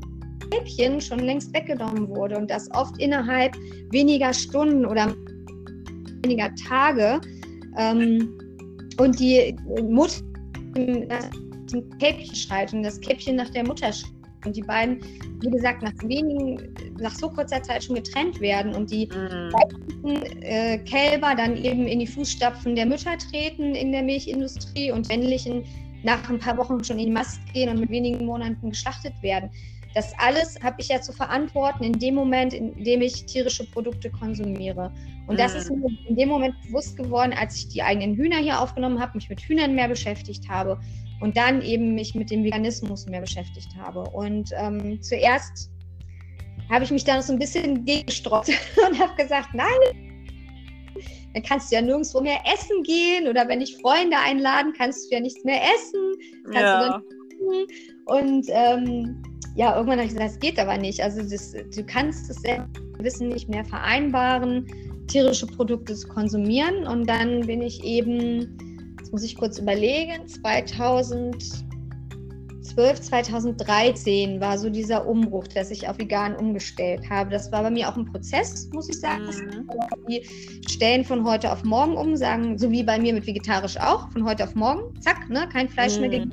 Kälbchen 0.51 1.01
schon 1.01 1.21
längst 1.21 1.53
weggenommen 1.55 2.09
wurde 2.09 2.37
und 2.37 2.51
das 2.51 2.69
oft 2.75 2.99
innerhalb 3.01 3.57
weniger 3.91 4.33
Stunden 4.33 4.87
oder 4.87 5.15
weniger 6.23 6.55
Tage. 6.69 7.21
Ähm, 7.77 8.39
und 8.99 9.19
die 9.19 9.57
Mutter 9.83 10.23
zum 11.67 11.99
Kälbchen 11.99 12.35
schreit 12.35 12.73
und 12.73 12.83
das 12.83 13.01
Kälbchen 13.01 13.37
nach 13.37 13.51
der 13.51 13.67
Mutter 13.67 13.93
schreit. 13.93 14.14
Und 14.45 14.57
die 14.57 14.63
beiden, 14.63 15.01
wie 15.41 15.51
gesagt, 15.51 15.83
nach 15.83 15.93
wenigen, 16.03 16.75
nach 16.99 17.15
so 17.15 17.29
kurzer 17.29 17.63
Zeit 17.63 17.85
schon 17.85 17.97
getrennt 17.97 18.41
werden 18.41 18.75
und 18.75 18.91
die 18.91 19.09
mhm. 19.09 20.17
äh, 20.43 20.79
Kälber 20.79 21.35
dann 21.35 21.57
eben 21.57 21.87
in 21.87 22.01
die 22.01 22.07
Fußstapfen 22.07 22.75
der 22.77 22.87
Mütter 22.87 23.17
treten 23.19 23.75
in 23.75 23.93
der 23.93 24.03
Milchindustrie 24.03 24.91
und 24.91 25.09
männlichen 25.09 25.65
nach 26.03 26.29
ein 26.29 26.39
paar 26.39 26.59
Wochen 26.59 26.85
schon 26.85 26.99
in 26.99 27.07
die 27.07 27.13
Mast 27.13 27.41
gehen 27.53 27.71
und 27.71 27.81
mit 27.81 27.91
wenigen 27.91 28.27
Monaten 28.27 28.71
geschlachtet 28.71 29.15
werden. 29.23 29.51
Das 29.95 30.13
alles 30.19 30.59
habe 30.63 30.77
ich 30.81 30.89
ja 30.89 31.01
zu 31.01 31.13
verantworten 31.13 31.85
in 31.85 31.93
dem 31.93 32.17
Moment, 32.17 32.53
in 32.53 32.83
dem 32.83 33.01
ich 33.01 33.27
tierische 33.27 33.65
Produkte 33.71 34.11
konsumiere. 34.11 34.93
Und 35.29 35.39
das 35.39 35.55
ist 35.55 35.71
mhm. 35.71 35.81
mir 35.81 36.09
in 36.09 36.17
dem 36.17 36.29
Moment 36.29 36.55
bewusst 36.67 36.97
geworden, 36.97 37.33
als 37.33 37.57
ich 37.57 37.69
die 37.69 37.83
eigenen 37.83 38.17
Hühner 38.17 38.39
hier 38.39 38.61
aufgenommen 38.61 39.01
habe, 39.01 39.13
mich 39.15 39.29
mit 39.31 39.41
Hühnern 39.41 39.75
mehr 39.75 39.89
beschäftigt 39.89 40.49
habe 40.49 40.79
und 41.25 41.39
dann 41.39 41.63
eben 41.63 41.95
mich 41.95 42.15
mit 42.15 42.31
dem 42.31 42.45
Veganismus 42.45 43.07
mehr 43.07 43.23
beschäftigt 43.23 43.75
habe. 43.79 44.01
Und 44.11 44.51
ähm, 44.59 45.01
zuerst 45.01 45.71
habe 46.69 46.85
ich 46.85 46.91
mich 46.91 47.05
da 47.05 47.17
noch 47.17 47.23
so 47.23 47.33
ein 47.33 47.39
bisschen 47.39 47.83
gegestreut 47.87 48.49
und 48.87 49.01
habe 49.01 49.15
gesagt, 49.17 49.49
nein, 49.55 50.21
dann 51.33 51.43
kannst 51.43 51.73
du 51.73 51.77
ja 51.77 51.81
nirgendwo 51.83 52.21
mehr 52.21 52.41
essen 52.53 52.83
gehen 52.83 53.27
oder 53.27 53.49
wenn 53.49 53.63
ich 53.63 53.75
Freunde 53.79 54.19
einladen, 54.19 54.75
kannst 54.77 55.11
du 55.11 55.15
ja 55.15 55.21
nichts 55.23 55.43
mehr 55.45 55.63
essen. 55.63 56.53
ja. 56.53 57.03
Und 58.05 58.47
ähm, 58.51 59.23
ja, 59.57 59.75
irgendwann 59.77 59.99
habe 59.99 60.07
ich 60.07 60.13
gesagt, 60.15 60.33
das 60.33 60.39
geht 60.41 60.59
aber 60.59 60.77
nicht. 60.77 61.01
Also 61.01 61.23
das, 61.23 61.53
du 61.53 61.87
kannst 61.87 62.29
das 62.29 62.43
Wissen 62.99 63.29
nicht 63.29 63.49
mehr 63.49 63.65
vereinbaren, 63.65 64.67
tierische 65.07 65.47
Produkte 65.47 65.95
zu 65.95 66.07
konsumieren. 66.07 66.87
Und 66.87 67.09
dann 67.09 67.47
bin 67.47 67.63
ich 67.63 67.83
eben, 67.83 68.74
muss 69.15 69.23
ich 69.23 69.37
kurz 69.37 69.61
überlegen, 69.61 70.27
2012, 70.27 71.55
2013 73.01 74.41
war 74.41 74.59
so 74.59 74.69
dieser 74.69 75.07
Umbruch, 75.07 75.47
dass 75.47 75.71
ich 75.71 75.89
auf 75.89 75.99
vegan 75.99 76.35
umgestellt 76.35 77.09
habe. 77.09 77.31
Das 77.31 77.53
war 77.53 77.63
bei 77.63 77.71
mir 77.71 77.89
auch 77.89 77.97
ein 77.97 78.07
Prozess, 78.07 78.69
muss 78.73 78.89
ich 78.89 78.99
sagen. 78.99 79.27
Mhm. 79.27 79.71
Die 80.09 80.21
stellen 80.69 81.05
von 81.05 81.25
heute 81.25 81.53
auf 81.53 81.63
morgen 81.63 81.97
um, 81.97 82.17
sagen, 82.17 82.59
so 82.59 82.73
wie 82.73 82.83
bei 82.83 82.99
mir 82.99 83.15
mit 83.15 83.25
vegetarisch 83.25 83.77
auch, 83.77 84.11
von 84.11 84.25
heute 84.25 84.43
auf 84.43 84.57
morgen, 84.57 85.01
zack, 85.01 85.31
ne, 85.31 85.49
kein 85.53 85.69
Fleisch 85.69 85.95
mhm. 85.97 86.09
mehr 86.09 86.27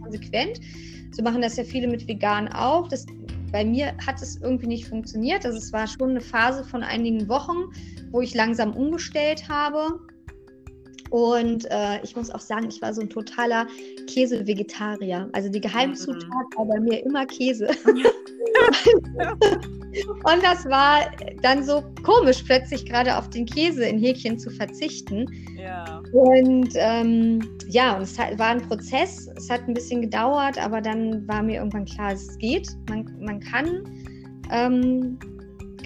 konsequent. 0.00 0.60
So 1.10 1.24
machen 1.24 1.42
das 1.42 1.56
ja 1.56 1.64
viele 1.64 1.88
mit 1.88 2.06
vegan 2.06 2.46
auch. 2.46 2.86
Das, 2.86 3.04
bei 3.50 3.64
mir 3.64 3.96
hat 4.06 4.22
es 4.22 4.36
irgendwie 4.36 4.68
nicht 4.68 4.86
funktioniert. 4.86 5.44
Also 5.44 5.58
es 5.58 5.72
war 5.72 5.88
schon 5.88 6.10
eine 6.10 6.20
Phase 6.20 6.62
von 6.62 6.84
einigen 6.84 7.28
Wochen, 7.28 7.64
wo 8.12 8.20
ich 8.20 8.32
langsam 8.36 8.76
umgestellt 8.76 9.48
habe. 9.48 9.98
Und 11.10 11.64
äh, 11.70 12.02
ich 12.02 12.16
muss 12.16 12.30
auch 12.30 12.40
sagen, 12.40 12.68
ich 12.68 12.82
war 12.82 12.92
so 12.92 13.00
ein 13.00 13.10
totaler 13.10 13.66
Käse-Vegetarier. 14.06 15.28
Also 15.32 15.48
die 15.48 15.60
Geheimzutat 15.60 16.22
mhm. 16.22 16.58
war 16.58 16.66
bei 16.66 16.80
mir 16.80 17.04
immer 17.04 17.26
Käse. 17.26 17.68
und 20.24 20.42
das 20.42 20.64
war 20.66 21.10
dann 21.42 21.62
so 21.64 21.82
komisch, 22.02 22.42
plötzlich 22.42 22.84
gerade 22.84 23.16
auf 23.16 23.30
den 23.30 23.46
Käse 23.46 23.84
in 23.84 23.98
Häkchen 23.98 24.38
zu 24.38 24.50
verzichten. 24.50 25.26
Ja. 25.56 26.02
Und 26.12 26.70
ähm, 26.74 27.40
ja, 27.68 27.96
und 27.96 28.02
es 28.02 28.18
war 28.18 28.48
ein 28.48 28.62
Prozess. 28.62 29.28
Es 29.36 29.50
hat 29.50 29.62
ein 29.66 29.74
bisschen 29.74 30.02
gedauert, 30.02 30.58
aber 30.58 30.80
dann 30.80 31.26
war 31.28 31.42
mir 31.42 31.56
irgendwann 31.56 31.84
klar, 31.84 32.12
es 32.12 32.36
geht. 32.38 32.68
Man, 32.88 33.04
man 33.20 33.40
kann, 33.40 33.84
ähm, 34.50 35.18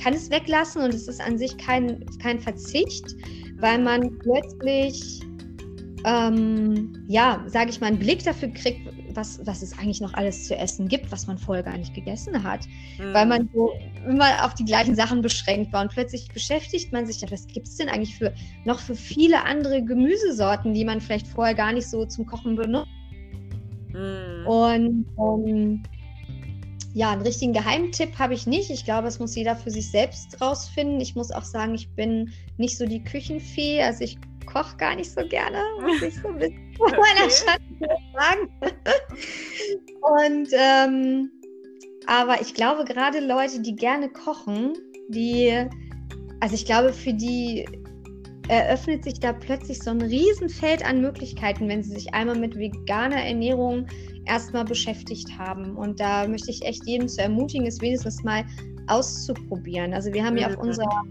kann 0.02 0.14
es 0.14 0.30
weglassen 0.30 0.82
und 0.82 0.94
es 0.94 1.08
ist 1.08 1.20
an 1.20 1.38
sich 1.38 1.56
kein, 1.58 2.04
kein 2.20 2.40
Verzicht, 2.40 3.16
weil 3.62 3.78
man 3.78 4.18
plötzlich 4.18 5.22
ähm, 6.04 7.04
ja, 7.08 7.42
sage 7.46 7.70
ich 7.70 7.80
mal, 7.80 7.88
einen 7.88 7.98
Blick 7.98 8.24
dafür 8.24 8.48
kriegt, 8.48 8.80
was, 9.14 9.44
was 9.46 9.62
es 9.62 9.78
eigentlich 9.78 10.00
noch 10.00 10.14
alles 10.14 10.48
zu 10.48 10.56
essen 10.56 10.88
gibt, 10.88 11.12
was 11.12 11.26
man 11.26 11.38
vorher 11.38 11.62
gar 11.62 11.76
nicht 11.76 11.94
gegessen 11.94 12.42
hat. 12.42 12.66
Mhm. 12.98 13.14
Weil 13.14 13.26
man 13.26 13.48
so 13.54 13.72
immer 14.08 14.44
auf 14.44 14.54
die 14.54 14.64
gleichen 14.64 14.94
Sachen 14.94 15.22
beschränkt 15.22 15.72
war. 15.72 15.82
Und 15.82 15.92
plötzlich 15.92 16.28
beschäftigt 16.32 16.92
man 16.92 17.06
sich, 17.06 17.20
ja, 17.20 17.30
was 17.30 17.46
gibt 17.46 17.68
es 17.68 17.76
denn 17.76 17.88
eigentlich 17.88 18.16
für 18.16 18.32
noch 18.64 18.80
für 18.80 18.96
viele 18.96 19.44
andere 19.44 19.82
Gemüsesorten, 19.84 20.74
die 20.74 20.84
man 20.84 21.00
vielleicht 21.00 21.28
vorher 21.28 21.54
gar 21.54 21.72
nicht 21.72 21.88
so 21.88 22.04
zum 22.06 22.26
Kochen 22.26 22.56
benutzt. 22.56 22.88
Mhm. 23.92 24.46
Und 24.46 25.06
um, 25.16 25.82
ja, 26.94 27.10
einen 27.10 27.22
richtigen 27.22 27.52
Geheimtipp 27.52 28.18
habe 28.18 28.34
ich 28.34 28.46
nicht. 28.46 28.70
Ich 28.70 28.84
glaube, 28.84 29.08
es 29.08 29.18
muss 29.18 29.34
jeder 29.34 29.56
für 29.56 29.70
sich 29.70 29.90
selbst 29.90 30.40
rausfinden. 30.40 31.00
Ich 31.00 31.14
muss 31.14 31.30
auch 31.30 31.44
sagen, 31.44 31.74
ich 31.74 31.88
bin 31.94 32.32
nicht 32.58 32.76
so 32.76 32.84
die 32.84 33.02
Küchenfee. 33.02 33.82
Also 33.82 34.04
ich 34.04 34.18
koche 34.44 34.76
gar 34.76 34.94
nicht 34.94 35.10
so 35.10 35.26
gerne, 35.26 35.58
muss 35.80 36.02
ich 36.02 36.14
so 36.20 36.28
ein 36.28 36.38
bisschen 36.38 36.74
vor 36.76 36.90
meiner 36.90 37.30
Schatten 37.30 37.78
sagen. 38.12 38.50
Und 40.02 40.48
ähm, 40.52 41.30
aber 42.06 42.40
ich 42.40 42.54
glaube, 42.54 42.84
gerade 42.84 43.20
Leute, 43.20 43.60
die 43.60 43.76
gerne 43.76 44.10
kochen, 44.10 44.74
die, 45.08 45.66
also 46.40 46.54
ich 46.54 46.66
glaube, 46.66 46.92
für 46.92 47.14
die 47.14 47.66
eröffnet 48.48 49.04
sich 49.04 49.20
da 49.20 49.32
plötzlich 49.32 49.82
so 49.82 49.90
ein 49.90 50.02
Riesenfeld 50.02 50.84
an 50.84 51.00
Möglichkeiten, 51.00 51.68
wenn 51.68 51.82
sie 51.82 51.94
sich 51.94 52.12
einmal 52.14 52.38
mit 52.38 52.56
veganer 52.56 53.22
Ernährung 53.22 53.86
erstmal 54.26 54.64
beschäftigt 54.64 55.38
haben. 55.38 55.76
Und 55.76 56.00
da 56.00 56.26
möchte 56.26 56.50
ich 56.50 56.62
echt 56.62 56.86
jeden 56.86 57.08
zu 57.08 57.22
ermutigen, 57.22 57.66
es 57.66 57.80
wenigstens 57.80 58.22
mal 58.22 58.44
auszuprobieren. 58.88 59.94
Also 59.94 60.12
wir 60.12 60.24
haben 60.24 60.36
ja 60.36 60.48
auf 60.48 60.56
mhm. 60.56 60.68
unserer 60.68 61.02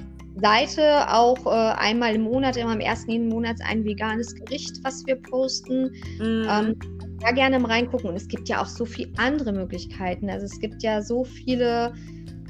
Seite 0.41 1.09
auch 1.13 1.45
äh, 1.45 1.49
einmal 1.49 2.15
im 2.15 2.23
Monat, 2.23 2.57
immer 2.57 2.71
am 2.71 2.79
ersten 2.79 3.11
jeden 3.11 3.29
Monats 3.29 3.61
ein 3.61 3.83
veganes 3.83 4.33
Gericht, 4.35 4.77
was 4.83 5.05
wir 5.05 5.15
posten. 5.15 5.91
Mhm. 6.19 6.47
Ähm, 6.49 6.75
da 7.19 7.31
gerne 7.31 7.59
mal 7.59 7.71
reingucken. 7.71 8.09
Und 8.09 8.15
es 8.15 8.27
gibt 8.27 8.49
ja 8.49 8.61
auch 8.61 8.67
so 8.67 8.85
viele 8.85 9.11
andere 9.17 9.53
Möglichkeiten. 9.53 10.29
Also 10.29 10.45
es 10.45 10.59
gibt 10.59 10.81
ja 10.83 11.01
so 11.01 11.23
viele 11.23 11.93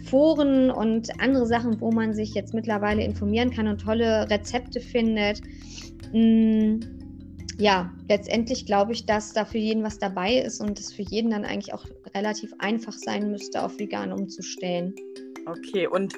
Foren 0.03 0.71
und 0.71 1.19
andere 1.19 1.45
Sachen, 1.45 1.79
wo 1.81 1.91
man 1.91 2.13
sich 2.13 2.33
jetzt 2.33 2.53
mittlerweile 2.53 3.03
informieren 3.03 3.51
kann 3.51 3.67
und 3.67 3.81
tolle 3.81 4.29
Rezepte 4.29 4.79
findet. 4.79 5.41
Mhm. 6.13 6.79
Ja, 7.57 7.93
letztendlich 8.09 8.65
glaube 8.65 8.93
ich, 8.93 9.05
dass 9.05 9.33
da 9.33 9.45
für 9.45 9.59
jeden 9.59 9.83
was 9.83 9.99
dabei 9.99 10.37
ist 10.37 10.61
und 10.61 10.79
es 10.79 10.91
für 10.91 11.03
jeden 11.03 11.29
dann 11.29 11.45
eigentlich 11.45 11.73
auch 11.73 11.85
relativ 12.15 12.53
einfach 12.57 12.93
sein 12.93 13.29
müsste, 13.29 13.61
auf 13.61 13.77
vegan 13.77 14.11
umzustellen. 14.11 14.95
Okay, 15.45 15.85
und 15.87 16.15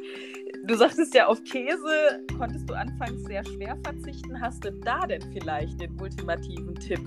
Du 0.66 0.76
sagtest 0.76 1.14
ja, 1.14 1.28
auf 1.28 1.44
Käse 1.44 2.24
konntest 2.38 2.70
du 2.70 2.74
anfangs 2.74 3.24
sehr 3.26 3.44
schwer 3.44 3.78
verzichten. 3.84 4.40
Hast 4.40 4.64
du 4.64 4.72
da 4.72 5.06
denn 5.06 5.22
vielleicht 5.34 5.82
den 5.82 6.00
ultimativen 6.00 6.74
Tipp? 6.76 7.02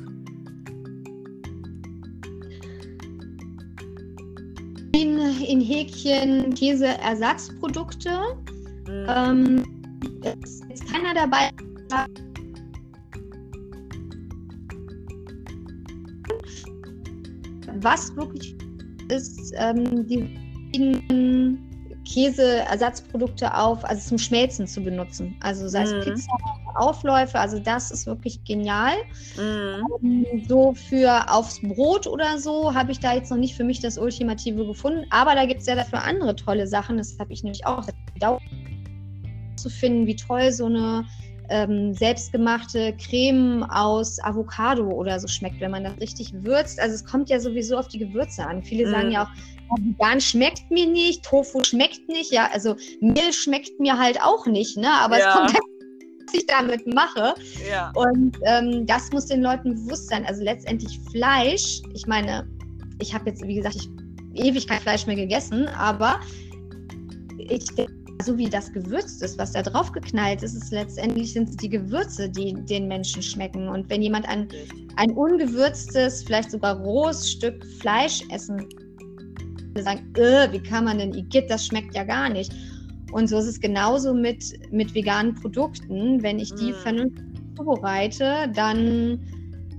In, 4.96 5.18
in 5.18 5.61
Häkchen 5.61 6.54
Käseersatzprodukte. 6.54 8.11
Mhm. 8.88 9.06
Ähm, 9.09 9.62
ist 10.72 10.90
keiner 10.90 11.12
dabei. 11.12 11.50
Was 17.82 18.16
wirklich 18.16 18.56
ist, 19.11 19.52
ähm, 19.59 20.06
die 20.06 20.46
Käseersatzprodukte 22.07 23.55
auf, 23.55 23.85
also 23.85 24.09
zum 24.09 24.19
Schmelzen 24.19 24.66
zu 24.66 24.81
benutzen. 24.81 25.37
Also 25.40 25.69
sei 25.69 25.83
es 25.83 25.92
mhm. 25.92 26.01
Pizza, 26.01 26.31
Aufläufe, 26.77 27.38
also 27.38 27.59
das 27.59 27.90
ist 27.90 28.07
wirklich 28.07 28.42
genial. 28.45 28.95
Mhm. 29.37 29.87
Ähm, 30.03 30.45
so 30.49 30.75
für 30.75 31.31
aufs 31.31 31.61
Brot 31.61 32.07
oder 32.07 32.38
so 32.38 32.75
habe 32.75 32.92
ich 32.92 33.01
da 33.01 33.14
jetzt 33.14 33.31
noch 33.31 33.38
nicht 33.38 33.57
für 33.57 33.64
mich 33.64 33.81
das 33.81 33.99
Ultimative 33.99 34.66
gefunden, 34.66 35.05
aber 35.11 35.35
da 35.35 35.47
gibt 35.47 35.61
es 35.62 35.66
ja 35.66 35.75
dafür 35.75 36.03
andere 36.03 36.37
tolle 36.37 36.66
Sachen. 36.66 36.99
Das 36.99 37.19
habe 37.19 37.33
ich 37.33 37.42
nämlich 37.42 37.66
auch 37.66 37.87
zu 39.57 39.71
finden, 39.71 40.07
wie 40.07 40.16
toll 40.16 40.53
so 40.53 40.66
eine 40.66 41.05
ähm, 41.48 41.94
selbstgemachte 41.94 42.94
Creme 42.96 43.64
aus 43.70 44.18
Avocado 44.22 44.88
oder 44.88 45.18
so 45.20 45.28
schmeckt, 45.28 45.61
wenn 45.61 45.70
man 45.70 45.85
das 45.85 45.98
richtig 46.00 46.32
würzt. 46.42 46.80
Also 46.80 46.94
es 46.94 47.04
kommt 47.04 47.28
ja 47.28 47.40
sowieso 47.40 47.76
auf 47.76 47.88
die 47.88 47.98
Gewürze 47.98 48.46
an. 48.46 48.62
Viele 48.62 48.88
mm. 48.88 48.90
sagen 48.90 49.11
ja 49.11 49.24
auch, 49.24 49.78
vegan 49.78 50.20
schmeckt 50.20 50.70
mir 50.70 50.87
nicht, 50.87 51.24
Tofu 51.24 51.62
schmeckt 51.64 52.09
nicht, 52.09 52.32
ja, 52.32 52.48
also 52.52 52.76
Mehl 53.00 53.32
schmeckt 53.32 53.78
mir 53.80 53.98
halt 53.98 54.20
auch 54.22 54.46
nicht, 54.46 54.76
ne? 54.76 54.90
Aber 54.90 55.18
ja. 55.18 55.28
es 55.28 55.35
kommt 55.35 55.54
was 56.26 56.35
ich 56.35 56.46
damit 56.46 56.92
mache. 56.92 57.35
Ja. 57.68 57.92
Und 57.94 58.37
ähm, 58.42 58.85
das 58.87 59.11
muss 59.12 59.26
den 59.26 59.42
Leuten 59.42 59.74
bewusst 59.74 60.09
sein. 60.09 60.24
Also 60.26 60.42
letztendlich 60.42 60.98
Fleisch, 61.11 61.82
ich 61.94 62.06
meine, 62.06 62.48
ich 63.00 63.14
habe 63.14 63.30
jetzt, 63.30 63.46
wie 63.46 63.54
gesagt, 63.54 63.76
ich 63.76 63.88
ewig 64.44 64.66
kein 64.66 64.80
Fleisch 64.80 65.06
mehr 65.06 65.16
gegessen, 65.16 65.68
aber 65.68 66.20
ich 67.38 67.64
so 68.22 68.37
wie 68.38 68.48
das 68.48 68.72
gewürzt 68.72 69.22
ist, 69.22 69.38
was 69.38 69.52
da 69.52 69.62
drauf 69.62 69.92
geknallt 69.92 70.42
ist, 70.42 70.55
ist 70.55 70.72
letztendlich 70.72 71.33
sind 71.33 71.48
es 71.50 71.57
die 71.57 71.68
Gewürze, 71.68 72.29
die 72.29 72.55
den 72.55 72.88
Menschen 72.88 73.22
schmecken. 73.22 73.68
Und 73.68 73.88
wenn 73.91 74.03
jemand 74.03 74.28
ein, 74.28 74.49
ein 74.97 75.11
ungewürztes, 75.12 76.24
vielleicht 76.24 76.51
sogar 76.51 76.78
rohes 76.78 77.30
Stück 77.30 77.64
Fleisch 77.80 78.22
essen, 78.30 78.66
sagen, 79.82 80.12
äh, 80.16 80.51
wie 80.53 80.62
kann 80.62 80.84
man 80.84 80.99
denn, 80.99 81.12
Igitt, 81.12 81.51
das 81.51 81.66
schmeckt 81.66 81.95
ja 81.95 82.05
gar 82.05 82.28
nicht. 82.28 82.53
Und 83.12 83.28
so 83.28 83.38
ist 83.38 83.47
es 83.47 83.61
genauso 83.61 84.14
mit, 84.14 84.45
mit 84.72 84.95
veganen 84.95 85.34
Produkten. 85.34 86.22
Wenn 86.22 86.38
ich 86.38 86.53
die 86.55 86.72
mm. 86.72 86.76
vernünftig 86.76 87.24
zubereite, 87.57 88.51
dann, 88.55 89.20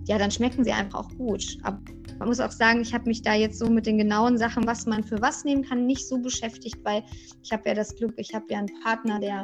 ja, 0.08 0.18
dann 0.18 0.32
schmecken 0.32 0.64
sie 0.64 0.72
einfach 0.72 1.00
auch 1.00 1.10
gut. 1.18 1.58
Aber 1.64 1.80
man 2.20 2.28
muss 2.28 2.40
auch 2.40 2.52
sagen, 2.52 2.82
ich 2.82 2.94
habe 2.94 3.06
mich 3.06 3.22
da 3.22 3.34
jetzt 3.34 3.60
so 3.60 3.68
mit 3.68 3.86
den 3.86 3.98
genauen 3.98 4.38
Sachen, 4.38 4.66
was 4.66 4.86
man 4.86 5.04
für 5.04 5.22
was 5.22 5.44
nehmen 5.44 5.64
kann, 5.64 5.86
nicht 5.86 6.08
so 6.08 6.18
beschäftigt, 6.18 6.78
weil 6.84 7.04
ich 7.44 7.52
habe 7.52 7.64
ja 7.66 7.76
das 7.76 7.96
Glück, 7.96 8.14
ich 8.18 8.34
habe 8.34 8.46
ja 8.50 8.60
einen 8.60 8.72
Partner, 8.84 9.20
der, 9.20 9.44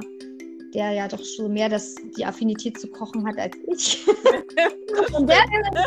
der 0.73 0.91
ja 0.91 1.07
doch 1.07 1.23
schon 1.23 1.53
mehr 1.53 1.69
das, 1.69 1.95
die 2.17 2.25
Affinität 2.25 2.79
zu 2.79 2.87
kochen 2.87 3.25
hat 3.27 3.37
als 3.37 3.55
ich. 3.67 4.05
Und 5.13 5.29
der, 5.29 5.39
der 5.73 5.83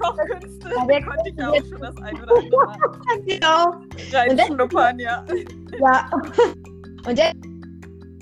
Kochkünste 0.00 0.68
ja, 0.68 1.00
konnte 1.00 1.30
ich 1.30 1.42
auch 1.42 1.56
schon 1.56 1.80
das 1.80 1.96
ein 1.98 2.22
oder 2.22 2.36
andere 2.38 2.56
Mal 2.56 3.20
genau. 3.26 3.74
reinschnuppern, 4.12 4.98
ja. 4.98 5.24
Ja. 5.80 6.10
Und 7.06 7.18
der 7.18 7.32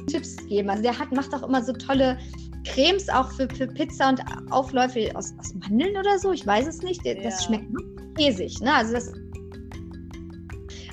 Tipps 0.06 0.36
geben. 0.48 0.70
Also 0.70 0.82
der 0.82 0.98
hat, 0.98 1.12
macht 1.12 1.32
auch 1.34 1.46
immer 1.46 1.62
so 1.62 1.72
tolle 1.72 2.18
Cremes 2.64 3.08
auch 3.08 3.30
für, 3.32 3.48
für 3.48 3.66
Pizza 3.66 4.10
und 4.10 4.20
Aufläufe 4.50 5.10
aus, 5.14 5.34
aus 5.38 5.54
Mandeln 5.54 5.96
oder 5.96 6.18
so. 6.18 6.32
Ich 6.32 6.46
weiß 6.46 6.66
es 6.66 6.82
nicht. 6.82 7.04
Das 7.04 7.16
ja. 7.22 7.46
schmeckt 7.46 7.66
käsig. 8.16 8.60
Ne? 8.60 8.74
Also 8.74 8.94
das 8.94 9.12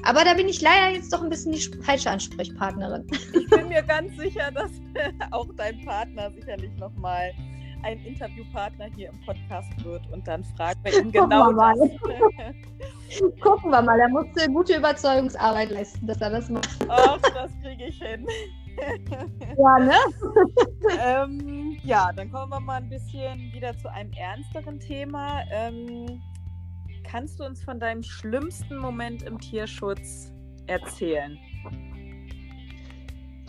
aber 0.04 0.24
da 0.24 0.34
bin 0.34 0.48
ich 0.48 0.62
leider 0.62 0.96
jetzt 0.96 1.12
doch 1.14 1.22
ein 1.22 1.30
bisschen 1.30 1.52
die 1.52 1.62
falsche 1.84 2.10
Ansprechpartnerin. 2.10 3.06
Ich 3.34 3.50
bin 3.50 3.68
mir 3.68 3.84
ganz 3.84 4.16
sicher, 4.18 4.50
dass 4.52 4.72
auch 5.32 5.48
dein 5.58 5.84
Partner 5.86 6.32
sicherlich 6.32 6.72
nochmal 6.78 7.32
ein 7.84 8.00
Interviewpartner 8.06 8.88
hier 8.96 9.10
im 9.10 9.20
Podcast 9.26 9.72
wird 9.84 10.02
und 10.12 10.28
dann 10.28 10.44
fragen 10.44 10.80
wir 10.84 11.00
ihn 11.00 11.12
genau 11.12 11.52
wir 11.52 11.74
das. 11.76 13.20
Gucken 13.42 13.72
wir 13.72 13.82
mal, 13.82 14.00
er 14.00 14.10
muss 14.10 14.26
eine 14.38 14.54
gute 14.54 14.78
Überzeugungsarbeit 14.78 15.70
leisten, 15.70 16.06
dass 16.06 16.20
er 16.22 16.32
das 16.32 16.50
macht. 16.50 16.70
Ach, 16.90 17.20
das 17.22 17.52
kriege 17.62 17.86
ich 17.86 18.02
hin. 18.02 18.28
ja, 19.58 19.80
ne? 19.80 19.94
ähm, 21.02 21.59
ja, 21.84 22.12
dann 22.14 22.32
kommen 22.32 22.52
wir 22.52 22.60
mal 22.60 22.78
ein 22.78 22.90
bisschen 22.90 23.52
wieder 23.54 23.78
zu 23.78 23.92
einem 23.92 24.12
ernsteren 24.14 24.80
Thema. 24.80 25.42
Ähm, 25.52 26.22
kannst 27.04 27.40
du 27.40 27.46
uns 27.46 27.64
von 27.64 27.80
deinem 27.80 28.04
schlimmsten 28.04 28.78
Moment 28.78 29.24
im 29.24 29.40
Tierschutz 29.40 30.32
erzählen? 30.68 31.38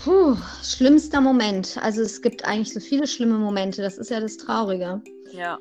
Puh, 0.02 0.36
schlimmster 0.62 1.20
Moment. 1.20 1.76
Also 1.82 2.00
es 2.02 2.22
gibt 2.22 2.44
eigentlich 2.44 2.72
so 2.72 2.80
viele 2.80 3.06
schlimme 3.06 3.38
Momente. 3.38 3.82
Das 3.82 3.98
ist 3.98 4.10
ja 4.10 4.20
das 4.20 4.36
Traurige. 4.38 5.02
Ja. 5.32 5.58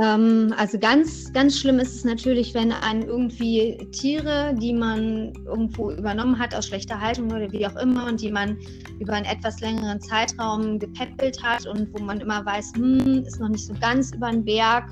Ähm, 0.00 0.54
also 0.56 0.78
ganz, 0.78 1.32
ganz 1.32 1.58
schlimm 1.58 1.78
ist 1.80 1.94
es 1.94 2.04
natürlich, 2.04 2.54
wenn 2.54 2.72
einen 2.72 3.02
irgendwie 3.02 3.76
Tiere, 3.90 4.54
die 4.60 4.72
man 4.72 5.32
irgendwo 5.46 5.90
übernommen 5.90 6.38
hat 6.38 6.54
aus 6.54 6.66
schlechter 6.68 7.00
Haltung 7.00 7.26
oder 7.32 7.50
wie 7.50 7.66
auch 7.66 7.76
immer 7.76 8.06
und 8.06 8.20
die 8.20 8.30
man 8.30 8.56
über 9.00 9.14
einen 9.14 9.26
etwas 9.26 9.60
längeren 9.60 10.00
Zeitraum 10.00 10.78
gepäppelt 10.78 11.42
hat 11.42 11.66
und 11.66 11.88
wo 11.92 12.04
man 12.04 12.20
immer 12.20 12.44
weiß, 12.46 12.74
hm, 12.76 13.24
ist 13.26 13.40
noch 13.40 13.48
nicht 13.48 13.66
so 13.66 13.74
ganz 13.80 14.14
über 14.14 14.30
den 14.30 14.44
Berg. 14.44 14.88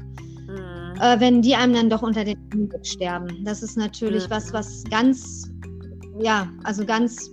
Mhm. 0.48 1.00
Äh, 1.00 1.20
wenn 1.20 1.42
die 1.42 1.54
einem 1.54 1.74
dann 1.74 1.90
doch 1.90 2.02
unter 2.02 2.24
den 2.24 2.38
Händen 2.50 2.84
sterben. 2.84 3.44
Das 3.44 3.62
ist 3.62 3.76
natürlich 3.76 4.26
mhm. 4.26 4.30
was, 4.30 4.52
was 4.52 4.82
ganz 4.90 5.50
ja, 6.18 6.48
also 6.64 6.86
ganz, 6.86 7.30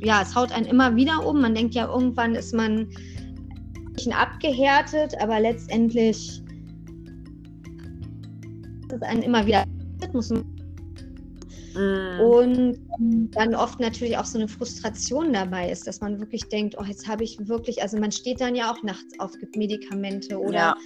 ja, 0.00 0.22
es 0.22 0.34
haut 0.34 0.50
einen 0.50 0.64
immer 0.64 0.96
wieder 0.96 1.26
um. 1.26 1.42
Man 1.42 1.54
denkt 1.54 1.74
ja, 1.74 1.86
irgendwann 1.92 2.34
ist 2.34 2.54
man 2.54 2.88
ein 2.88 3.92
bisschen 3.92 4.14
abgehärtet, 4.14 5.12
aber 5.20 5.40
letztendlich 5.40 6.42
es 8.94 9.02
einen 9.02 9.22
immer 9.22 9.46
wieder 9.46 9.64
muss 10.12 10.30
mm. 10.30 12.20
und 12.20 12.78
dann 13.32 13.54
oft 13.54 13.80
natürlich 13.80 14.16
auch 14.18 14.24
so 14.24 14.38
eine 14.38 14.48
Frustration 14.48 15.32
dabei 15.32 15.70
ist, 15.70 15.86
dass 15.86 16.00
man 16.00 16.20
wirklich 16.20 16.44
denkt, 16.44 16.76
oh, 16.78 16.84
jetzt 16.84 17.08
habe 17.08 17.24
ich 17.24 17.38
wirklich, 17.48 17.80
also 17.82 17.98
man 17.98 18.12
steht 18.12 18.40
dann 18.40 18.54
ja 18.54 18.70
auch 18.70 18.82
nachts 18.82 19.18
auf, 19.18 19.32
gibt 19.38 19.56
Medikamente 19.56 20.38
oder 20.38 20.54
ja. 20.54 20.76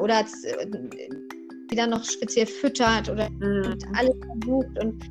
Oder 0.00 0.24
wieder 1.68 1.86
noch 1.86 2.04
speziell 2.04 2.46
füttert 2.46 3.08
oder 3.08 3.30
mm. 3.30 3.78
alles 3.94 4.14
versucht 4.26 4.78
und 4.82 5.02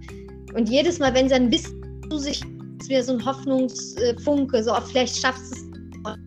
und 0.53 0.69
jedes 0.69 0.99
Mal, 0.99 1.13
wenn 1.13 1.29
sie 1.29 1.35
ein 1.35 1.49
bisschen 1.49 1.81
zu 2.09 2.17
sich 2.17 2.41
ist 2.81 2.89
wieder 2.89 3.03
so 3.03 3.13
ein 3.13 3.25
Hoffnungsfunke, 3.25 4.63
so 4.63 4.73
vielleicht 4.89 5.17
schaffst 5.17 5.53
du 5.53 5.55
es. 5.55 6.17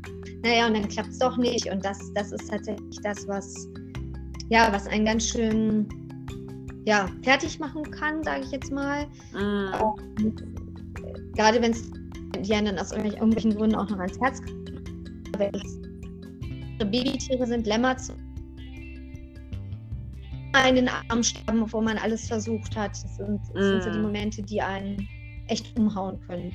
Naja, 0.43 0.67
und 0.67 0.75
dann 0.75 0.89
klappt 0.89 1.11
es 1.11 1.19
doch 1.19 1.37
nicht. 1.37 1.67
Und 1.71 1.85
das, 1.85 1.99
das 2.15 2.33
ist 2.33 2.51
tatsächlich 2.51 2.99
das, 3.03 3.27
was, 3.27 3.67
ja, 4.51 4.73
was 4.73 4.87
einen 4.87 5.05
ganz 5.05 5.29
schön 5.29 5.87
ja, 6.87 7.09
fertig 7.23 7.59
machen 7.59 7.83
kann, 7.91 8.23
sage 8.23 8.43
ich 8.45 8.51
jetzt 8.51 8.71
mal. 8.71 9.07
Mm. 9.33 9.75
Auch, 9.75 9.97
gerade 11.35 11.61
wenn 11.63 11.73
es 11.73 11.91
die 12.41 12.51
dann 12.51 12.79
aus 12.79 12.93
irgendwelchen 12.93 13.55
Gründen 13.57 13.77
auch 13.77 13.89
noch 13.89 13.99
ans 13.99 14.19
Herz 14.21 14.41
wenn 15.39 15.55
es 15.55 15.79
Babytiere 16.79 17.47
sind, 17.47 17.67
Lämmer 17.67 17.97
zu 17.97 18.13
in 20.69 20.77
den 20.77 20.89
Arm 20.89 21.23
sterben, 21.23 21.63
obwohl 21.63 21.83
man 21.83 21.99
alles 21.99 22.29
versucht 22.29 22.77
hat. 22.77 22.93
Das 22.93 23.17
sind, 23.17 23.41
das 23.55 23.65
mm. 23.65 23.69
sind 23.71 23.83
so 23.83 23.91
die 23.91 23.99
mm. 23.99 24.03
Momente, 24.03 24.43
die 24.43 24.63
einen 24.63 25.09
echt 25.49 25.77
umhauen 25.77 26.21
können. 26.27 26.53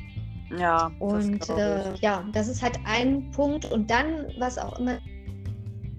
Ja. 0.57 0.89
Und 0.99 1.47
äh, 1.49 1.93
ja, 1.95 2.23
das 2.31 2.47
ist 2.47 2.61
halt 2.61 2.79
ein 2.85 3.29
Punkt. 3.31 3.65
Und 3.71 3.89
dann, 3.89 4.27
was 4.39 4.57
auch 4.57 4.79
immer 4.79 4.99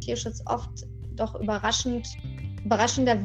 Tierschutz 0.00 0.42
oft 0.46 0.86
doch 1.20 1.38
überraschend, 1.40 2.06
überraschender 2.64 3.18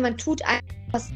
man 0.00 0.16
tut 0.16 0.42
einfach 0.42 0.62
was 0.92 1.12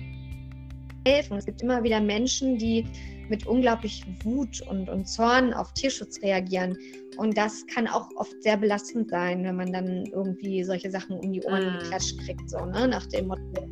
helfen. 1.06 1.36
Es 1.36 1.46
gibt 1.46 1.62
immer 1.62 1.82
wieder 1.82 2.00
Menschen, 2.00 2.58
die 2.58 2.86
mit 3.28 3.46
unglaublich 3.46 4.04
Wut 4.24 4.60
und, 4.68 4.88
und 4.88 5.06
Zorn 5.06 5.54
auf 5.54 5.72
Tierschutz 5.72 6.20
reagieren. 6.22 6.76
Und 7.16 7.36
das 7.36 7.64
kann 7.72 7.86
auch 7.86 8.08
oft 8.16 8.42
sehr 8.42 8.56
belastend 8.56 9.10
sein, 9.10 9.44
wenn 9.44 9.56
man 9.56 9.72
dann 9.72 10.06
irgendwie 10.06 10.64
solche 10.64 10.90
Sachen 10.90 11.18
um 11.18 11.32
die 11.32 11.42
Ohren 11.42 11.76
mm. 11.76 11.78
geklatscht 11.78 12.18
kriegt, 12.20 12.50
so, 12.50 12.64
ne? 12.66 12.88
Nach 12.88 13.06
dem 13.06 13.28
Motto, 13.28 13.68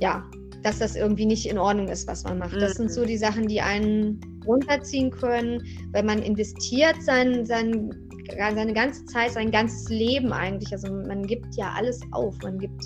ja, 0.00 0.24
dass 0.62 0.78
das 0.78 0.96
irgendwie 0.96 1.26
nicht 1.26 1.46
in 1.46 1.58
Ordnung 1.58 1.88
ist, 1.88 2.06
was 2.06 2.24
man 2.24 2.38
macht. 2.38 2.54
Das 2.54 2.74
sind 2.74 2.90
so 2.90 3.04
die 3.04 3.16
Sachen, 3.16 3.46
die 3.46 3.60
einen 3.60 4.20
runterziehen 4.46 5.10
können, 5.10 5.62
weil 5.92 6.04
man 6.04 6.20
investiert 6.20 6.96
sein, 7.02 7.44
sein, 7.44 7.90
seine 8.36 8.72
ganze 8.72 9.04
Zeit, 9.06 9.32
sein 9.32 9.50
ganzes 9.50 9.88
Leben 9.88 10.32
eigentlich. 10.32 10.72
Also 10.72 10.92
man 10.92 11.26
gibt 11.26 11.54
ja 11.56 11.72
alles 11.76 12.00
auf. 12.12 12.36
Man 12.42 12.58
gibt 12.58 12.84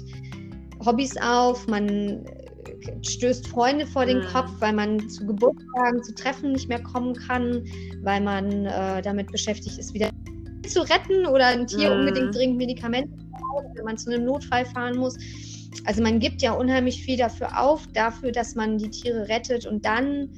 Hobbys 0.84 1.16
auf, 1.18 1.66
man 1.66 2.24
stößt 3.02 3.48
Freunde 3.48 3.86
vor 3.86 4.06
den 4.06 4.18
mhm. 4.18 4.26
Kopf, 4.26 4.50
weil 4.60 4.72
man 4.72 5.08
zu 5.08 5.26
Geburtstagen, 5.26 6.02
zu 6.02 6.14
Treffen 6.14 6.52
nicht 6.52 6.68
mehr 6.68 6.82
kommen 6.82 7.14
kann, 7.14 7.64
weil 8.02 8.20
man 8.20 8.66
äh, 8.66 9.02
damit 9.02 9.30
beschäftigt 9.32 9.78
ist, 9.78 9.94
wieder 9.94 10.10
zu 10.66 10.80
retten 10.80 11.26
oder 11.26 11.46
ein 11.46 11.66
Tier 11.66 11.92
mhm. 11.92 12.00
unbedingt 12.00 12.34
dringend 12.34 12.58
Medikamente 12.58 13.08
braucht, 13.30 13.66
wenn 13.76 13.84
man 13.84 13.96
zu 13.96 14.10
einem 14.10 14.24
Notfall 14.24 14.64
fahren 14.66 14.96
muss. 14.98 15.16
Also 15.84 16.02
man 16.02 16.18
gibt 16.18 16.42
ja 16.42 16.52
unheimlich 16.52 17.02
viel 17.02 17.16
dafür 17.16 17.60
auf, 17.60 17.86
dafür, 17.88 18.32
dass 18.32 18.54
man 18.54 18.78
die 18.78 18.90
Tiere 18.90 19.28
rettet 19.28 19.66
und 19.66 19.84
dann 19.84 20.28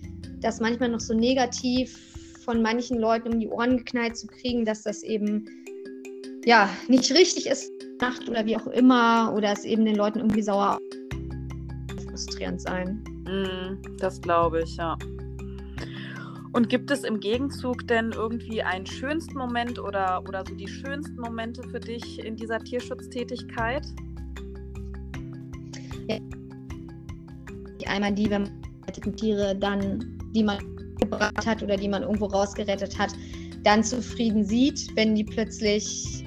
das 0.40 0.60
manchmal 0.60 0.88
noch 0.88 1.00
so 1.00 1.14
negativ 1.14 1.96
von 2.44 2.62
manchen 2.62 2.98
Leuten 2.98 3.32
um 3.32 3.40
die 3.40 3.48
Ohren 3.48 3.78
geknallt 3.78 4.16
zu 4.16 4.26
kriegen, 4.26 4.64
dass 4.64 4.82
das 4.82 5.02
eben 5.02 5.44
ja 6.44 6.70
nicht 6.88 7.12
richtig 7.12 7.46
ist, 7.46 7.70
macht 8.00 8.28
oder 8.28 8.46
wie 8.46 8.56
auch 8.56 8.66
immer, 8.68 9.34
oder 9.36 9.52
es 9.52 9.64
eben 9.64 9.84
den 9.84 9.96
Leuten 9.96 10.20
irgendwie 10.20 10.42
sauer 10.42 10.78
frustrierend 12.08 12.60
sein. 12.60 13.04
Mm, 13.26 13.98
das 13.98 14.20
glaube 14.20 14.62
ich, 14.62 14.76
ja. 14.76 14.96
Und 16.52 16.68
gibt 16.70 16.90
es 16.90 17.04
im 17.04 17.20
Gegenzug 17.20 17.86
denn 17.86 18.12
irgendwie 18.12 18.62
einen 18.62 18.86
schönsten 18.86 19.36
Moment 19.36 19.78
oder, 19.78 20.24
oder 20.26 20.44
so 20.48 20.54
die 20.54 20.66
schönsten 20.66 21.20
Momente 21.20 21.62
für 21.68 21.80
dich 21.80 22.18
in 22.24 22.36
dieser 22.36 22.58
Tierschutztätigkeit? 22.58 23.86
Einmal 27.86 28.12
die, 28.12 28.30
wenn 28.30 28.42
man 28.42 29.16
Tiere 29.16 29.56
dann, 29.56 30.18
die 30.34 30.42
man 30.42 30.58
gebracht 31.00 31.46
hat 31.46 31.62
oder 31.62 31.76
die 31.76 31.88
man 31.88 32.02
irgendwo 32.02 32.26
rausgerettet 32.26 32.98
hat, 32.98 33.12
dann 33.64 33.82
zufrieden 33.82 34.44
sieht, 34.44 34.94
wenn 34.94 35.14
die 35.14 35.24
plötzlich, 35.24 36.24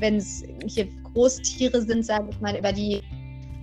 wenn 0.00 0.16
es 0.16 0.42
hier 0.66 0.88
Großtiere 1.12 1.82
sind, 1.82 2.04
sage 2.04 2.28
ich 2.30 2.40
mal, 2.40 2.56
über 2.56 2.72
die 2.72 3.00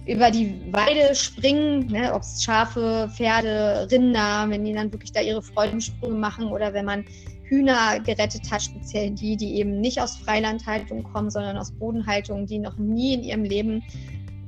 über 0.08 0.32
die 0.32 0.60
Weide 0.72 1.14
springen, 1.14 1.86
ne, 1.88 2.12
ob 2.14 2.24
es 2.24 2.44
Schafe, 2.44 3.08
Pferde, 3.16 3.88
Rinder, 3.92 4.46
wenn 4.50 4.66
die 4.66 4.74
dann 4.74 4.92
wirklich 4.92 5.12
da 5.12 5.22
ihre 5.22 5.44
Freudensprünge 5.44 6.18
machen 6.18 6.48
oder 6.48 6.74
wenn 6.74 6.86
man 6.86 7.06
Hühner 7.44 8.00
gerettet 8.00 8.50
hat, 8.50 8.64
speziell 8.64 9.12
die, 9.12 9.38
die 9.38 9.56
eben 9.56 9.80
nicht 9.80 10.02
aus 10.02 10.18
Freilandhaltung 10.18 11.04
kommen, 11.04 11.30
sondern 11.30 11.58
aus 11.58 11.72
Bodenhaltung, 11.72 12.48
die 12.48 12.60
noch 12.60 12.78
nie 12.78 13.14
in 13.14 13.24
ihrem 13.24 13.44
Leben 13.44 13.84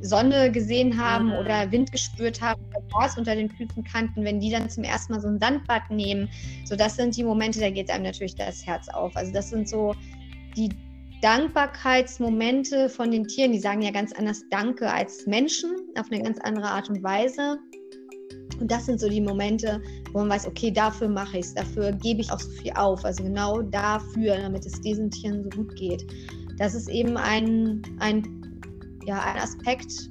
Sonne 0.03 0.51
gesehen 0.51 1.01
haben 1.01 1.27
mhm. 1.27 1.33
oder 1.33 1.71
Wind 1.71 1.91
gespürt 1.91 2.41
haben, 2.41 2.61
Gras 2.91 3.17
unter 3.17 3.35
den 3.35 3.49
Füßen 3.49 3.83
kannten, 3.83 4.23
wenn 4.23 4.39
die 4.39 4.51
dann 4.51 4.69
zum 4.69 4.83
ersten 4.83 5.13
Mal 5.13 5.21
so 5.21 5.27
ein 5.27 5.39
Sandbad 5.39 5.89
nehmen. 5.89 6.29
So, 6.65 6.75
das 6.75 6.95
sind 6.95 7.15
die 7.15 7.23
Momente, 7.23 7.59
da 7.59 7.69
geht 7.69 7.89
einem 7.89 8.03
natürlich 8.03 8.35
das 8.35 8.65
Herz 8.65 8.87
auf. 8.89 9.15
Also 9.15 9.31
das 9.31 9.49
sind 9.49 9.67
so 9.67 9.95
die 10.55 10.69
Dankbarkeitsmomente 11.21 12.89
von 12.89 13.09
den 13.09 13.25
Tieren. 13.25 13.53
Die 13.53 13.59
sagen 13.59 13.81
ja 13.81 13.91
ganz 13.91 14.11
anders 14.13 14.43
Danke 14.51 14.91
als 14.91 15.25
Menschen, 15.25 15.71
auf 15.97 16.11
eine 16.11 16.21
ganz 16.21 16.37
andere 16.41 16.67
Art 16.67 16.89
und 16.89 17.01
Weise. 17.01 17.57
Und 18.59 18.71
das 18.71 18.85
sind 18.85 18.99
so 18.99 19.09
die 19.09 19.21
Momente, 19.21 19.81
wo 20.11 20.19
man 20.19 20.29
weiß, 20.29 20.47
okay, 20.47 20.69
dafür 20.69 21.07
mache 21.07 21.37
ich 21.37 21.45
es, 21.45 21.53
dafür 21.53 21.91
gebe 21.93 22.21
ich 22.21 22.31
auch 22.31 22.39
so 22.39 22.49
viel 22.51 22.73
auf. 22.73 23.03
Also 23.05 23.23
genau 23.23 23.61
dafür, 23.61 24.37
damit 24.37 24.65
es 24.65 24.79
diesen 24.81 25.09
Tieren 25.09 25.43
so 25.43 25.49
gut 25.49 25.75
geht. 25.75 26.05
Das 26.57 26.75
ist 26.75 26.89
eben 26.89 27.17
ein, 27.17 27.81
ein, 27.99 28.42
ja, 29.05 29.21
ein 29.21 29.37
Aspekt, 29.41 30.09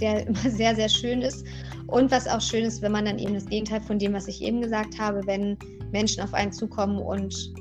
der 0.00 0.26
immer 0.26 0.38
sehr, 0.38 0.74
sehr 0.74 0.88
schön 0.88 1.22
ist. 1.22 1.44
Und 1.88 2.10
was 2.10 2.26
auch 2.26 2.40
schön 2.40 2.64
ist, 2.64 2.80
wenn 2.80 2.92
man 2.92 3.04
dann 3.04 3.18
eben 3.18 3.34
das 3.34 3.46
Gegenteil 3.46 3.80
von 3.80 3.98
dem, 3.98 4.14
was 4.14 4.26
ich 4.26 4.42
eben 4.42 4.62
gesagt 4.62 4.98
habe, 4.98 5.20
wenn 5.26 5.58
Menschen 5.92 6.22
auf 6.22 6.32
einen 6.32 6.52
zukommen 6.52 6.98
und 6.98 7.52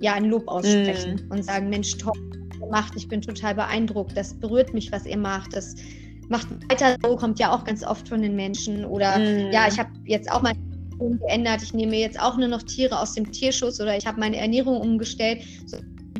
ja, 0.00 0.14
ein 0.14 0.24
Lob 0.24 0.48
aussprechen 0.48 1.20
mm. 1.28 1.32
und 1.32 1.44
sagen, 1.44 1.68
Mensch, 1.70 1.96
toll, 1.98 2.12
was 2.50 2.60
ihr 2.60 2.66
macht, 2.68 2.96
ich 2.96 3.08
bin 3.08 3.22
total 3.22 3.54
beeindruckt, 3.54 4.16
das 4.16 4.34
berührt 4.34 4.74
mich, 4.74 4.90
was 4.90 5.06
ihr 5.06 5.18
macht, 5.18 5.54
das 5.54 5.76
macht 6.28 6.48
weiter 6.68 6.96
so, 7.02 7.16
kommt 7.16 7.38
ja 7.38 7.52
auch 7.52 7.64
ganz 7.64 7.84
oft 7.84 8.08
von 8.08 8.22
den 8.22 8.36
Menschen. 8.36 8.84
Oder 8.84 9.18
mm. 9.18 9.52
ja, 9.52 9.68
ich 9.68 9.78
habe 9.78 9.90
jetzt 10.04 10.30
auch 10.30 10.42
mal 10.42 10.52
geändert, 10.98 11.62
ich 11.62 11.74
nehme 11.74 11.96
jetzt 11.96 12.20
auch 12.20 12.36
nur 12.36 12.48
noch 12.48 12.62
Tiere 12.62 12.98
aus 12.98 13.14
dem 13.14 13.30
Tierschutz 13.30 13.80
oder 13.80 13.96
ich 13.96 14.06
habe 14.06 14.18
meine 14.18 14.36
Ernährung 14.36 14.80
umgestellt. 14.80 15.42
So 15.66 15.78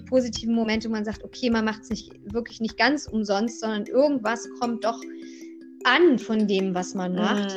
positiven 0.08 0.54
Momente, 0.54 0.88
wo 0.88 0.92
man 0.92 1.04
sagt, 1.04 1.24
okay, 1.24 1.50
man 1.50 1.64
macht 1.64 1.82
es 1.82 1.90
nicht 1.90 2.12
wirklich 2.32 2.60
nicht 2.60 2.76
ganz 2.76 3.06
umsonst, 3.06 3.60
sondern 3.60 3.86
irgendwas 3.86 4.48
kommt 4.60 4.84
doch 4.84 5.00
an 5.84 6.18
von 6.18 6.46
dem, 6.46 6.74
was 6.74 6.94
man 6.94 7.14
macht. 7.14 7.54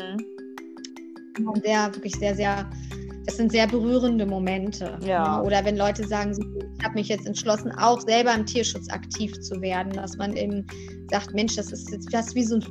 Mm. 1.37 1.61
Sehr, 1.63 1.93
wirklich 1.95 2.15
sehr, 2.15 2.35
sehr 2.35 2.69
das 3.25 3.37
sind 3.37 3.51
sehr 3.51 3.67
berührende 3.67 4.25
Momente. 4.25 4.97
Ja. 5.01 5.37
Ne? 5.37 5.43
Oder 5.43 5.63
wenn 5.63 5.77
Leute 5.77 6.07
sagen, 6.07 6.31
ich 6.31 6.83
habe 6.83 6.95
mich 6.95 7.07
jetzt 7.07 7.27
entschlossen, 7.27 7.71
auch 7.71 8.01
selber 8.01 8.33
im 8.33 8.45
Tierschutz 8.45 8.89
aktiv 8.89 9.39
zu 9.41 9.61
werden, 9.61 9.93
dass 9.93 10.17
man 10.17 10.35
eben 10.35 10.65
sagt, 11.09 11.33
Mensch, 11.33 11.55
das 11.55 11.71
ist 11.71 11.91
jetzt 11.91 12.11
fast 12.11 12.35
wie 12.35 12.43
so 12.43 12.55
ein 12.55 12.65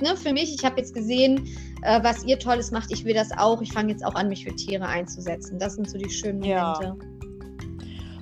ne, 0.00 0.16
für 0.16 0.32
mich. 0.32 0.54
Ich 0.54 0.64
habe 0.64 0.78
jetzt 0.78 0.94
gesehen, 0.94 1.48
äh, 1.82 2.02
was 2.02 2.24
ihr 2.24 2.38
Tolles 2.38 2.70
macht. 2.70 2.92
Ich 2.92 3.04
will 3.04 3.14
das 3.14 3.30
auch. 3.36 3.60
Ich 3.60 3.72
fange 3.72 3.90
jetzt 3.90 4.04
auch 4.04 4.14
an, 4.14 4.28
mich 4.28 4.44
für 4.44 4.54
Tiere 4.54 4.86
einzusetzen. 4.86 5.58
Das 5.58 5.74
sind 5.74 5.90
so 5.90 5.98
die 5.98 6.10
schönen 6.10 6.40
Momente. 6.40 6.84
Ja. 6.84 6.96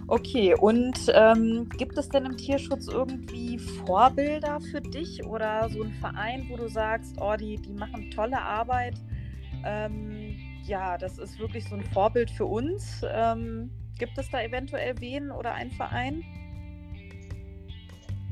Okay, 0.09 0.55
und 0.55 0.99
ähm, 1.15 1.69
gibt 1.71 1.99
es 1.99 2.09
denn 2.09 2.27
im 2.27 2.37
Tierschutz 2.37 2.87
irgendwie 2.87 3.59
Vorbilder 3.59 4.61
für 4.61 4.81
dich 4.81 5.25
oder 5.25 5.69
so 5.69 5.83
ein 5.83 5.93
Verein, 5.95 6.47
wo 6.49 6.57
du 6.57 6.69
sagst, 6.69 7.17
oh, 7.21 7.35
die, 7.37 7.57
die 7.57 7.73
machen 7.73 8.11
tolle 8.13 8.41
Arbeit? 8.41 8.95
Ähm, 9.65 10.37
ja, 10.65 10.97
das 10.97 11.19
ist 11.19 11.39
wirklich 11.41 11.69
so 11.69 11.75
ein 11.75 11.85
Vorbild 11.93 12.31
für 12.31 12.47
uns. 12.47 13.03
Ähm, 13.13 13.71
gibt 13.99 14.17
es 14.17 14.31
da 14.31 14.43
eventuell 14.43 14.95
wen 15.01 15.33
oder 15.33 15.55
einen 15.55 15.73
Verein? 15.73 16.23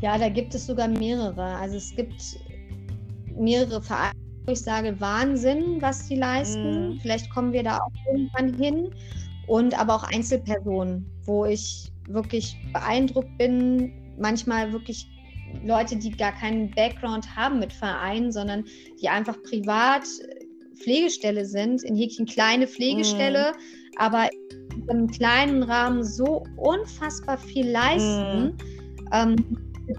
Ja, 0.01 0.17
da 0.17 0.29
gibt 0.29 0.55
es 0.55 0.67
sogar 0.67 0.87
mehrere. 0.87 1.43
Also 1.43 1.77
es 1.77 1.95
gibt 1.97 2.39
mehrere 3.37 3.83
Vereine, 3.83 4.15
wo 4.47 4.53
ich 4.53 4.61
sage, 4.61 5.01
Wahnsinn, 5.01 5.81
was 5.81 6.07
sie 6.07 6.17
leisten. 6.17 6.91
Mm. 6.91 7.01
Vielleicht 7.01 7.31
kommen 7.31 7.53
wir 7.53 7.65
da 7.65 7.79
auch 7.79 8.13
irgendwann 8.13 8.55
hin. 8.55 8.91
Und 9.47 9.79
aber 9.79 9.95
auch 9.95 10.05
Einzelpersonen, 10.05 11.07
wo 11.25 11.45
ich 11.45 11.93
wirklich 12.09 12.57
beeindruckt 12.73 13.37
bin, 13.39 13.93
manchmal 14.19 14.73
wirklich 14.73 15.07
Leute, 15.65 15.97
die 15.97 16.11
gar 16.11 16.33
keinen 16.33 16.71
Background 16.71 17.37
haben 17.37 17.59
mit 17.59 17.73
Vereinen, 17.73 18.33
sondern 18.33 18.65
die 19.01 19.09
einfach 19.09 19.41
privat 19.43 20.03
Pflegestelle 20.75 21.45
sind, 21.45 21.83
in 21.85 21.97
Häkchen 21.97 22.27
kleine 22.27 22.67
Pflegestelle, 22.67 23.53
mm. 23.53 23.99
aber 23.99 24.29
in 24.75 24.91
einem 24.91 25.07
kleinen 25.09 25.63
Rahmen 25.63 26.03
so 26.03 26.45
unfassbar 26.57 27.39
viel 27.39 27.71
leisten. 27.71 28.47
Mm. 28.47 28.59
Ähm, 29.13 29.37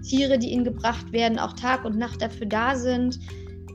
Tiere, 0.02 0.38
die 0.38 0.50
ihnen 0.50 0.64
gebracht 0.64 1.12
werden, 1.12 1.38
auch 1.38 1.52
Tag 1.52 1.84
und 1.84 1.96
Nacht 1.96 2.20
dafür 2.20 2.46
da 2.46 2.76
sind. 2.76 3.18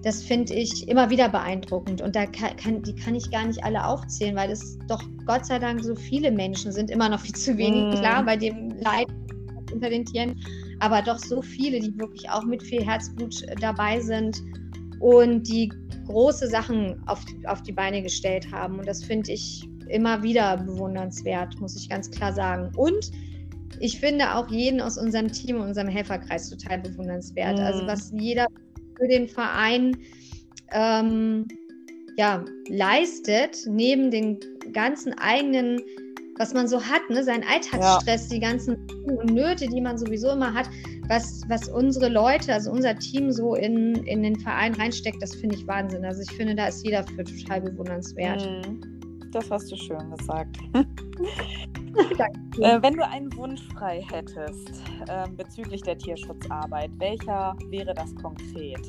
Das 0.03 0.23
finde 0.23 0.53
ich 0.53 0.87
immer 0.87 1.09
wieder 1.09 1.29
beeindruckend. 1.29 2.01
Und 2.01 2.15
da 2.15 2.25
kann, 2.25 2.81
die 2.81 2.95
kann 2.95 3.15
ich 3.15 3.29
gar 3.29 3.45
nicht 3.45 3.63
alle 3.63 3.85
aufzählen, 3.85 4.35
weil 4.35 4.49
es 4.49 4.79
doch 4.87 5.03
Gott 5.25 5.45
sei 5.45 5.59
Dank 5.59 5.83
so 5.83 5.95
viele 5.95 6.31
Menschen 6.31 6.71
sind, 6.71 6.89
immer 6.89 7.09
noch 7.09 7.19
viel 7.19 7.35
zu 7.35 7.57
wenig, 7.57 7.95
mm. 7.95 7.99
klar, 7.99 8.25
bei 8.25 8.35
dem 8.35 8.69
Leid 8.79 9.07
unter 9.71 9.89
den 9.89 10.05
Tieren, 10.05 10.35
aber 10.79 11.01
doch 11.01 11.19
so 11.19 11.41
viele, 11.41 11.79
die 11.79 11.97
wirklich 11.97 12.29
auch 12.29 12.43
mit 12.43 12.63
viel 12.63 12.83
Herzblut 12.83 13.45
dabei 13.61 13.99
sind 13.99 14.41
und 14.99 15.47
die 15.47 15.71
große 16.07 16.47
Sachen 16.47 17.01
auf, 17.07 17.23
auf 17.45 17.61
die 17.63 17.71
Beine 17.71 18.01
gestellt 18.01 18.51
haben. 18.51 18.79
Und 18.79 18.87
das 18.87 19.03
finde 19.03 19.31
ich 19.31 19.67
immer 19.87 20.23
wieder 20.23 20.57
bewundernswert, 20.57 21.59
muss 21.59 21.75
ich 21.75 21.89
ganz 21.89 22.09
klar 22.09 22.33
sagen. 22.33 22.71
Und 22.75 23.11
ich 23.79 23.99
finde 23.99 24.35
auch 24.35 24.49
jeden 24.49 24.81
aus 24.81 24.97
unserem 24.97 25.31
Team, 25.31 25.59
unserem 25.59 25.87
Helferkreis 25.87 26.49
total 26.49 26.79
bewundernswert. 26.79 27.57
Mhm. 27.57 27.63
Also 27.63 27.87
was 27.87 28.11
jeder 28.15 28.47
für 29.01 29.07
den 29.07 29.27
Verein 29.27 29.97
ähm, 30.71 31.47
ja, 32.17 32.45
leistet, 32.69 33.57
neben 33.67 34.11
den 34.11 34.39
ganzen 34.73 35.13
eigenen 35.17 35.81
was 36.37 36.55
man 36.55 36.67
so 36.67 36.81
hat, 36.81 37.07
ne? 37.09 37.23
sein 37.23 37.43
Alltagsstress, 37.43 38.29
ja. 38.29 38.35
die 38.35 38.39
ganzen 38.39 38.87
Nöte, 39.25 39.67
die 39.67 39.79
man 39.79 39.97
sowieso 39.99 40.31
immer 40.31 40.51
hat, 40.51 40.67
was, 41.07 41.43
was 41.49 41.67
unsere 41.67 42.09
Leute, 42.09 42.51
also 42.51 42.71
unser 42.71 42.95
Team 42.95 43.31
so 43.31 43.53
in, 43.53 43.93
in 44.05 44.23
den 44.23 44.39
Verein 44.39 44.73
reinsteckt, 44.73 45.21
das 45.21 45.35
finde 45.35 45.55
ich 45.55 45.67
Wahnsinn. 45.67 46.03
Also 46.03 46.21
ich 46.21 46.31
finde, 46.31 46.55
da 46.55 46.67
ist 46.67 46.83
jeder 46.83 47.03
für 47.03 47.23
total 47.23 47.61
bewundernswert. 47.61 48.41
Mhm. 48.41 49.29
Das 49.31 49.51
hast 49.51 49.71
du 49.71 49.75
schön 49.75 50.09
gesagt. 50.17 50.57
äh, 51.97 52.81
wenn 52.81 52.95
du 52.95 53.05
einen 53.05 53.35
Wunsch 53.35 53.61
frei 53.73 54.03
hättest 54.11 54.81
äh, 55.07 55.27
bezüglich 55.35 55.81
der 55.81 55.97
Tierschutzarbeit, 55.97 56.91
welcher 56.99 57.55
wäre 57.69 57.93
das 57.93 58.13
konkret? 58.15 58.79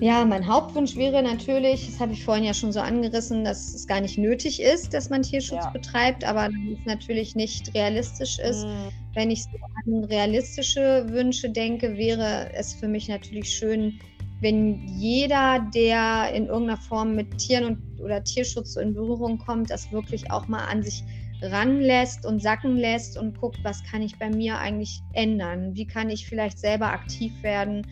Ja, 0.00 0.24
mein 0.24 0.46
Hauptwunsch 0.46 0.94
wäre 0.94 1.22
natürlich, 1.22 1.86
das 1.86 1.98
habe 1.98 2.12
ich 2.12 2.24
vorhin 2.24 2.44
ja 2.44 2.54
schon 2.54 2.72
so 2.72 2.78
angerissen, 2.78 3.44
dass 3.44 3.74
es 3.74 3.86
gar 3.86 4.00
nicht 4.00 4.16
nötig 4.16 4.62
ist, 4.62 4.94
dass 4.94 5.10
man 5.10 5.22
Tierschutz 5.22 5.64
ja. 5.64 5.70
betreibt, 5.70 6.24
aber 6.24 6.46
es 6.46 6.86
natürlich 6.86 7.34
nicht 7.34 7.74
realistisch 7.74 8.38
ist. 8.38 8.64
Mhm. 8.64 8.90
Wenn 9.14 9.30
ich 9.32 9.42
so 9.42 9.50
an 9.86 10.04
realistische 10.04 11.04
Wünsche 11.08 11.50
denke, 11.50 11.96
wäre 11.96 12.48
es 12.54 12.74
für 12.74 12.86
mich 12.86 13.08
natürlich 13.08 13.50
schön, 13.50 13.98
wenn 14.40 14.86
jeder, 14.86 15.68
der 15.74 16.32
in 16.32 16.46
irgendeiner 16.46 16.80
Form 16.80 17.14
mit 17.14 17.38
Tieren 17.38 17.64
und, 17.64 18.00
oder 18.00 18.22
Tierschutz 18.22 18.76
in 18.76 18.94
Berührung 18.94 19.38
kommt, 19.38 19.70
das 19.70 19.90
wirklich 19.92 20.30
auch 20.30 20.48
mal 20.48 20.64
an 20.66 20.82
sich 20.82 21.02
ranlässt 21.42 22.26
und 22.26 22.42
sacken 22.42 22.76
lässt 22.76 23.16
und 23.16 23.38
guckt, 23.40 23.58
was 23.62 23.82
kann 23.84 24.02
ich 24.02 24.18
bei 24.18 24.28
mir 24.28 24.58
eigentlich 24.58 25.02
ändern? 25.12 25.74
Wie 25.74 25.86
kann 25.86 26.10
ich 26.10 26.26
vielleicht 26.26 26.58
selber 26.58 26.92
aktiv 26.92 27.32
werden? 27.42 27.86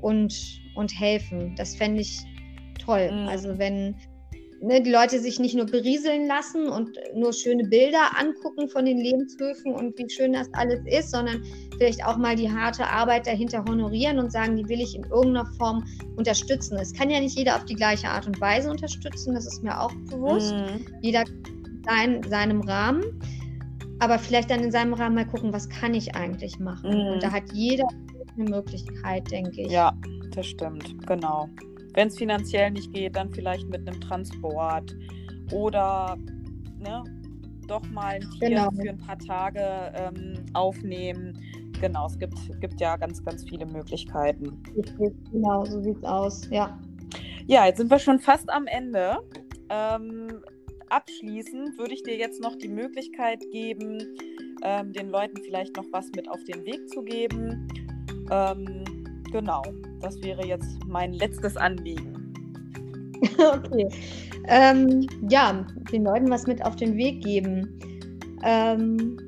Und 0.00 0.60
und 0.74 0.98
helfen. 0.98 1.54
Das 1.56 1.76
fände 1.76 2.00
ich 2.00 2.24
toll. 2.78 3.10
Mhm. 3.12 3.28
Also 3.28 3.58
wenn 3.58 3.96
ne, 4.60 4.82
die 4.82 4.90
Leute 4.90 5.18
sich 5.20 5.38
nicht 5.38 5.54
nur 5.54 5.66
berieseln 5.66 6.26
lassen 6.26 6.68
und 6.68 6.98
nur 7.14 7.32
schöne 7.32 7.64
Bilder 7.64 8.18
angucken 8.18 8.68
von 8.68 8.84
den 8.84 8.98
Lebenshöfen 8.98 9.72
und 9.72 9.98
wie 9.98 10.08
schön 10.08 10.32
das 10.32 10.48
alles 10.52 10.80
ist, 10.86 11.10
sondern 11.10 11.42
vielleicht 11.76 12.04
auch 12.04 12.16
mal 12.16 12.36
die 12.36 12.50
harte 12.50 12.86
Arbeit 12.86 13.26
dahinter 13.26 13.64
honorieren 13.64 14.18
und 14.18 14.30
sagen, 14.30 14.56
die 14.56 14.68
will 14.68 14.80
ich 14.80 14.94
in 14.94 15.04
irgendeiner 15.04 15.46
Form 15.58 15.84
unterstützen. 16.16 16.76
Es 16.78 16.92
kann 16.92 17.10
ja 17.10 17.20
nicht 17.20 17.36
jeder 17.36 17.56
auf 17.56 17.64
die 17.64 17.74
gleiche 17.74 18.08
Art 18.08 18.26
und 18.26 18.40
Weise 18.40 18.70
unterstützen, 18.70 19.34
das 19.34 19.46
ist 19.46 19.62
mir 19.62 19.80
auch 19.80 19.92
bewusst. 20.08 20.54
Mhm. 20.54 20.86
Jeder 21.02 21.24
in 22.04 22.22
seinem 22.28 22.60
Rahmen. 22.60 23.04
Aber 23.98 24.18
vielleicht 24.18 24.50
dann 24.50 24.60
in 24.62 24.70
seinem 24.70 24.94
Rahmen 24.94 25.14
mal 25.14 25.26
gucken, 25.26 25.52
was 25.52 25.68
kann 25.68 25.92
ich 25.92 26.14
eigentlich 26.14 26.58
machen. 26.58 26.90
Mhm. 26.90 27.12
Und 27.14 27.22
da 27.22 27.32
hat 27.32 27.52
jeder 27.52 27.86
eine 28.36 28.48
Möglichkeit, 28.48 29.30
denke 29.30 29.62
ich. 29.62 29.72
Ja, 29.72 29.92
das 30.34 30.46
stimmt, 30.46 31.06
genau. 31.06 31.48
Wenn 31.94 32.08
es 32.08 32.18
finanziell 32.18 32.70
nicht 32.70 32.92
geht, 32.92 33.16
dann 33.16 33.30
vielleicht 33.30 33.68
mit 33.68 33.86
einem 33.86 34.00
Transport 34.00 34.96
oder 35.52 36.16
ne, 36.78 37.04
doch 37.66 37.86
mal 37.90 38.14
ein 38.14 38.22
Tier 38.38 38.48
genau. 38.48 38.70
für 38.70 38.90
ein 38.90 38.98
paar 38.98 39.18
Tage 39.18 39.92
ähm, 39.94 40.34
aufnehmen. 40.54 41.38
Genau, 41.80 42.06
es 42.06 42.18
gibt, 42.18 42.34
gibt 42.60 42.80
ja 42.80 42.96
ganz, 42.96 43.24
ganz 43.24 43.44
viele 43.48 43.64
Möglichkeiten. 43.64 44.62
Genau, 45.32 45.64
so 45.64 45.80
sieht 45.80 45.96
es 45.96 46.04
aus, 46.04 46.48
ja. 46.50 46.78
Ja, 47.46 47.66
jetzt 47.66 47.78
sind 47.78 47.90
wir 47.90 47.98
schon 47.98 48.18
fast 48.18 48.50
am 48.50 48.66
Ende. 48.66 49.18
Ähm, 49.70 50.28
abschließend 50.90 51.78
würde 51.78 51.94
ich 51.94 52.02
dir 52.02 52.16
jetzt 52.16 52.42
noch 52.42 52.56
die 52.56 52.68
Möglichkeit 52.68 53.40
geben, 53.50 53.98
ähm, 54.62 54.92
den 54.92 55.08
Leuten 55.08 55.40
vielleicht 55.42 55.76
noch 55.76 55.86
was 55.92 56.10
mit 56.14 56.28
auf 56.28 56.42
den 56.44 56.64
Weg 56.64 56.88
zu 56.90 57.02
geben. 57.02 57.68
Ähm, 58.30 58.84
genau, 59.32 59.62
das 60.00 60.20
wäre 60.22 60.46
jetzt 60.46 60.78
mein 60.86 61.12
letztes 61.12 61.56
Anliegen. 61.56 62.32
okay. 63.38 63.88
Ähm, 64.48 65.06
ja, 65.28 65.66
den 65.92 66.04
Leuten 66.04 66.30
was 66.30 66.46
mit 66.46 66.64
auf 66.64 66.76
den 66.76 66.96
Weg 66.96 67.22
geben. 67.22 67.78
Ähm, 68.42 69.18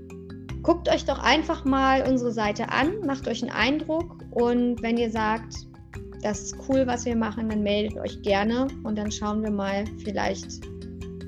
guckt 0.62 0.88
euch 0.88 1.04
doch 1.04 1.18
einfach 1.18 1.64
mal 1.64 2.06
unsere 2.08 2.32
Seite 2.32 2.70
an, 2.70 3.00
macht 3.06 3.28
euch 3.28 3.42
einen 3.42 3.52
Eindruck 3.52 4.24
und 4.30 4.82
wenn 4.82 4.96
ihr 4.96 5.10
sagt, 5.10 5.66
das 6.22 6.40
ist 6.42 6.56
cool, 6.68 6.86
was 6.86 7.04
wir 7.04 7.16
machen, 7.16 7.48
dann 7.48 7.62
meldet 7.62 7.98
euch 7.98 8.22
gerne 8.22 8.68
und 8.84 8.96
dann 8.96 9.10
schauen 9.10 9.42
wir 9.42 9.50
mal, 9.50 9.84
vielleicht 10.04 10.62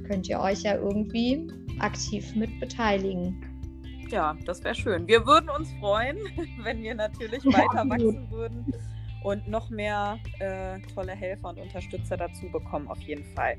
könnt 0.06 0.28
ihr 0.28 0.40
euch 0.40 0.62
ja 0.62 0.76
irgendwie 0.76 1.46
aktiv 1.80 2.34
mit 2.36 2.60
beteiligen. 2.60 3.40
Ja, 4.10 4.36
das 4.46 4.62
wäre 4.62 4.74
schön. 4.74 5.08
Wir 5.08 5.26
würden 5.26 5.50
uns 5.50 5.68
freuen, 5.80 6.18
wenn 6.62 6.82
wir 6.82 6.94
natürlich 6.94 7.44
weiter 7.44 7.88
wachsen 7.88 8.30
würden 8.30 8.64
und 9.24 9.48
noch 9.48 9.70
mehr 9.70 10.18
äh, 10.38 10.78
tolle 10.94 11.12
Helfer 11.12 11.48
und 11.48 11.58
Unterstützer 11.58 12.16
dazu 12.16 12.48
bekommen, 12.52 12.86
auf 12.88 13.00
jeden 13.00 13.24
Fall. 13.34 13.56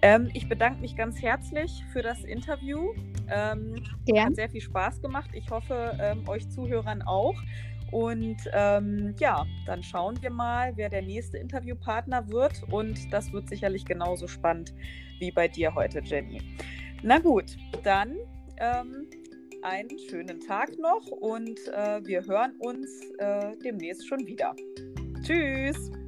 Ähm, 0.00 0.30
ich 0.34 0.48
bedanke 0.48 0.80
mich 0.80 0.96
ganz 0.96 1.22
herzlich 1.22 1.84
für 1.92 2.02
das 2.02 2.24
Interview. 2.24 2.92
Ähm, 3.30 3.74
Hat 4.16 4.34
sehr 4.34 4.50
viel 4.50 4.62
Spaß 4.62 5.00
gemacht. 5.00 5.30
Ich 5.34 5.48
hoffe, 5.50 5.96
ähm, 6.00 6.26
euch 6.28 6.48
Zuhörern 6.50 7.02
auch. 7.02 7.36
Und 7.92 8.38
ähm, 8.54 9.14
ja, 9.18 9.44
dann 9.66 9.82
schauen 9.82 10.20
wir 10.22 10.30
mal, 10.30 10.72
wer 10.76 10.88
der 10.88 11.02
nächste 11.02 11.36
Interviewpartner 11.36 12.26
wird. 12.30 12.62
Und 12.70 13.12
das 13.12 13.30
wird 13.32 13.50
sicherlich 13.50 13.84
genauso 13.84 14.26
spannend 14.26 14.74
wie 15.18 15.30
bei 15.30 15.46
dir 15.46 15.74
heute, 15.74 16.00
Jenny. 16.02 16.40
Na 17.02 17.18
gut, 17.18 17.56
dann 17.84 18.16
ähm, 18.56 19.06
einen 19.62 19.98
schönen 20.08 20.40
Tag 20.40 20.78
noch 20.78 21.06
und 21.06 21.58
äh, 21.68 22.00
wir 22.04 22.24
hören 22.26 22.54
uns 22.58 22.88
äh, 23.18 23.52
demnächst 23.62 24.08
schon 24.08 24.26
wieder. 24.26 24.54
Tschüss! 25.22 26.01